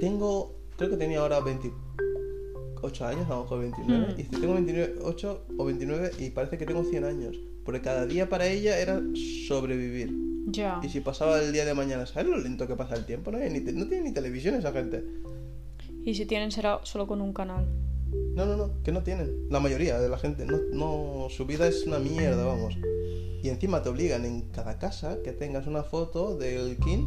tengo, 0.00 0.52
creo 0.76 0.90
que 0.90 0.96
tenía 0.96 1.20
ahora 1.20 1.38
28 1.40 3.06
años, 3.06 3.26
a 3.26 3.34
lo 3.34 3.42
mejor 3.42 3.60
29, 3.60 4.06
Mm. 4.06 4.10
y 4.12 4.22
dice, 4.24 4.36
tengo 4.40 4.54
28 4.54 5.44
o 5.58 5.64
29 5.64 6.10
y 6.18 6.30
parece 6.30 6.58
que 6.58 6.66
tengo 6.66 6.82
100 6.82 7.04
años, 7.04 7.36
porque 7.70 7.82
cada 7.84 8.04
día 8.04 8.28
para 8.28 8.46
ella 8.48 8.76
era 8.80 9.00
sobrevivir. 9.46 10.12
Ya. 10.48 10.80
Y 10.82 10.88
si 10.88 10.98
pasaba 11.00 11.40
el 11.40 11.52
día 11.52 11.64
de 11.64 11.72
mañana, 11.72 12.04
¿sabes 12.04 12.28
lo 12.28 12.36
lento 12.36 12.66
que 12.66 12.74
pasa 12.74 12.96
el 12.96 13.04
tiempo? 13.04 13.30
No, 13.30 13.38
hay 13.38 13.48
ni 13.48 13.60
te- 13.60 13.72
no 13.72 13.86
tiene 13.86 14.08
ni 14.08 14.12
televisión 14.12 14.56
esa 14.56 14.72
gente. 14.72 15.04
Y 16.04 16.14
si 16.14 16.26
tienen 16.26 16.50
será 16.50 16.80
solo 16.82 17.06
con 17.06 17.20
un 17.20 17.32
canal. 17.32 17.64
No, 18.34 18.44
no, 18.44 18.56
no, 18.56 18.82
que 18.82 18.90
no 18.90 19.04
tienen. 19.04 19.30
La 19.50 19.60
mayoría 19.60 20.00
de 20.00 20.08
la 20.08 20.18
gente, 20.18 20.44
no, 20.46 20.58
no, 20.72 21.28
su 21.30 21.46
vida 21.46 21.68
es 21.68 21.86
una 21.86 22.00
mierda, 22.00 22.44
vamos. 22.44 22.74
Y 23.40 23.48
encima 23.48 23.82
te 23.84 23.88
obligan 23.88 24.24
en 24.24 24.50
cada 24.50 24.76
casa 24.80 25.18
que 25.22 25.30
tengas 25.30 25.68
una 25.68 25.84
foto 25.84 26.36
del 26.36 26.76
King 26.78 27.06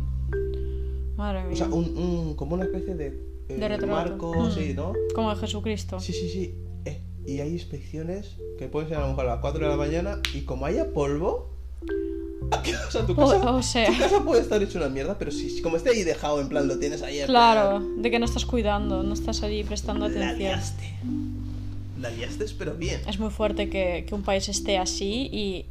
Madre 1.17 1.43
mía. 1.43 1.53
O 1.53 1.55
sea, 1.57 1.67
un, 1.67 1.97
un- 1.97 2.35
como 2.35 2.55
una 2.55 2.63
especie 2.63 2.95
de, 2.95 3.07
eh, 3.49 3.57
De 3.57 3.85
marco, 3.85 4.33
Mm. 4.33 4.51
sí, 4.51 4.73
¿no? 4.73 4.93
Como 5.13 5.29
de 5.31 5.35
Jesucristo. 5.41 5.99
Sí, 5.99 6.13
sí, 6.13 6.29
sí. 6.29 6.55
Y 7.25 7.39
hay 7.39 7.51
inspecciones 7.53 8.35
que 8.59 8.67
pueden 8.67 8.89
ser 8.89 8.97
a 8.97 9.01
lo 9.01 9.07
mejor 9.09 9.25
a 9.25 9.33
las 9.35 9.39
4 9.41 9.63
de 9.63 9.69
la 9.71 9.77
mañana 9.77 10.19
y 10.33 10.41
como 10.41 10.65
haya 10.65 10.91
polvo... 10.93 11.49
O 12.87 12.91
sea, 12.91 13.05
tu 13.05 13.13
O, 13.13 13.15
casa, 13.15 13.51
o 13.51 13.63
sea, 13.63 13.87
tu 13.91 13.97
casa 13.97 14.23
puede 14.23 14.41
estar 14.41 14.61
hecho 14.61 14.77
una 14.77 14.89
mierda, 14.89 15.17
pero 15.17 15.31
si, 15.31 15.61
como 15.61 15.77
esté 15.77 15.89
ahí 15.89 16.03
dejado, 16.03 16.39
en 16.39 16.49
plan, 16.49 16.67
lo 16.67 16.77
tienes 16.77 17.01
ahí... 17.01 17.21
claro, 17.25 17.79
de 17.97 18.11
que 18.11 18.19
no 18.19 18.25
estás 18.25 18.45
cuidando, 18.45 19.01
no 19.01 19.13
estás 19.13 19.41
allí 19.43 19.63
prestando 19.63 20.07
plan, 20.07 20.19
La 20.19 20.27
atención. 20.27 20.49
liaste. 20.51 20.93
La 21.99 22.09
liaste, 22.11 22.45
pero 22.59 22.75
bien. 22.75 23.01
Es 23.07 23.17
muy 23.19 23.31
fuerte 23.31 23.69
que, 23.69 24.05
que 24.07 24.13
un 24.13 24.21
país 24.21 24.49
esté 24.49 24.77
así 24.77 25.29
y, 25.31 25.65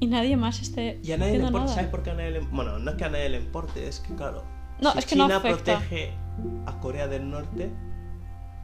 y 0.00 0.06
nadie 0.08 0.36
más 0.36 0.60
esté 0.60 0.98
Y 1.02 1.12
a 1.12 1.16
nadie 1.16 1.38
le 1.38 1.44
importa, 1.44 1.60
nada. 1.60 1.74
¿sabes 1.74 1.90
por 1.90 2.02
qué 2.02 2.10
a 2.10 2.14
nadie 2.14 2.32
le 2.32 2.40
Bueno, 2.40 2.78
no 2.78 2.90
es 2.90 2.96
que 2.96 3.04
a 3.04 3.08
nadie 3.10 3.28
le 3.30 3.38
importe, 3.38 3.88
es 3.88 4.00
que 4.00 4.14
claro... 4.14 4.42
No, 4.82 4.92
si 4.92 4.98
es 4.98 5.06
que 5.06 5.16
no 5.16 5.24
China 5.24 5.36
afecta. 5.38 5.78
protege 5.78 6.10
a 6.66 6.78
Corea 6.80 7.08
del 7.08 7.30
Norte, 7.30 7.70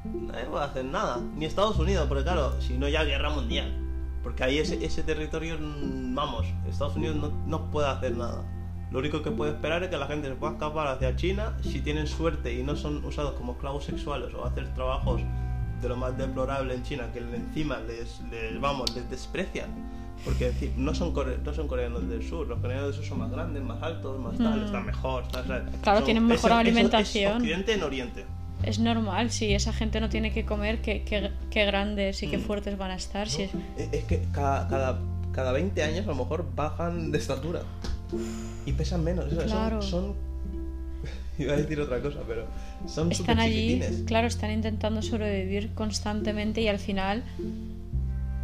nadie 0.04 0.44
puede 0.46 0.64
hacer 0.64 0.84
nada. 0.84 1.20
Ni 1.36 1.44
Estados 1.46 1.78
Unidos, 1.78 2.06
porque 2.08 2.24
claro, 2.24 2.60
si 2.60 2.76
no 2.78 2.88
ya 2.88 3.04
guerra 3.04 3.30
mundial. 3.30 3.80
Porque 4.22 4.42
ahí 4.44 4.58
ese, 4.58 4.82
ese 4.84 5.02
territorio, 5.02 5.56
mm, 5.60 6.14
vamos, 6.14 6.46
Estados 6.68 6.96
Unidos 6.96 7.16
no, 7.16 7.28
no 7.46 7.70
puede 7.70 7.88
hacer 7.88 8.16
nada. 8.16 8.42
Lo 8.90 9.00
único 9.00 9.22
que 9.22 9.30
puede 9.30 9.52
esperar 9.52 9.82
es 9.82 9.90
que 9.90 9.96
la 9.98 10.06
gente 10.06 10.28
se 10.28 10.34
pueda 10.34 10.52
escapar 10.52 10.86
hacia 10.86 11.14
China 11.16 11.56
si 11.62 11.80
tienen 11.80 12.06
suerte 12.06 12.54
y 12.54 12.62
no 12.62 12.76
son 12.76 13.04
usados 13.04 13.32
como 13.34 13.52
esclavos 13.52 13.84
sexuales 13.84 14.32
o 14.34 14.44
hacer 14.44 14.72
trabajos 14.74 15.20
de 15.82 15.88
lo 15.88 15.96
más 15.96 16.16
deplorable 16.16 16.74
en 16.74 16.82
China 16.84 17.08
que 17.12 17.18
encima 17.18 17.78
les, 17.80 18.20
les 18.30 18.58
vamos, 18.60 18.94
les 18.94 19.08
desprecian. 19.10 19.68
Porque 20.24 20.50
fin, 20.52 20.72
no 20.76 20.94
son, 20.94 21.12
core- 21.12 21.38
no 21.44 21.52
son 21.52 21.66
coreanos 21.66 22.08
del 22.08 22.26
sur, 22.26 22.46
los 22.46 22.60
coreanos 22.60 22.86
del 22.86 22.94
sur 22.94 23.04
son 23.04 23.18
más 23.18 23.30
grandes, 23.32 23.62
más 23.62 23.82
altos, 23.82 24.18
más 24.20 24.38
tal, 24.38 24.60
Mm. 24.60 24.64
están 24.64 24.86
mejor. 24.86 25.24
¿sabes? 25.32 25.62
Claro, 25.82 25.98
Son- 25.98 26.04
tienen 26.04 26.26
mejor 26.26 26.52
es- 26.52 26.56
alimentación. 26.56 27.32
Es 27.32 27.38
Occidente 27.40 27.74
en 27.74 27.82
Oriente. 27.82 28.26
Es 28.66 28.78
normal, 28.78 29.30
si 29.30 29.52
esa 29.54 29.72
gente 29.72 30.00
no 30.00 30.08
tiene 30.08 30.32
que 30.32 30.44
comer, 30.44 30.80
qué, 30.80 31.02
qué- 31.04 31.30
qué 31.50 31.64
grandes 31.66 32.22
y 32.22 32.28
qué 32.28 32.38
Mm. 32.38 32.42
fuertes 32.42 32.78
van 32.78 32.90
a 32.90 32.96
estar. 32.96 33.28
si 33.28 33.42
es- 33.42 33.50
Es 33.76 33.88
es 33.92 34.04
que 34.04 34.22
cada, 34.32 34.68
cada, 34.68 34.98
cada 35.32 35.52
20 35.52 35.82
años 35.82 36.04
a 36.06 36.10
lo 36.10 36.14
mejor 36.16 36.46
bajan 36.54 37.10
de 37.12 37.18
estatura 37.18 37.62
y 38.66 38.72
pesan 38.72 39.02
menos. 39.04 39.26
Eso, 39.26 39.40
son- 39.40 39.48
Claro. 39.48 39.82
Son, 39.82 40.14
Iba 41.38 41.54
a 41.54 41.56
decir 41.56 41.80
otra 41.80 42.00
cosa, 42.00 42.20
pero 42.28 42.46
son 42.86 43.10
Están 43.10 43.40
allí, 43.40 43.82
claro, 44.06 44.26
están 44.28 44.52
intentando 44.52 45.02
sobrevivir 45.02 45.74
constantemente 45.74 46.60
y 46.60 46.68
al 46.68 46.78
final, 46.78 47.24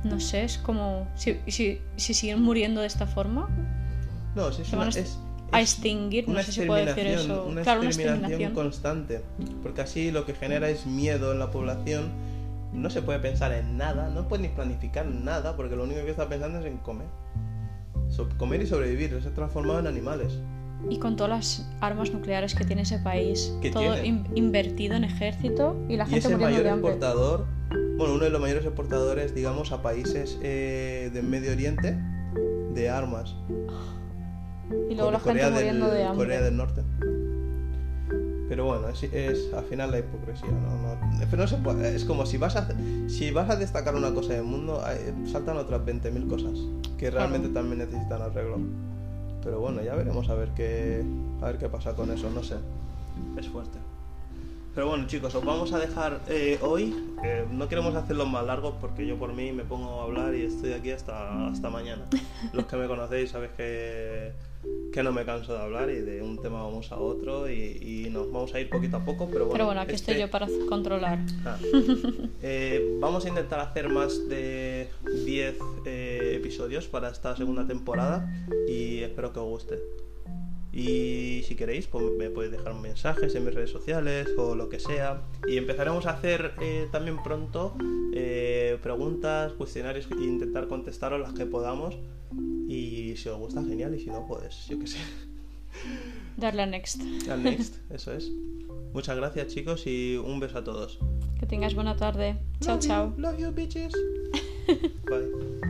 no 0.02 0.18
sé, 0.18 0.42
es 0.44 0.58
como 0.58 1.06
si, 1.14 1.36
si, 1.46 1.78
si 1.96 2.14
siguen 2.14 2.42
muriendo 2.42 2.80
de 2.80 2.88
esta 2.88 3.06
forma, 3.06 3.48
No, 4.34 4.50
sí, 4.52 4.62
es 4.62 4.72
una, 4.72 4.88
es, 4.88 5.18
a 5.52 5.60
extinguir, 5.60 6.28
no 6.28 6.42
sé 6.42 6.52
si 6.52 6.60
puedo 6.62 6.84
decir 6.84 7.06
exterminación, 7.06 7.30
eso. 7.38 7.46
Una 7.46 7.62
claro, 7.62 7.80
una 7.80 7.88
exterminación 7.90 8.24
exterminación. 8.24 8.54
constante. 8.64 9.20
Porque 9.62 9.80
así 9.80 10.10
lo 10.10 10.24
que 10.26 10.34
genera 10.34 10.68
es 10.68 10.86
miedo 10.86 11.32
en 11.32 11.38
la 11.38 11.50
población. 11.50 12.10
No 12.72 12.88
se 12.88 13.02
puede 13.02 13.18
pensar 13.18 13.52
en 13.52 13.76
nada, 13.76 14.10
no 14.10 14.28
puedes 14.28 14.48
ni 14.48 14.54
planificar 14.54 15.04
nada, 15.06 15.56
porque 15.56 15.74
lo 15.74 15.82
único 15.84 16.04
que 16.04 16.10
está 16.10 16.28
pensando 16.28 16.60
es 16.60 16.66
en 16.66 16.78
comer. 16.78 17.08
So- 18.10 18.28
comer 18.38 18.62
y 18.62 18.66
sobrevivir, 18.66 19.18
se 19.22 19.28
ha 19.28 19.34
transformado 19.34 19.80
en 19.80 19.86
animales. 19.88 20.38
Y 20.88 20.98
con 20.98 21.16
todas 21.16 21.30
las 21.30 21.68
armas 21.80 22.12
nucleares 22.12 22.54
que 22.54 22.64
tiene 22.64 22.82
ese 22.82 22.98
país, 22.98 23.52
todo 23.72 24.02
in- 24.04 24.24
invertido 24.34 24.94
en 24.94 25.04
ejército 25.04 25.76
y 25.88 25.96
la 25.96 26.04
Y 26.04 26.10
gente 26.10 26.28
es 26.28 26.32
el 26.32 26.38
mayor 26.38 26.62
de 26.62 26.70
exportador, 26.70 27.46
bueno, 27.98 28.14
uno 28.14 28.24
de 28.24 28.30
los 28.30 28.40
mayores 28.40 28.64
exportadores, 28.64 29.34
digamos, 29.34 29.72
a 29.72 29.82
países 29.82 30.38
eh, 30.42 31.10
del 31.12 31.24
Medio 31.26 31.52
Oriente 31.52 31.98
de 32.72 32.88
armas. 32.88 33.34
Y 34.90 34.94
luego 34.94 35.10
la 35.10 35.18
Corea 35.18 35.44
gente 35.46 35.58
muriendo 35.58 35.86
del, 35.88 35.96
de 35.96 36.04
hambre. 36.04 36.24
Corea 36.24 36.40
del 36.42 36.56
Norte. 36.56 36.82
Pero 38.48 38.64
bueno, 38.64 38.88
es, 38.88 39.02
es 39.04 39.52
al 39.54 39.64
final 39.64 39.92
la 39.92 40.00
hipocresía, 40.00 40.48
¿no? 40.50 40.76
No- 40.94 41.20
pero 41.30 41.42
no 41.42 41.48
se 41.48 41.56
puede- 41.58 41.94
es 41.94 42.04
como 42.04 42.26
si 42.26 42.36
vas 42.36 42.56
a 42.56 42.66
si 43.08 43.30
vas 43.30 43.48
a 43.48 43.56
destacar 43.56 43.94
una 43.94 44.12
cosa 44.12 44.32
del 44.32 44.42
mundo, 44.42 44.82
saltan 45.30 45.56
otras 45.56 45.80
20.000 45.84 46.26
cosas 46.28 46.52
que 46.98 47.10
realmente 47.10 47.48
también 47.50 47.78
necesitan 47.78 48.20
arreglo. 48.22 48.58
Pero 49.44 49.60
bueno, 49.60 49.82
ya 49.82 49.94
veremos 49.94 50.28
a 50.28 50.34
ver 50.34 50.48
qué 50.56 51.04
a 51.40 51.46
ver 51.46 51.58
qué 51.58 51.68
pasa 51.68 51.94
con 51.94 52.10
eso, 52.10 52.28
no 52.30 52.42
sé. 52.42 52.56
Es 53.38 53.48
fuerte. 53.48 53.78
Pero 54.74 54.86
bueno, 54.88 55.06
chicos, 55.08 55.34
os 55.34 55.44
vamos 55.44 55.72
a 55.72 55.78
dejar 55.80 56.20
eh, 56.28 56.58
hoy. 56.62 56.94
Eh, 57.24 57.44
no 57.50 57.68
queremos 57.68 57.94
hacerlo 57.96 58.24
más 58.26 58.46
largos 58.46 58.74
porque 58.80 59.04
yo 59.06 59.16
por 59.18 59.32
mí 59.34 59.50
me 59.52 59.64
pongo 59.64 60.00
a 60.00 60.04
hablar 60.04 60.34
y 60.34 60.42
estoy 60.42 60.72
aquí 60.72 60.90
hasta, 60.92 61.48
hasta 61.48 61.70
mañana. 61.70 62.06
Los 62.52 62.66
que 62.66 62.76
me 62.76 62.86
conocéis 62.86 63.30
sabéis 63.30 63.50
que, 63.56 64.32
que 64.92 65.02
no 65.02 65.10
me 65.12 65.24
canso 65.24 65.54
de 65.54 65.58
hablar 65.60 65.90
y 65.90 65.96
de 65.96 66.22
un 66.22 66.40
tema 66.40 66.62
vamos 66.62 66.92
a 66.92 66.98
otro 66.98 67.50
y, 67.50 68.04
y 68.06 68.10
nos 68.10 68.30
vamos 68.30 68.54
a 68.54 68.60
ir 68.60 68.70
poquito 68.70 68.96
a 68.98 69.04
poco. 69.04 69.26
Pero 69.26 69.46
bueno, 69.46 69.52
Pero 69.52 69.64
bueno, 69.66 69.80
aquí 69.80 69.94
estoy 69.94 70.14
este- 70.14 70.26
yo 70.26 70.30
para 70.30 70.46
controlar. 70.68 71.18
Ah. 71.44 71.58
Eh, 72.42 72.96
vamos 73.00 73.24
a 73.26 73.28
intentar 73.28 73.60
hacer 73.60 73.88
más 73.90 74.28
de 74.28 74.88
10 75.26 75.56
eh, 75.84 76.32
episodios 76.36 76.88
para 76.88 77.10
esta 77.10 77.36
segunda 77.36 77.66
temporada 77.66 78.32
y 78.66 79.00
espero 79.00 79.32
que 79.32 79.40
os 79.40 79.46
guste. 79.46 79.78
Y 80.72 81.42
si 81.46 81.56
queréis, 81.56 81.86
pues 81.88 82.04
me 82.16 82.30
podéis 82.30 82.52
dejar 82.52 82.74
mensajes 82.74 83.34
en 83.34 83.44
mis 83.44 83.54
redes 83.54 83.70
sociales 83.70 84.28
o 84.36 84.54
lo 84.54 84.68
que 84.68 84.78
sea. 84.78 85.22
Y 85.48 85.56
empezaremos 85.56 86.06
a 86.06 86.10
hacer 86.10 86.52
eh, 86.60 86.88
también 86.92 87.22
pronto 87.22 87.74
eh, 88.14 88.78
preguntas, 88.82 89.52
cuestionarios 89.54 90.08
e 90.10 90.22
intentar 90.22 90.68
contestaros 90.68 91.20
las 91.20 91.32
que 91.32 91.46
podamos. 91.46 91.96
Y 92.68 93.16
si 93.16 93.28
os 93.28 93.38
gusta, 93.38 93.62
genial. 93.62 93.94
Y 93.94 94.00
si 94.00 94.10
no, 94.10 94.26
pues 94.28 94.66
yo 94.68 94.78
qué 94.78 94.86
sé. 94.86 94.98
Darle 96.36 96.62
a 96.62 96.66
next. 96.66 97.00
Al 97.28 97.42
next, 97.42 97.76
eso 97.90 98.12
es. 98.12 98.30
Muchas 98.92 99.16
gracias, 99.16 99.48
chicos, 99.48 99.86
y 99.86 100.16
un 100.16 100.40
beso 100.40 100.58
a 100.58 100.64
todos. 100.64 100.98
Que 101.38 101.46
tengáis 101.46 101.74
buena 101.74 101.96
tarde. 101.96 102.36
Chao, 102.60 102.78
chao. 102.78 103.14
Love 103.16 103.38
you, 103.38 103.52
bitches. 103.52 103.92
Bye. 105.08 105.69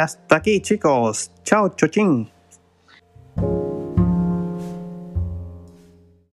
Hasta 0.00 0.36
aquí, 0.36 0.60
chicos. 0.60 1.30
Chao, 1.44 1.68
chochín. 1.70 2.30